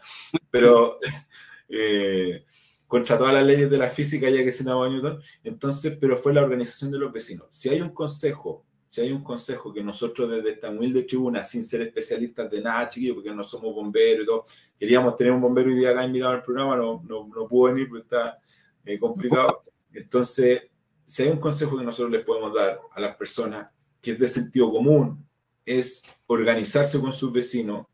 pero 0.49 0.99
eh, 1.69 2.45
contra 2.85 3.17
todas 3.17 3.33
las 3.33 3.45
leyes 3.45 3.69
de 3.69 3.77
la 3.77 3.89
física 3.89 4.29
ya 4.29 4.43
que 4.43 4.51
se 4.51 4.65
Newton, 4.65 5.21
entonces, 5.43 5.97
pero 5.99 6.17
fue 6.17 6.33
la 6.33 6.43
organización 6.43 6.91
de 6.91 6.99
los 6.99 7.13
vecinos. 7.13 7.47
Si 7.49 7.69
hay 7.69 7.79
un 7.79 7.91
consejo, 7.91 8.65
si 8.91 8.99
hay 8.99 9.13
un 9.13 9.23
consejo 9.23 9.71
que 9.71 9.81
nosotros 9.81 10.29
desde 10.29 10.49
esta 10.49 10.69
humilde 10.69 11.03
tribuna, 11.03 11.45
sin 11.45 11.63
ser 11.63 11.81
especialistas 11.83 12.51
de 12.51 12.59
nada, 12.59 12.89
chiquillos, 12.89 13.15
porque 13.15 13.33
no 13.33 13.41
somos 13.41 13.73
bomberos 13.73 14.23
y 14.23 14.25
todo, 14.25 14.43
queríamos 14.77 15.15
tener 15.15 15.31
un 15.31 15.39
bombero 15.39 15.69
hoy 15.69 15.77
día 15.77 15.91
acá 15.91 16.03
invitado 16.03 16.33
al 16.33 16.43
programa, 16.43 16.75
no, 16.75 17.01
no, 17.07 17.25
no 17.33 17.47
pudo 17.47 17.71
venir 17.71 17.87
porque 17.87 18.03
está 18.03 18.37
eh, 18.83 18.99
complicado. 18.99 19.63
Entonces, 19.93 20.63
si 21.05 21.23
hay 21.23 21.29
un 21.29 21.39
consejo 21.39 21.77
que 21.77 21.85
nosotros 21.85 22.11
les 22.11 22.25
podemos 22.25 22.53
dar 22.53 22.81
a 22.91 22.99
las 22.99 23.15
personas, 23.15 23.69
que 24.01 24.11
es 24.11 24.19
de 24.19 24.27
sentido 24.27 24.69
común, 24.69 25.25
es 25.65 26.03
organizarse 26.27 26.99
con 26.99 27.13
sus 27.13 27.31
vecinos. 27.31 27.87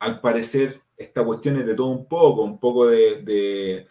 Al 0.00 0.20
parecer, 0.20 0.80
esta 0.96 1.24
cuestión 1.24 1.60
es 1.60 1.66
de 1.66 1.76
todo 1.76 1.90
un 1.90 2.08
poco, 2.08 2.42
un 2.42 2.58
poco 2.58 2.88
de, 2.88 3.22
de, 3.22 3.86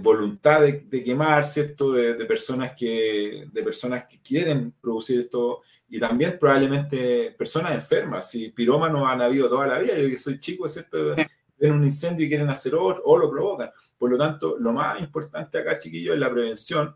voluntad 0.00 0.60
de, 0.60 1.04
quemar, 1.04 1.46
¿cierto? 1.46 1.92
De, 1.92 2.24
personas 2.26 2.72
que, 2.76 3.46
de 3.50 3.62
personas 3.62 4.06
que 4.06 4.20
quieren 4.20 4.72
producir 4.80 5.20
esto 5.20 5.62
y 5.88 5.98
también 5.98 6.38
probablemente 6.38 7.34
personas 7.38 7.74
enfermas. 7.74 8.30
Si 8.30 8.50
pirómanos 8.50 9.08
han 9.08 9.22
habido 9.22 9.48
toda 9.48 9.66
la 9.66 9.78
vida, 9.78 9.96
yo 9.96 10.08
que 10.08 10.16
soy 10.16 10.38
chico, 10.38 10.68
¿cierto? 10.68 11.14
Ven 11.56 11.72
un 11.72 11.84
incendio 11.84 12.26
y 12.26 12.28
quieren 12.28 12.50
hacer 12.50 12.74
otro 12.74 13.02
o 13.04 13.16
lo 13.16 13.30
provocan. 13.30 13.70
Por 13.96 14.10
lo 14.10 14.18
tanto, 14.18 14.58
lo 14.58 14.72
más 14.72 15.00
importante 15.00 15.58
acá, 15.58 15.78
chiquillos, 15.78 16.14
es 16.14 16.20
la 16.20 16.30
prevención, 16.30 16.94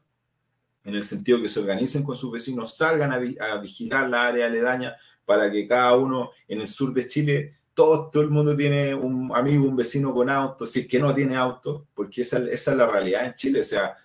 en 0.85 0.95
el 0.95 1.05
sentido 1.05 1.41
que 1.41 1.49
se 1.49 1.61
organicen 1.61 2.03
con 2.03 2.17
sus 2.17 2.33
vecinos, 2.33 2.77
salgan 2.77 3.13
a, 3.13 3.59
vigilar 3.59 4.09
la 4.09 4.27
área 4.27 4.47
aledaña 4.47 4.97
para 5.25 5.51
que 5.51 5.67
cada 5.67 5.97
uno 5.97 6.31
en 6.47 6.61
el 6.63 6.69
sur 6.69 6.93
de 6.95 7.07
Chile, 7.07 7.53
todo, 7.79 8.11
todo 8.11 8.25
el 8.25 8.31
mundo 8.31 8.57
tiene 8.57 8.93
un 8.93 9.31
amigo, 9.33 9.65
un 9.65 9.77
vecino 9.77 10.13
con 10.13 10.29
auto, 10.29 10.67
si 10.67 10.81
es 10.81 10.89
que 10.89 10.99
no 10.99 11.15
tiene 11.15 11.37
auto, 11.37 11.87
porque 11.95 12.23
esa, 12.23 12.39
esa 12.39 12.73
es 12.73 12.77
la 12.77 12.91
realidad 12.91 13.25
en 13.25 13.37
Chile. 13.37 13.61
O 13.61 13.63
sea, 13.63 13.97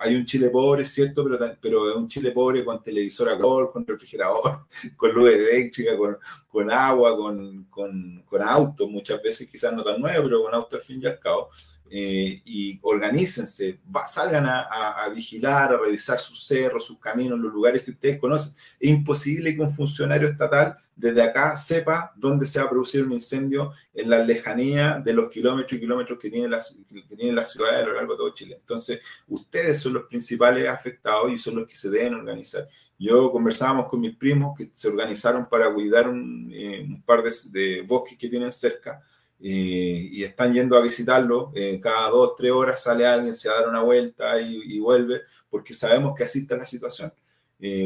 hay 0.00 0.16
un 0.16 0.24
Chile 0.24 0.50
pobre, 0.50 0.84
¿cierto? 0.84 1.22
Pero, 1.22 1.38
pero 1.60 1.88
es 1.88 1.94
un 1.94 2.08
Chile 2.08 2.32
pobre 2.32 2.64
con 2.64 2.82
televisor 2.82 3.28
a 3.28 3.38
color, 3.38 3.70
con 3.70 3.86
refrigerador, 3.86 4.66
con 4.96 5.12
luz 5.12 5.34
eléctrica, 5.34 5.96
con, 5.96 6.18
con 6.48 6.68
agua, 6.68 7.16
con, 7.16 7.62
con, 7.70 8.24
con 8.26 8.42
auto, 8.42 8.88
muchas 8.88 9.22
veces 9.22 9.48
quizás 9.48 9.72
no 9.72 9.84
tan 9.84 10.00
nuevo, 10.00 10.24
pero 10.24 10.42
con 10.42 10.52
auto 10.52 10.74
al 10.74 10.82
fin 10.82 11.00
y 11.00 11.06
al 11.06 11.20
cabo. 11.20 11.50
Eh, 11.90 12.42
y 12.44 12.78
organícense, 12.82 13.78
salgan 14.06 14.46
a, 14.46 15.08
vigilar, 15.14 15.72
a 15.72 15.78
revisar 15.78 16.18
sus 16.18 16.44
cerros, 16.44 16.86
sus 16.86 16.98
caminos, 16.98 17.38
los 17.38 17.52
lugares 17.52 17.82
que 17.82 17.92
ustedes 17.92 18.18
conocen. 18.18 18.54
Es 18.80 18.90
imposible 18.90 19.54
que 19.54 19.62
un 19.62 19.70
funcionario 19.70 20.28
estatal 20.28 20.76
desde 20.96 21.22
acá 21.22 21.56
sepa 21.56 22.12
dónde 22.16 22.46
se 22.46 22.58
va 22.58 22.66
a 22.66 22.70
producir 22.70 23.04
un 23.04 23.12
incendio 23.12 23.72
en 23.92 24.10
la 24.10 24.24
lejanía 24.24 25.00
de 25.04 25.12
los 25.12 25.30
kilómetros 25.30 25.76
y 25.76 25.80
kilómetros 25.80 26.18
que 26.18 26.30
tiene 26.30 26.48
la, 26.48 26.62
que 27.08 27.16
tiene 27.16 27.32
la 27.32 27.44
ciudad 27.44 27.80
a 27.80 27.86
lo 27.86 27.94
largo 27.94 28.12
de 28.14 28.18
todo 28.18 28.34
Chile. 28.34 28.56
Entonces, 28.60 29.00
ustedes 29.28 29.78
son 29.78 29.94
los 29.94 30.04
principales 30.04 30.68
afectados 30.68 31.32
y 31.32 31.38
son 31.38 31.56
los 31.56 31.66
que 31.68 31.76
se 31.76 31.90
deben 31.90 32.14
organizar. 32.14 32.66
Yo 32.98 33.30
conversábamos 33.30 33.88
con 33.88 34.00
mis 34.00 34.16
primos 34.16 34.56
que 34.56 34.70
se 34.72 34.88
organizaron 34.88 35.48
para 35.48 35.72
cuidar 35.72 36.08
un, 36.08 36.50
eh, 36.52 36.86
par 37.04 37.22
de, 37.22 37.32
de 37.50 37.82
bosques 37.82 38.16
que 38.16 38.28
tienen 38.28 38.52
cerca 38.52 39.02
y, 39.40 40.22
están 40.22 40.54
yendo 40.54 40.76
a 40.76 40.80
visitarlo, 40.80 41.52
eh, 41.54 41.80
cada 41.82 42.08
dos, 42.10 42.34
tres 42.36 42.52
horas 42.52 42.82
sale 42.82 43.06
alguien, 43.06 43.34
se 43.34 43.48
va 43.48 43.56
a 43.56 43.60
dar 43.60 43.68
una 43.68 43.82
vuelta 43.82 44.40
y, 44.40 44.78
vuelve, 44.78 45.22
porque 45.50 45.74
sabemos 45.74 46.14
que 46.14 46.24
así 46.24 46.40
está 46.40 46.56
la 46.56 46.66
situación. 46.66 47.12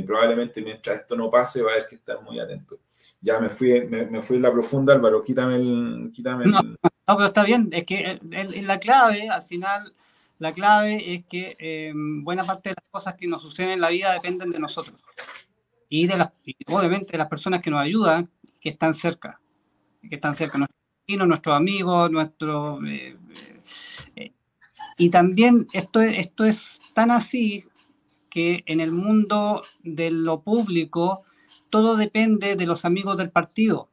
probablemente 0.07 0.63
mientras 0.63 1.01
esto 1.01 1.17
no 1.17 1.31
pase 1.31 1.63
va 1.63 1.71
a 1.71 1.75
haber 1.75 1.89
que 1.89 1.97
estar 1.97 2.23
muy 2.23 2.39
atento. 2.39 2.79
Ya 3.21 3.41
me 3.41 3.49
fui, 3.49 3.85
me, 3.87 4.23
fui 4.23 4.37
en 4.37 4.43
la 4.43 4.53
profunda, 4.53 4.95
Álvaro, 4.95 5.25
quítame 5.25 5.57
el... 5.57 6.13
Quítame 6.15 6.47
no, 7.09 7.17
pero 7.17 7.29
está 7.29 7.43
bien, 7.43 7.71
es 7.73 7.85
que 7.85 8.21
la 8.63 8.79
clave, 8.79 9.31
al 9.31 9.43
final, 9.43 9.95
la 10.39 10.53
clave 10.53 11.15
es 11.15 11.25
que 11.25 11.57
eh, 11.59 11.93
buena 11.95 12.45
parte 12.45 12.69
de 12.69 12.75
las 12.79 12.91
cosas 12.91 13.15
que 13.15 13.27
nos 13.27 13.41
suceden 13.41 13.71
en 13.71 13.81
la 13.81 13.89
vida 13.89 14.13
dependen 14.13 14.51
de 14.51 14.59
nosotros. 14.59 15.01
Y 15.89 16.07
de 16.07 16.19
las, 16.19 16.29
obviamente 16.67 17.13
de 17.13 17.19
las 17.19 17.29
personas 17.29 17.63
que 17.63 17.71
nos 17.71 17.81
ayudan, 17.81 18.31
que 18.61 18.69
están 18.69 18.93
cerca, 18.93 19.41
que 20.07 20.17
están 20.17 20.35
cerca 20.35 20.59
nuestros 21.17 21.57
amigos, 21.57 22.11
nuestros... 22.11 22.81
Eh, 22.87 23.17
eh, 24.17 24.33
y 24.97 25.11
también 25.11 25.67
esto, 25.73 26.01
esto 26.01 26.45
es 26.45 26.81
tan 26.93 27.11
así 27.11 27.65
que 28.29 28.63
en 28.67 28.81
el 28.81 28.93
mundo 28.93 29.63
de 29.83 30.11
lo 30.11 30.43
público 30.43 31.25
todo 31.71 31.97
depende 31.97 32.57
de 32.57 32.67
los 32.67 32.85
amigos 32.85 33.17
del 33.17 33.31
partido. 33.31 33.91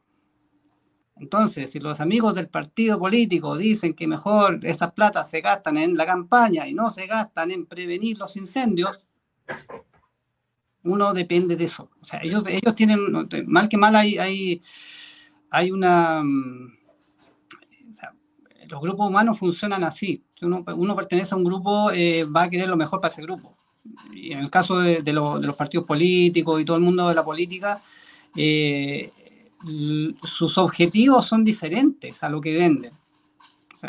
Entonces, 1.17 1.71
si 1.71 1.79
los 1.79 2.01
amigos 2.01 2.35
del 2.35 2.49
partido 2.49 2.99
político 2.99 3.55
dicen 3.57 3.93
que 3.93 4.07
mejor 4.07 4.59
esas 4.63 4.91
platas 4.91 5.29
se 5.29 5.41
gastan 5.41 5.77
en 5.77 5.95
la 5.95 6.05
campaña 6.05 6.67
y 6.67 6.73
no 6.73 6.91
se 6.91 7.07
gastan 7.07 7.51
en 7.51 7.65
prevenir 7.65 8.17
los 8.17 8.35
incendios, 8.35 8.97
uno 10.83 11.13
depende 11.13 11.55
de 11.55 11.65
eso. 11.65 11.89
O 12.01 12.05
sea, 12.05 12.19
ellos, 12.21 12.43
ellos 12.47 12.75
tienen, 12.75 12.99
mal 13.47 13.69
que 13.69 13.77
mal 13.77 13.95
hay, 13.95 14.17
hay, 14.17 14.61
hay 15.49 15.71
una, 15.71 16.21
mm, 16.21 16.84
los 18.67 18.81
grupos 18.81 19.07
humanos 19.07 19.37
funcionan 19.37 19.83
así. 19.83 20.23
Uno, 20.41 20.95
pertenece 20.95 21.33
a 21.33 21.37
un 21.37 21.43
grupo, 21.43 21.91
eh, 21.91 22.25
va 22.25 22.43
a 22.43 22.49
querer 22.49 22.67
lo 22.67 22.77
mejor 22.77 22.99
para 22.99 23.11
ese 23.11 23.21
grupo. 23.21 23.55
Y 24.13 24.33
en 24.33 24.39
el 24.39 24.49
caso 24.49 24.79
de, 24.79 25.13
los 25.13 25.55
partidos 25.55 25.85
políticos 25.85 26.61
y 26.61 26.65
todo 26.65 26.77
el 26.77 26.83
mundo 26.83 27.07
de 27.07 27.15
la 27.15 27.23
política, 27.23 27.81
eh, 28.35 29.11
sus 30.21 30.57
objetivos 30.57 31.27
son 31.27 31.43
diferentes 31.43 32.23
a 32.23 32.29
lo 32.29 32.41
que 32.41 32.55
venden. 32.55 32.91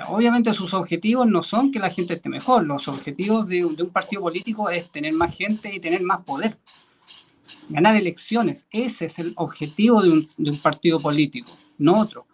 obviamente 0.08 0.52
sus 0.52 0.74
objetivos 0.74 1.26
no 1.26 1.42
son 1.42 1.72
que 1.72 1.78
la 1.78 1.90
gente 1.90 2.14
esté 2.14 2.28
mejor, 2.28 2.66
los 2.66 2.86
objetivos 2.88 3.48
de, 3.48 3.64
un 3.64 3.90
partido 3.90 4.22
político 4.22 4.68
es 4.68 4.90
tener 4.90 5.14
más 5.14 5.34
gente 5.34 5.74
y 5.74 5.80
tener 5.80 6.02
más 6.02 6.22
poder, 6.24 6.58
ganar 7.68 7.96
elecciones. 7.96 8.66
Ese 8.70 9.06
es 9.06 9.18
el 9.18 9.32
objetivo 9.36 10.02
de 10.02 10.10
un 10.50 10.58
partido 10.62 10.98
político, 10.98 11.50
no 11.78 12.00
otro. 12.00 12.26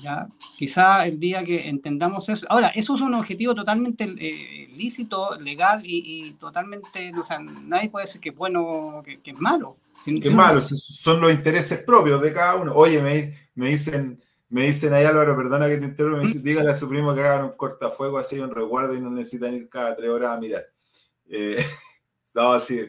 ¿Ya? 0.00 0.28
Quizá 0.56 1.06
el 1.06 1.18
día 1.18 1.44
que 1.44 1.68
entendamos 1.68 2.28
eso. 2.28 2.46
Ahora, 2.48 2.68
eso 2.68 2.94
es 2.94 3.00
un 3.00 3.14
objetivo 3.14 3.54
totalmente 3.54 4.04
eh, 4.04 4.68
lícito, 4.74 5.38
legal 5.38 5.82
y, 5.84 6.32
totalmente, 6.40 7.12
o 7.18 7.22
sea, 7.22 7.40
nadie 7.64 7.90
puede 7.90 8.06
decir 8.06 8.20
que 8.20 8.30
es 8.30 8.36
bueno, 8.36 9.02
que, 9.04 9.20
es 9.24 9.40
malo. 9.40 9.76
Que 10.04 10.18
es 10.28 10.34
malo, 10.34 10.60
son 10.60 11.20
los 11.20 11.32
intereses 11.32 11.82
propios 11.84 12.20
de 12.22 12.32
cada 12.32 12.56
uno. 12.56 12.72
Oye, 12.74 13.00
me, 13.00 13.36
me 13.54 13.70
dicen, 13.70 14.22
me 14.48 14.64
dicen 14.64 14.92
ahí 14.94 15.04
Álvaro, 15.04 15.36
perdona 15.36 15.68
que 15.68 15.78
te 15.78 15.86
interrumpa, 15.86 16.20
me 16.20 16.26
dicen, 16.26 16.42
dígale 16.42 16.70
a 16.70 16.74
su 16.74 16.88
primo 16.88 17.14
que 17.14 17.20
hagan 17.20 17.44
un 17.44 17.52
cortafuego 17.52 18.18
así, 18.18 18.38
un 18.38 18.54
resguardo 18.54 18.94
y 18.94 19.00
no 19.00 19.10
necesitan 19.10 19.54
ir 19.54 19.68
cada 19.68 19.96
tres 19.96 20.10
horas 20.10 20.32
a 20.32 20.40
mirar. 20.40 20.66
Eh, 21.28 21.64
no, 22.34 22.58
sí, 22.60 22.80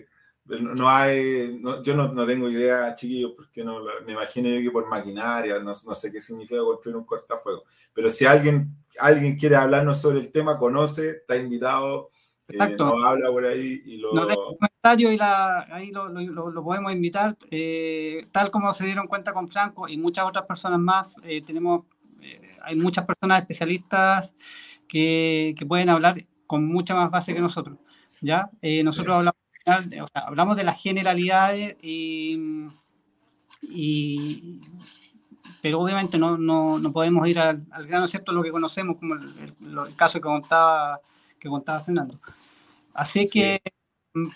no 0.45 0.89
hay, 0.89 1.61
yo 1.83 1.95
no, 1.95 2.11
no, 2.11 2.25
tengo 2.25 2.49
idea, 2.49 2.93
chiquillos, 2.95 3.31
porque 3.35 3.63
no, 3.63 3.79
me 4.05 4.11
imagino 4.11 4.49
yo 4.49 4.61
que 4.61 4.71
por 4.71 4.89
maquinaria, 4.89 5.59
no, 5.59 5.71
no, 5.71 5.95
sé 5.95 6.11
qué 6.11 6.19
significa 6.19 6.59
construir 6.59 6.97
un 6.97 7.05
cortafuego. 7.05 7.63
Pero 7.93 8.09
si 8.09 8.25
alguien, 8.25 8.75
alguien 8.99 9.37
quiere 9.37 9.55
hablarnos 9.55 10.01
sobre 10.01 10.19
el 10.19 10.31
tema, 10.31 10.57
conoce, 10.57 11.11
está 11.11 11.37
invitado, 11.37 12.09
eh, 12.49 12.57
nos 12.57 13.05
habla 13.05 13.29
por 13.31 13.45
ahí 13.45 13.81
y 13.85 13.97
lo... 13.97 14.13
Nos 14.13 14.35
comentario 14.35 15.11
y 15.13 15.17
la, 15.17 15.61
ahí 15.73 15.91
lo, 15.91 16.09
lo, 16.09 16.51
lo, 16.51 16.63
podemos 16.63 16.91
invitar. 16.91 17.37
Eh, 17.49 18.25
tal 18.33 18.51
como 18.51 18.73
se 18.73 18.85
dieron 18.85 19.07
cuenta 19.07 19.31
con 19.31 19.47
Franco 19.47 19.87
y 19.87 19.97
muchas 19.97 20.25
otras 20.25 20.45
personas 20.45 20.79
más, 20.79 21.15
eh, 21.23 21.41
tenemos, 21.41 21.85
hay 22.61 22.75
muchas 22.75 23.05
personas 23.05 23.39
especialistas 23.39 24.35
que, 24.87 25.55
que, 25.57 25.65
pueden 25.65 25.89
hablar 25.89 26.25
con 26.45 26.65
mucha 26.67 26.93
más 26.95 27.09
base 27.09 27.33
que 27.33 27.39
nosotros. 27.39 27.77
¿ya? 28.19 28.49
nosotros 28.83 29.17
hablamos 29.17 29.42
hablamos 30.13 30.57
de 30.57 30.63
las 30.63 30.81
generalidades 30.81 31.75
y, 31.81 32.37
pero 35.61 35.79
obviamente 35.79 36.17
no, 36.17 36.37
no, 36.37 36.79
no 36.79 36.91
podemos 36.91 37.27
ir 37.27 37.39
al, 37.39 37.65
grano 37.87 38.05
excepto 38.05 38.31
lo 38.33 38.43
que 38.43 38.51
conocemos, 38.51 38.97
como 38.97 39.15
el, 39.15 39.95
caso 39.95 40.19
que 40.19 40.27
contaba, 40.27 40.99
que 41.39 41.49
contaba 41.49 41.79
Fernando. 41.79 42.19
Así 42.93 43.25
que 43.31 43.61
mm, 44.13 44.27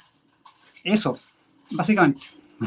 eso, 0.84 1.18
básicamente. 1.72 2.22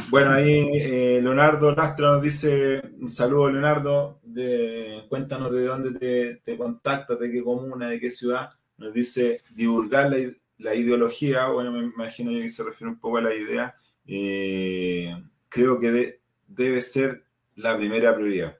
Bueno, 0.09 0.31
ahí 0.31 0.69
eh, 0.73 1.21
Leonardo 1.21 1.75
Lastra 1.75 2.13
nos 2.13 2.23
dice, 2.23 2.81
un 3.01 3.09
saludo 3.09 3.51
Leonardo, 3.51 4.21
de, 4.23 5.05
cuéntanos 5.09 5.51
de 5.51 5.65
dónde 5.65 5.99
te, 5.99 6.37
te 6.45 6.57
contactas, 6.57 7.19
de 7.19 7.33
qué 7.33 7.43
comuna, 7.43 7.89
de 7.89 7.99
qué 7.99 8.11
ciudad. 8.11 8.51
Nos 8.77 8.95
dice 8.95 9.41
divulgar 9.51 10.11
la, 10.11 10.19
la 10.61 10.75
ideología, 10.75 11.49
bueno, 11.49 11.73
me 11.73 11.81
imagino 11.81 12.31
que 12.31 12.49
se 12.49 12.63
refiere 12.63 12.93
un 12.93 12.99
poco 12.99 13.17
a 13.17 13.23
la 13.23 13.35
idea, 13.35 13.75
eh, 14.07 15.23
creo 15.49 15.79
que 15.79 16.21
debe 16.47 16.83
ser 16.83 17.25
la 17.57 17.77
primera 17.77 18.15
prioridad. 18.15 18.59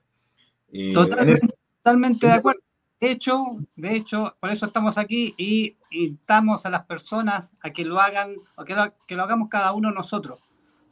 totalmente, 0.93 2.27
de 2.27 2.33
acuerdo. 2.33 2.59
De 2.99 3.11
hecho, 3.11 3.35
de 3.75 3.95
hecho, 3.95 4.35
por 4.39 4.51
eso 4.51 4.67
estamos 4.67 4.97
aquí 4.99 5.33
y 5.35 5.75
invitamos 5.89 6.65
a 6.65 6.69
las 6.69 6.85
personas 6.85 7.51
a 7.61 7.71
que 7.71 7.83
lo 7.83 7.99
hagan, 7.99 8.35
o 8.55 8.63
que 8.63 8.75
lo, 8.75 8.93
que 9.07 9.15
lo 9.15 9.23
hagamos 9.23 9.49
cada 9.49 9.73
uno 9.73 9.91
nosotros. 9.91 10.39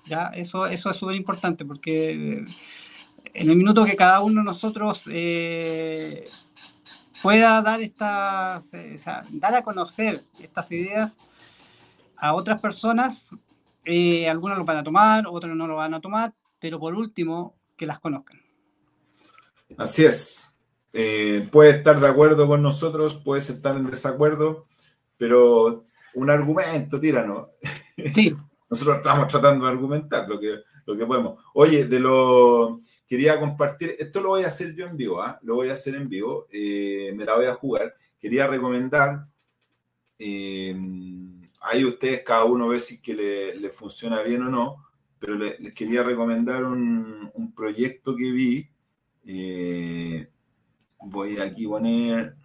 ¿ya? 0.08 0.28
Eso, 0.30 0.66
eso 0.66 0.90
es 0.90 0.98
súper 0.98 1.16
importante 1.16 1.66
porque 1.66 2.44
en 3.34 3.50
el 3.50 3.56
minuto 3.56 3.86
que 3.86 3.96
cada 3.96 4.22
uno 4.22 4.42
de 4.42 4.46
nosotros 4.46 5.04
eh, 5.12 6.26
pueda 7.22 7.62
dar 7.62 7.82
esta, 7.82 8.62
dar 9.32 9.56
a 9.56 9.64
conocer 9.64 10.22
estas 10.40 10.72
ideas 10.72 11.18
a 12.18 12.34
otras 12.34 12.62
personas, 12.62 13.32
eh, 13.86 14.30
algunos 14.30 14.58
lo 14.58 14.66
van 14.66 14.78
a 14.78 14.84
tomar, 14.84 15.26
otros 15.28 15.56
no 15.56 15.68
lo 15.68 15.76
van 15.76 15.94
a 15.94 16.02
tomar, 16.02 16.34
pero 16.60 16.80
por 16.80 16.94
último, 16.96 17.56
que 17.78 17.86
las 17.86 18.00
conozcan. 18.00 18.42
Así 19.78 20.04
es. 20.06 20.62
Eh, 20.92 21.48
puedes 21.52 21.76
estar 21.76 22.00
de 22.00 22.08
acuerdo 22.08 22.48
con 22.48 22.62
nosotros, 22.62 23.16
puedes 23.16 23.50
estar 23.50 23.78
en 23.78 23.88
desacuerdo, 23.88 24.68
pero 25.18 25.86
un 26.16 26.30
argumento, 26.30 27.00
tírano. 27.00 27.50
Sí. 28.14 28.36
nosotros 28.70 28.98
estamos 28.98 29.28
tratando 29.28 29.66
de 29.66 29.72
argumentar 29.72 30.28
lo 30.28 30.40
que, 30.40 30.56
lo 30.86 30.98
que 30.98 31.06
podemos. 31.06 31.44
Oye, 31.54 31.86
de 31.86 32.00
lo 32.00 32.82
quería 33.10 33.40
compartir, 33.40 33.96
esto 33.98 34.22
lo 34.22 34.30
voy 34.30 34.44
a 34.44 34.48
hacer 34.48 34.76
yo 34.76 34.86
en 34.86 34.96
vivo, 34.96 35.20
¿ah? 35.22 35.40
lo 35.42 35.56
voy 35.56 35.70
a 35.70 35.74
hacer 35.74 35.96
en 35.96 36.08
vivo, 36.08 36.46
eh, 36.52 37.12
me 37.16 37.26
la 37.26 37.36
voy 37.36 37.48
a 37.48 37.56
jugar. 37.56 37.96
Quería 38.20 38.46
recomendar, 38.46 39.26
eh, 40.20 40.76
ahí 41.62 41.86
ustedes 41.86 42.22
cada 42.24 42.46
uno 42.46 42.68
ve 42.68 42.80
si 42.80 43.02
que 43.02 43.16
le, 43.60 43.70
funciona 43.72 44.22
bien 44.22 44.44
o 44.44 44.50
no, 44.50 44.86
pero 45.18 45.36
les 45.36 45.74
quería 45.74 46.04
recomendar 46.04 46.64
un, 46.64 47.52
proyecto 47.56 48.16
que 48.16 48.32
vi. 48.32 48.70
Eh, 49.26 50.30
voy 51.02 51.40
aquí 51.40 51.66
a 51.66 51.70
poner, 51.70 52.36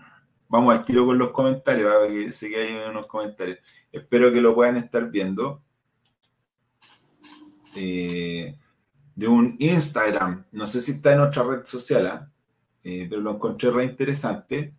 vamos 0.48 0.72
al 0.74 0.84
tiro 0.84 1.04
con 1.04 1.18
los 1.18 1.30
comentarios, 1.30 1.92
a 1.92 2.08
que 2.08 2.32
sé 2.32 2.48
que 2.48 2.56
hay 2.56 2.88
unos 2.88 3.06
comentarios. 3.06 3.58
Espero 3.92 4.32
que 4.32 4.40
lo 4.40 4.54
puedan 4.54 4.76
estar 4.78 5.10
viendo. 5.10 5.62
De 9.14 9.28
un 9.28 9.56
Instagram. 9.58 10.46
No 10.52 10.66
sé 10.66 10.80
si 10.80 10.92
está 10.92 11.12
en 11.12 11.20
otra 11.20 11.42
red 11.44 11.64
social, 11.64 12.06
¿ah? 12.06 12.30
eh, 12.82 13.06
pero 13.08 13.20
lo 13.20 13.32
encontré 13.32 13.70
re 13.70 13.84
interesante. 13.84 14.72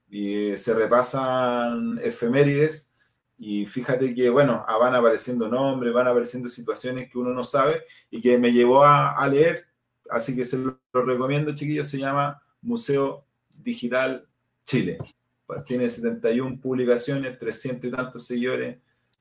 y 0.10 0.58
se 0.58 0.74
repasan 0.74 1.98
efemérides 2.04 2.89
y 3.42 3.66
fíjate 3.66 4.14
que, 4.14 4.30
bueno, 4.30 4.66
ah, 4.68 4.78
van 4.78 4.94
apareciendo 4.94 5.48
nombres, 5.48 5.94
van 5.94 6.08
apareciendo 6.08 6.50
situaciones 6.50 7.10
que 7.10 7.18
uno 7.18 7.34
no 7.34 7.42
sabe 7.42 7.84
y 8.12 8.20
que 8.20 8.38
me 8.38 8.52
llevó 8.52 8.84
a, 8.84 9.26
leer, 9.30 9.66
así 10.10 10.36
que 10.36 10.44
se 10.44 10.58
lo, 10.58 10.78
recomiendo, 10.92 11.56
chiquillos, 11.56 11.88
se 11.88 12.00
llama 12.00 12.42
Museo 12.62 13.26
Digital 13.56 14.28
Chile. 14.66 14.98
Pues 15.46 15.64
tiene 15.64 15.90
71 15.90 16.60
publicaciones, 16.60 17.40
300 17.40 17.86
y 17.86 17.96
tantos 17.96 18.28
seguidores, 18.28 18.78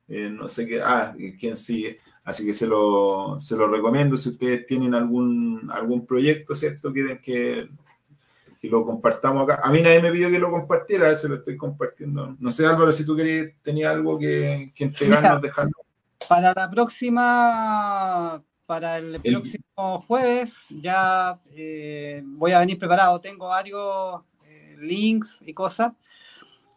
eh, 0.08 0.28
no 0.28 0.48
sé 0.48 0.66
qué, 0.66 0.82
ah, 0.82 1.14
quién 1.38 1.56
sigue. 1.56 2.00
Así 2.24 2.44
que 2.44 2.54
se 2.54 2.66
lo, 2.66 3.36
se 3.38 3.56
lo 3.56 3.68
recomiendo 3.68 4.16
si 4.16 4.30
ustedes 4.30 4.66
tienen 4.66 4.94
algún, 4.94 5.70
algún 5.72 6.04
proyecto, 6.04 6.56
¿cierto? 6.56 6.92
Quieren 6.92 7.20
que 7.22 7.68
que 8.60 8.68
lo 8.68 8.84
compartamos 8.84 9.44
acá. 9.44 9.60
A 9.62 9.70
mí 9.70 9.80
nadie 9.80 10.02
me 10.02 10.10
pidió 10.10 10.30
que 10.30 10.38
lo 10.38 10.50
compartiera, 10.50 11.14
se 11.14 11.28
lo 11.28 11.36
estoy 11.36 11.56
compartiendo. 11.56 12.36
No 12.38 12.50
sé, 12.50 12.66
Álvaro, 12.66 12.92
si 12.92 13.06
tú 13.06 13.16
querías, 13.16 13.52
tenías 13.62 13.92
algo 13.92 14.18
que, 14.18 14.72
que 14.74 14.84
entregarnos, 14.84 15.40
dejarnos. 15.40 15.80
Para 16.28 16.52
la 16.54 16.70
próxima, 16.70 18.42
para 18.66 18.98
el, 18.98 19.20
próximo 19.20 20.00
jueves, 20.06 20.66
ya 20.70 21.40
eh, 21.52 22.22
voy 22.24 22.52
a 22.52 22.58
venir 22.58 22.78
preparado. 22.78 23.20
Tengo 23.20 23.48
varios 23.48 24.22
eh, 24.46 24.76
links 24.78 25.40
y 25.46 25.54
cosas, 25.54 25.92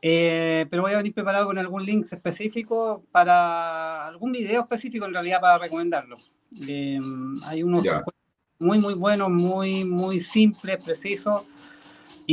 eh, 0.01 0.67
pero 0.69 0.84
voy 0.84 0.93
a 0.93 0.97
venir 0.97 1.13
preparado 1.13 1.47
con 1.47 1.57
algún 1.57 1.84
link 1.84 2.05
específico 2.09 3.03
para 3.11 4.07
algún 4.07 4.32
video 4.32 4.61
específico 4.61 5.05
en 5.05 5.13
realidad 5.13 5.41
para 5.41 5.57
recomendarlo. 5.57 6.15
hay 7.45 7.63
unos 7.63 7.84
muy, 8.59 8.77
muy 8.77 8.93
buenos, 8.93 9.29
muy, 9.29 9.84
muy 9.84 10.19
simples, 10.19 10.84
precisos 10.86 11.43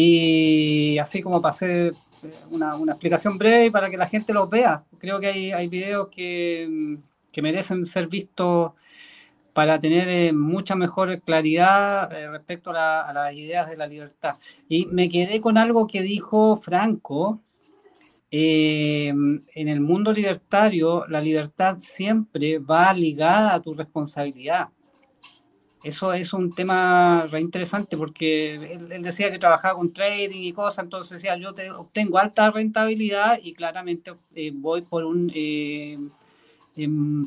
y 0.01 0.97
así 0.99 1.23
como 1.23 1.45
hacer 1.45 1.93
eh, 2.23 2.31
una, 2.53 2.77
una, 2.77 2.93
explicación 2.93 3.37
breve 3.37 3.73
para 3.73 3.91
que 3.91 3.97
la 3.97 4.07
gente 4.07 4.33
los 4.33 4.49
vea. 4.49 4.85
Creo 4.99 5.19
que 5.19 5.27
hay, 5.27 5.51
hay 5.51 5.67
videos 5.67 6.07
que, 6.09 6.99
que 7.33 7.43
merecen 7.43 7.85
ser 7.85 8.07
vistos 8.07 8.75
para 9.53 9.81
tener 9.81 10.09
eh, 10.09 10.33
mucha 10.33 10.77
mejor 10.77 11.21
claridad 11.23 12.13
eh, 12.13 12.31
respecto 12.31 12.71
a, 12.71 13.13
las 13.13 13.35
ideas 13.35 13.69
de 13.69 13.77
la 13.77 13.89
libertad. 13.89 14.37
Y 14.69 14.87
me 14.87 15.09
quedé 15.09 15.41
con 15.41 15.59
algo 15.59 15.89
que 15.89 16.01
dijo 16.03 16.55
Franco. 16.55 17.41
en 18.31 19.43
el 19.55 19.81
mundo 19.81 20.13
libertario, 20.13 21.07
la 21.09 21.21
libertad 21.21 21.79
siempre 21.79 22.61
va 22.61 22.93
ligada 22.93 23.55
a 23.55 23.61
tu 23.61 23.75
responsabilidad. 23.75 24.69
Eso 25.83 26.13
es 26.13 26.33
un 26.33 26.53
tema 26.53 27.27
re 27.31 27.41
interesante 27.41 27.97
porque 27.97 28.55
él, 28.55 29.03
decía 29.03 29.31
que 29.31 29.39
trabajaba 29.39 29.79
con 29.79 29.93
trading 29.93 30.41
y 30.43 30.53
cosas, 30.53 30.85
entonces 30.85 31.23
decía, 31.23 31.37
yo 31.37 31.53
obtengo 31.77 32.19
alta 32.19 32.51
rentabilidad 32.51 33.39
y 33.41 33.55
claramente 33.55 34.13
eh, 34.35 34.51
voy 34.53 34.83
por 34.83 35.05
un, 35.05 35.31
eh, 35.33 35.97
em, 36.77 37.25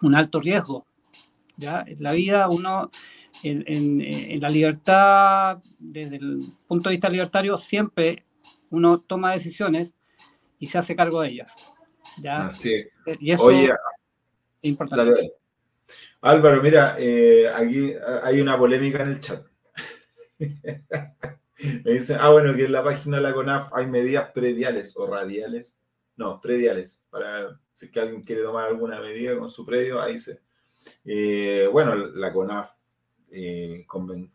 un 0.00 0.14
alto 0.14 0.40
riesgo. 0.40 0.84
¿ya? 1.56 1.84
En 1.86 2.02
la 2.02 2.12
vida 2.12 2.48
uno, 2.48 2.90
en, 3.44 4.40
la 4.40 4.48
libertad, 4.48 5.58
desde 5.78 6.16
el 6.16 6.40
punto 6.66 6.88
de 6.88 6.96
vista 6.96 7.08
libertario, 7.08 7.56
siempre 7.56 8.24
uno 8.70 8.98
toma 8.98 9.32
decisiones 9.32 9.94
y 10.58 10.66
se 10.66 10.78
hace 10.78 10.96
cargo 10.96 11.20
de 11.20 11.28
ellas. 11.28 11.72
¿ya? 12.20 12.46
Así 12.46 12.84
Y 13.20 13.30
eso 13.30 13.48
es 13.48 13.70
importante. 14.62 15.34
Álvaro, 16.22 16.62
mira, 16.62 16.94
eh, 17.00 17.48
aquí 17.48 17.94
hay 18.22 18.40
una 18.40 18.56
polémica 18.56 19.02
en 19.02 19.08
el 19.08 19.20
chat. 19.20 19.44
Me 21.84 21.92
dicen, 21.92 22.18
ah, 22.20 22.30
bueno, 22.30 22.54
que 22.54 22.64
en 22.66 22.72
la 22.72 22.84
página 22.84 23.16
de 23.16 23.24
la 23.24 23.34
CONAF 23.34 23.72
hay 23.72 23.86
medidas 23.86 24.30
prediales 24.30 24.96
o 24.96 25.06
radiales. 25.08 25.76
No, 26.16 26.40
prediales, 26.40 27.02
para 27.10 27.58
si 27.74 27.90
que 27.90 27.98
alguien 27.98 28.22
quiere 28.22 28.42
tomar 28.42 28.68
alguna 28.68 29.00
medida 29.00 29.36
con 29.36 29.50
su 29.50 29.66
predio, 29.66 30.00
ahí 30.00 30.20
se. 30.20 30.40
Eh, 31.04 31.68
bueno, 31.72 31.96
la 31.96 32.32
CONAF, 32.32 32.70
eh, 33.32 33.84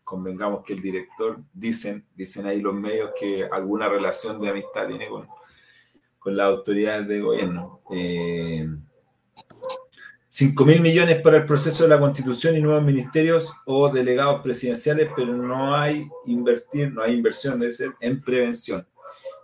convengamos 0.03 0.65
que 0.65 0.73
el 0.73 0.81
director, 0.81 1.39
dicen, 1.53 2.05
dicen 2.15 2.47
ahí 2.47 2.59
los 2.59 2.73
medios 2.73 3.11
que 3.17 3.45
alguna 3.49 3.87
relación 3.87 4.41
de 4.41 4.49
amistad 4.49 4.89
tiene 4.89 5.07
con, 5.07 5.25
con 6.19 6.35
las 6.35 6.47
autoridades 6.47 7.07
de 7.07 7.21
gobierno. 7.21 7.81
5 10.37 10.65
mil 10.65 10.81
millones 10.81 11.19
para 11.23 11.37
el 11.37 11.45
proceso 11.47 11.81
de 11.81 11.89
la 11.89 11.99
constitución 11.99 12.55
y 12.55 12.61
nuevos 12.61 12.83
ministerios 12.83 13.51
o 13.65 13.89
delegados 13.89 14.41
presidenciales, 14.41 15.09
pero 15.15 15.33
no 15.33 15.75
hay 15.75 16.07
invertir, 16.27 16.93
no 16.93 17.01
hay 17.01 17.15
inversión, 17.15 17.59
debe 17.59 17.73
ser 17.73 17.95
en 17.99 18.21
prevención. 18.21 18.87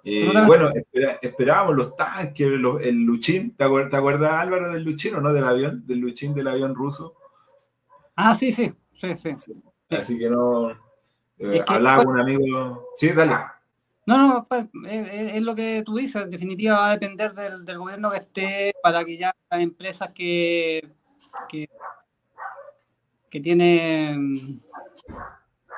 Eh, 0.03 0.31
bueno, 0.45 0.69
esperábamos 1.19 1.75
los 1.75 1.95
tanques, 1.95 2.45
el 2.47 3.05
Luchín, 3.05 3.55
¿te 3.57 3.63
acuerdas, 3.63 4.33
Álvaro 4.33 4.71
del 4.71 4.83
Luchín 4.83 5.15
o 5.15 5.21
no 5.21 5.33
del 5.33 5.45
avión, 5.45 5.83
del 5.87 5.97
Luchín 5.97 6.35
del 6.35 6.47
avión 6.47 6.75
ruso? 6.75 7.15
Ah, 8.15 8.35
sí, 8.35 8.51
sí, 8.51 8.71
sí, 8.93 9.15
sí. 9.15 9.35
Así 9.89 10.19
que 10.19 10.29
no, 10.29 10.69
eh, 11.39 11.63
hablaba 11.65 12.03
con 12.03 12.13
un 12.13 12.19
amigo, 12.19 12.89
sí, 12.97 13.09
dale. 13.09 13.33
No, 14.05 14.17
no, 14.17 14.47
pues, 14.47 14.67
es, 14.85 15.41
lo 15.41 15.55
que 15.55 15.81
tú 15.85 15.95
dices, 15.95 16.23
en 16.23 16.29
definitiva 16.29 16.77
va 16.77 16.89
a 16.89 16.97
depender 16.97 17.33
del, 17.33 17.77
gobierno 17.77 18.11
que 18.11 18.17
esté 18.17 18.73
para 18.83 19.05
que 19.05 19.17
ya 19.17 19.33
las 19.49 19.61
empresas 19.61 20.11
que, 20.11 20.93
que, 21.47 21.69
que 23.29 23.39
tienen 23.39 24.61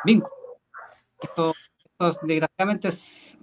vínculos. 0.03 0.31
Esto, 1.21 1.53
desgraciadamente 2.23 2.87
es, 2.87 3.37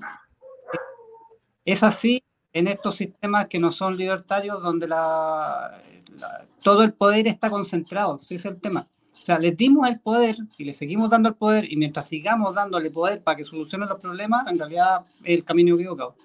es, 1.64 1.82
así 1.82 2.22
en 2.52 2.66
estos 2.66 2.96
sistemas 2.96 3.46
que 3.46 3.60
no 3.60 3.70
son 3.70 3.96
libertarios 3.96 4.60
donde 4.62 4.88
la, 4.88 5.80
todo 6.60 6.82
el 6.82 6.92
poder 6.92 7.28
está 7.28 7.50
concentrado, 7.50 8.18
ese 8.20 8.34
es 8.34 8.44
el 8.46 8.60
tema. 8.60 8.88
O 9.22 9.24
sea, 9.24 9.38
les 9.38 9.56
dimos 9.56 9.88
el 9.88 10.00
poder 10.00 10.36
y 10.58 10.64
le 10.64 10.74
seguimos 10.74 11.08
dando 11.08 11.28
el 11.28 11.36
poder 11.36 11.70
y 11.70 11.76
mientras 11.76 12.08
sigamos 12.08 12.56
dándole 12.56 12.90
poder 12.90 13.22
para 13.22 13.36
que 13.36 13.44
solucionen 13.44 13.88
los 13.88 14.00
problemas, 14.00 14.48
en 14.48 14.58
realidad 14.58 15.02
es 15.22 15.38
el 15.38 15.44
camino 15.44 15.76
equivocado. 15.76 16.16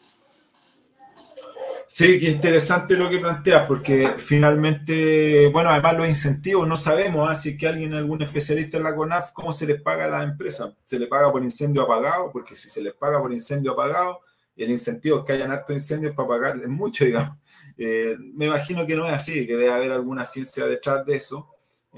Sí, 1.86 2.20
qué 2.20 2.32
interesante 2.32 2.98
lo 2.98 3.08
que 3.08 3.20
planteas, 3.20 3.68
porque 3.68 4.16
finalmente, 4.18 5.48
bueno, 5.54 5.70
además 5.70 5.96
los 5.96 6.10
incentivos 6.10 6.68
no 6.68 6.76
sabemos, 6.76 7.30
así 7.30 7.54
¿ah? 7.54 7.58
que 7.60 7.68
alguien, 7.68 7.94
algún 7.94 8.24
especialista 8.24 8.78
en 8.78 8.84
la 8.84 8.96
CONAF, 8.96 9.32
cómo 9.32 9.54
se 9.54 9.68
les 9.68 9.80
paga 9.80 10.06
a 10.06 10.10
las 10.10 10.24
empresas. 10.24 10.74
¿Se 10.84 10.98
les 10.98 11.08
paga 11.08 11.32
por 11.32 11.44
incendio 11.44 11.84
apagado? 11.84 12.32
Porque 12.32 12.56
si 12.56 12.68
se 12.68 12.82
les 12.82 12.96
paga 12.96 13.22
por 13.22 13.32
incendio 13.32 13.74
apagado, 13.74 14.22
el 14.56 14.72
incentivo 14.72 15.20
es 15.20 15.26
que 15.26 15.34
hayan 15.34 15.52
hartos 15.52 15.76
incendios 15.76 16.16
para 16.16 16.28
pagar 16.28 16.58
es 16.58 16.68
mucho, 16.68 17.06
digamos. 17.06 17.38
Eh, 17.78 18.18
me 18.34 18.48
imagino 18.48 18.88
que 18.88 18.96
no 18.96 19.06
es 19.06 19.14
así, 19.14 19.46
que 19.46 19.56
debe 19.56 19.72
haber 19.72 19.92
alguna 19.92 20.26
ciencia 20.26 20.66
detrás 20.66 21.06
de 21.06 21.16
eso. 21.16 21.48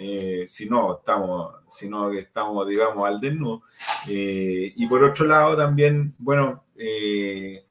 Eh, 0.02 0.48
si 0.48 0.70
no, 0.70 0.94
estamos, 0.94 1.56
si 1.68 1.90
no 1.90 2.10
estamos, 2.14 2.66
digamos, 2.66 3.06
al 3.06 3.20
desnudo. 3.20 3.64
Eh, 4.08 4.72
y 4.74 4.88
por 4.88 5.04
otro 5.04 5.26
lado, 5.26 5.58
también, 5.58 6.16
bueno, 6.18 6.64
eh, 6.78 7.66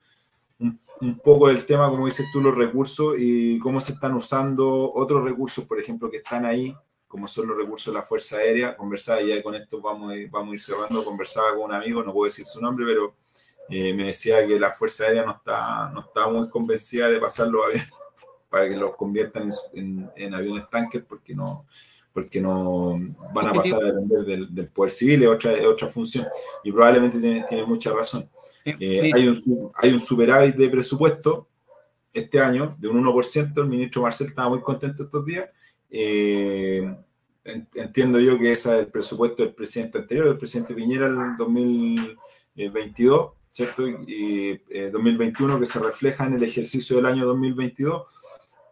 un, 0.58 1.18
poco 1.24 1.48
del 1.48 1.64
tema, 1.64 1.88
como 1.88 2.04
dices 2.04 2.26
tú, 2.30 2.42
los 2.42 2.54
recursos 2.54 3.14
y 3.16 3.58
cómo 3.60 3.80
se 3.80 3.94
están 3.94 4.12
usando 4.12 4.92
otros 4.92 5.24
recursos, 5.24 5.64
por 5.64 5.80
ejemplo, 5.80 6.10
que 6.10 6.18
están 6.18 6.44
ahí, 6.44 6.76
como 7.06 7.26
son 7.26 7.48
los 7.48 7.56
recursos 7.56 7.94
de 7.94 7.98
la 7.98 8.04
Fuerza 8.04 8.36
Aérea. 8.36 8.76
Conversaba, 8.76 9.22
ya 9.22 9.42
con 9.42 9.54
esto 9.54 9.80
vamos, 9.80 10.12
vamos 10.30 10.50
a 10.50 10.54
ir 10.54 10.60
cerrando, 10.60 11.04
conversaba 11.06 11.54
con 11.54 11.64
un 11.64 11.72
amigo, 11.72 12.02
no 12.02 12.12
puedo 12.12 12.24
decir 12.26 12.44
su 12.44 12.60
nombre, 12.60 12.84
pero 12.84 13.14
me 13.70 14.04
decía 14.04 14.46
que 14.46 14.60
la 14.60 14.72
Fuerza 14.72 15.04
Aérea 15.04 15.24
no 15.24 15.32
está, 15.32 15.88
no 15.94 16.00
está 16.00 16.28
muy 16.28 16.50
convencida 16.50 17.08
de 17.08 17.20
pasarlo 17.20 17.64
a 17.64 17.68
ver 17.68 17.88
para 18.50 18.68
que 18.68 18.76
los 18.76 18.96
conviertan 18.96 19.50
en, 19.72 20.10
en 20.14 20.34
aviones 20.34 20.68
tanques, 20.68 21.02
porque 21.08 21.34
no, 21.34 21.64
porque 22.18 22.40
no 22.40 22.98
van 23.32 23.46
a 23.46 23.52
pasar 23.52 23.80
a 23.80 23.92
depender 23.92 24.48
del, 24.50 24.66
poder 24.70 24.90
civil, 24.90 25.22
es 25.22 25.28
otra, 25.28 25.52
otra 25.68 25.86
función. 25.86 26.26
Y 26.64 26.72
probablemente 26.72 27.20
tiene, 27.20 27.46
tiene 27.48 27.64
mucha 27.64 27.92
razón. 27.92 28.28
Eh, 28.64 29.12
hay, 29.14 29.28
un, 29.28 29.38
hay 29.76 29.92
un 29.92 30.00
superávit 30.00 30.56
de 30.56 30.68
presupuesto 30.68 31.46
este 32.12 32.40
año 32.40 32.74
de 32.76 32.88
un 32.88 33.04
1%. 33.04 33.52
El 33.56 33.68
ministro 33.68 34.02
Marcel 34.02 34.26
estaba 34.26 34.48
muy 34.48 34.60
contento 34.60 35.04
estos 35.04 35.24
días. 35.24 35.48
Eh, 35.90 36.92
entiendo 37.44 38.18
yo 38.18 38.36
que 38.36 38.50
ese 38.50 38.74
es 38.74 38.80
el 38.80 38.88
presupuesto 38.88 39.44
del 39.44 39.54
presidente 39.54 39.98
anterior, 39.98 40.26
del 40.26 40.38
presidente 40.38 40.74
Piñera, 40.74 41.06
en 41.06 41.36
2022, 41.36 43.30
¿cierto? 43.52 43.86
Y 43.86 44.60
2021, 44.90 45.54
eh, 45.54 45.60
que 45.60 45.66
se 45.66 45.78
refleja 45.78 46.26
en 46.26 46.34
el 46.34 46.42
ejercicio 46.42 46.96
del 46.96 47.06
año 47.06 47.24
2022 47.26 48.02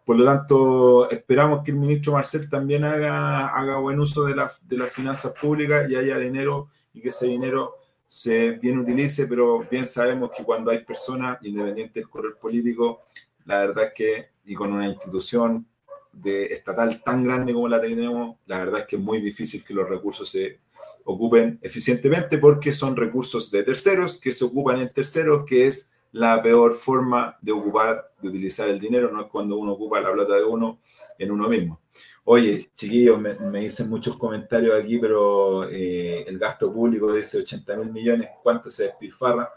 por 0.07 0.15
lo 0.15 0.23
tanto, 0.23 1.09
esperamos 1.11 1.65
que 1.65 1.71
el 1.71 1.77
ministro 1.77 2.13
Marcel 2.13 2.49
también 2.49 2.85
haga, 2.85 3.47
haga 3.47 3.77
buen 3.79 3.99
uso 3.99 4.23
de, 4.23 4.41
de 4.61 4.77
las 4.77 4.93
finanzas 4.93 5.33
públicas 5.33 5.85
y 5.89 5.97
haya 5.97 6.17
dinero 6.17 6.69
y 6.93 7.01
que 7.01 7.09
ese 7.09 7.25
dinero 7.25 7.75
se 8.07 8.51
bien 8.51 8.77
utilice, 8.77 9.27
pero 9.27 9.67
bien 9.69 9.85
sabemos 9.85 10.31
que 10.31 10.45
cuando 10.45 10.71
hay 10.71 10.85
personas 10.85 11.39
independientes 11.41 11.95
del 11.95 12.09
color 12.09 12.37
político, 12.37 13.01
la 13.43 13.59
verdad 13.59 13.87
es 13.87 13.93
que, 13.93 14.29
y 14.45 14.55
con 14.55 14.71
una 14.71 14.87
institución 14.87 15.67
de 16.13 16.45
estatal 16.45 17.03
tan 17.03 17.25
grande 17.25 17.51
como 17.51 17.67
la 17.67 17.81
tenemos, 17.81 18.37
la 18.45 18.59
verdad 18.59 18.79
es 18.79 18.87
que 18.87 18.95
es 18.95 19.01
muy 19.01 19.19
difícil 19.19 19.61
que 19.61 19.73
los 19.73 19.89
recursos 19.89 20.29
se 20.29 20.61
ocupen 21.03 21.59
eficientemente 21.61 22.37
porque 22.37 22.71
son 22.71 22.95
recursos 22.95 23.51
de 23.51 23.61
terceros 23.63 24.17
que 24.17 24.31
se 24.31 24.45
ocupan 24.45 24.79
en 24.79 24.93
terceros, 24.93 25.43
que 25.45 25.67
es 25.67 25.91
la 26.17 26.41
peor 26.41 26.73
forma 26.73 27.37
de 27.41 27.51
ocupar, 27.51 28.11
de 28.21 28.29
utilizar 28.29 28.67
el 28.67 28.79
dinero, 28.79 29.11
no 29.11 29.21
es 29.21 29.27
cuando 29.27 29.57
uno 29.57 29.73
ocupa 29.73 30.01
la 30.01 30.11
plata 30.11 30.35
de 30.35 30.43
uno 30.43 30.79
en 31.17 31.31
uno 31.31 31.47
mismo. 31.47 31.79
Oye, 32.23 32.57
chiquillos, 32.75 33.19
me, 33.19 33.59
dicen 33.59 33.89
muchos 33.89 34.17
comentarios 34.17 34.77
aquí, 34.81 34.97
pero 34.97 35.69
eh, 35.69 36.25
el 36.27 36.37
gasto 36.39 36.73
público 36.73 37.13
de 37.13 37.21
ese 37.21 37.37
80 37.37 37.77
mil 37.77 37.91
millones, 37.91 38.29
¿cuánto 38.43 38.69
se 38.69 38.85
despilfarra? 38.85 39.49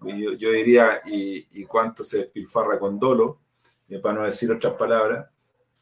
Yo, 0.00 0.50
diría, 0.50 1.02
y, 1.06 1.64
cuánto 1.64 2.02
se 2.02 2.18
despilfarra 2.18 2.78
con 2.78 2.98
dolo, 2.98 3.40
eh, 3.88 3.98
para 3.98 4.14
no 4.18 4.24
decir 4.24 4.50
otras 4.50 4.74
palabras. 4.74 5.28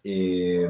Eh, 0.03 0.69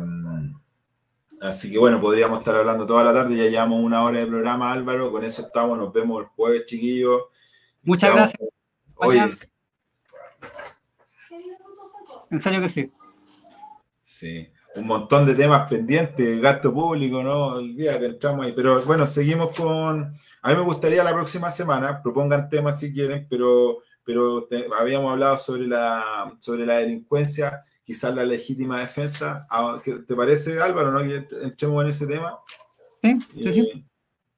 así 1.41 1.73
que 1.73 1.79
bueno, 1.79 2.01
podríamos 2.01 2.39
estar 2.39 2.57
hablando 2.57 2.87
toda 2.87 3.03
la 3.03 3.13
tarde, 3.13 3.37
ya 3.37 3.49
llevamos 3.49 3.83
una 3.83 4.05
hora 4.05 4.19
de 4.19 4.27
programa, 4.27 4.73
Álvaro, 4.73 5.11
con 5.11 5.25
eso 5.25 5.43
estamos, 5.43 5.77
nos 5.79 5.93
vemos 5.93 6.23
el 6.23 6.29
jueves, 6.29 6.67
chiquillos. 6.67 7.23
Muchas 7.83 8.15
gracias. 8.15 8.49
Oye. 8.97 9.54
En 12.35 12.41
serio 12.41 12.61
que 12.61 12.69
sí. 12.69 12.91
Sí, 14.03 14.49
un 14.75 14.89
montón 14.89 15.25
de 15.25 15.37
temas 15.37 15.69
pendientes, 15.71 16.41
gasto 16.41 16.75
público, 16.75 17.23
¿no? 17.23 17.47
Olvídate, 17.59 18.07
entramos 18.07 18.45
ahí. 18.45 18.53
Pero 18.53 18.83
bueno, 18.83 19.07
seguimos 19.07 19.57
con. 19.57 20.19
A 20.43 20.51
mí 20.51 20.57
me 20.57 20.63
gustaría 20.63 21.05
la 21.05 21.15
próxima 21.15 21.53
semana, 21.53 22.03
propongan 22.03 22.49
temas 22.49 22.81
si 22.81 22.93
quieren, 22.93 23.29
pero, 23.31 23.79
pero 24.05 24.49
habíamos 24.77 25.13
hablado 25.13 25.39
sobre 25.39 25.69
la, 25.69 26.37
sobre 26.41 26.67
la 26.67 26.79
delincuencia, 26.79 27.65
quizás 27.85 28.13
la 28.17 28.25
legítima 28.25 28.81
defensa. 28.81 29.47
Ah, 29.49 29.81
¿Te 29.85 30.17
parece, 30.17 30.61
Álvaro, 30.61 30.91
no? 30.91 31.05
Que 31.05 31.25
entremos 31.41 31.85
en 31.85 31.91
ese 31.91 32.09
tema. 32.09 32.41
Sí, 33.01 33.19
sí, 33.45 33.53
sí. 33.53 33.61
Eh, 33.61 33.85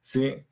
sí, 0.03 0.46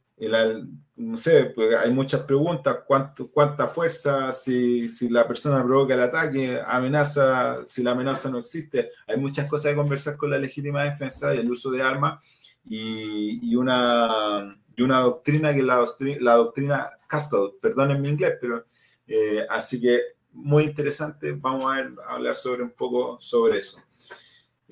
no 0.96 1.16
sé, 1.16 1.46
pues 1.46 1.76
hay 1.76 1.90
muchas 1.90 2.22
preguntas, 2.22 2.78
¿cuánto, 2.86 3.30
cuánta 3.30 3.66
fuerza, 3.68 4.32
si, 4.32 4.88
si, 4.88 5.08
la 5.08 5.26
persona 5.26 5.64
provoca 5.64 5.94
el 5.94 6.02
ataque, 6.02 6.60
amenaza, 6.64 7.66
si 7.66 7.82
la 7.82 7.92
amenaza 7.92 8.30
no 8.30 8.38
existe, 8.38 8.90
hay 9.06 9.16
muchas 9.16 9.48
cosas 9.48 9.72
que 9.72 9.76
conversar 9.76 10.16
con 10.16 10.30
la 10.30 10.38
legítima 10.38 10.84
defensa 10.84 11.34
y 11.34 11.38
el 11.38 11.50
uso 11.50 11.70
de 11.70 11.82
armas 11.82 12.22
y, 12.64 13.50
y 13.50 13.56
una, 13.56 14.56
y 14.76 14.82
una 14.82 15.00
doctrina 15.00 15.52
que 15.52 15.60
es 15.60 15.64
la, 15.64 15.76
doctrina, 15.76 16.18
la 16.20 16.34
doctrina 16.34 16.90
Castle, 17.08 17.54
perdonen 17.60 18.00
mi 18.00 18.10
inglés, 18.10 18.34
pero 18.40 18.64
eh, 19.06 19.44
así 19.50 19.80
que 19.80 20.00
muy 20.32 20.64
interesante, 20.64 21.32
vamos 21.32 21.72
a, 21.72 21.76
ver, 21.76 21.92
a 22.06 22.14
hablar 22.14 22.34
sobre 22.34 22.62
un 22.62 22.72
poco 22.72 23.18
sobre 23.20 23.58
eso. 23.58 23.84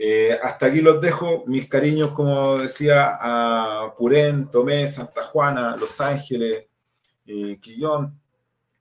Eh, 0.05 0.37
hasta 0.43 0.67
aquí 0.67 0.81
los 0.81 1.01
dejo. 1.01 1.45
Mis 1.47 1.69
cariños, 1.69 2.11
como 2.11 2.59
decía, 2.59 3.17
a 3.21 3.95
Purén, 3.97 4.51
Tomé, 4.51 4.89
Santa 4.89 5.23
Juana, 5.23 5.77
Los 5.77 6.01
Ángeles, 6.01 6.65
eh, 7.25 7.57
Quillón, 7.61 8.21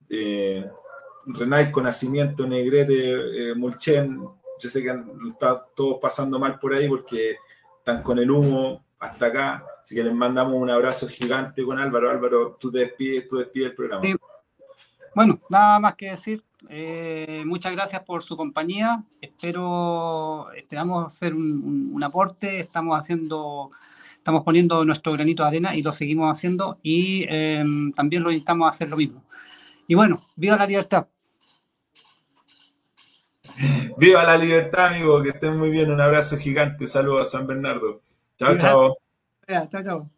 eh, 0.10 0.68
Renaico, 1.28 1.80
Nacimiento, 1.80 2.48
Negrete, 2.48 3.52
eh, 3.52 3.54
Mulchen. 3.54 4.20
Yo 4.60 4.68
sé 4.68 4.82
que 4.82 5.00
está 5.30 5.64
todo 5.76 6.00
pasando 6.00 6.40
mal 6.40 6.58
por 6.58 6.74
ahí 6.74 6.90
porque 6.90 7.36
están 7.78 8.02
con 8.02 8.18
el 8.18 8.32
humo 8.32 8.84
hasta 8.98 9.28
acá. 9.28 9.64
Así 9.84 9.94
que 9.94 10.04
les 10.04 10.16
mandamos 10.16 10.56
un 10.56 10.72
abrazo 10.72 11.08
gigante 11.08 11.64
con 11.64 11.78
Álvaro. 11.78 12.10
Álvaro, 12.10 12.58
tú 12.60 12.72
te 12.72 12.80
despides, 12.80 13.28
tú 13.28 13.38
despides 13.38 13.70
el 13.70 13.76
programa. 13.76 14.02
Bueno, 15.14 15.40
nada 15.50 15.80
más 15.80 15.94
que 15.94 16.10
decir. 16.10 16.44
Eh, 16.70 17.44
muchas 17.46 17.74
gracias 17.74 18.04
por 18.04 18.24
su 18.24 18.38
compañía. 18.38 19.04
Espero, 19.20 20.52
esperamos 20.54 21.08
hacer 21.08 21.34
un, 21.34 22.02
aporte. 22.04 22.60
Estamos 22.60 22.98
haciendo, 22.98 23.72
estamos 24.16 24.44
poniendo 24.44 24.86
nuestro 24.86 25.12
granito 25.14 25.44
de 25.44 25.50
arena 25.50 25.76
y 25.76 25.82
lo 25.82 25.94
seguimos 25.94 26.32
haciendo. 26.32 26.80
Y 26.84 27.26
em, 27.30 27.92
también 27.94 28.24
lo 28.24 28.32
invitamos 28.32 28.68
a 28.68 28.70
hacer 28.70 28.90
lo 28.90 28.98
mismo. 28.98 29.24
Y 29.88 29.96
bueno, 29.96 30.22
viva 30.36 30.58
la 30.58 30.68
libertad. 30.68 31.08
Viva 33.98 34.24
la 34.24 34.38
libertad, 34.38 34.88
amigo. 34.88 35.22
Que 35.22 35.30
estén 35.30 35.58
muy 35.58 35.70
bien. 35.70 35.92
Un 35.92 36.02
abrazo 36.02 36.38
gigante. 36.38 36.88
Saludos 36.88 37.28
a 37.28 37.38
San 37.38 37.48
Bernardo. 37.48 38.02
Chao, 38.38 38.58
chao. 38.58 38.98
Chao, 39.48 39.84
chao. 39.84 40.12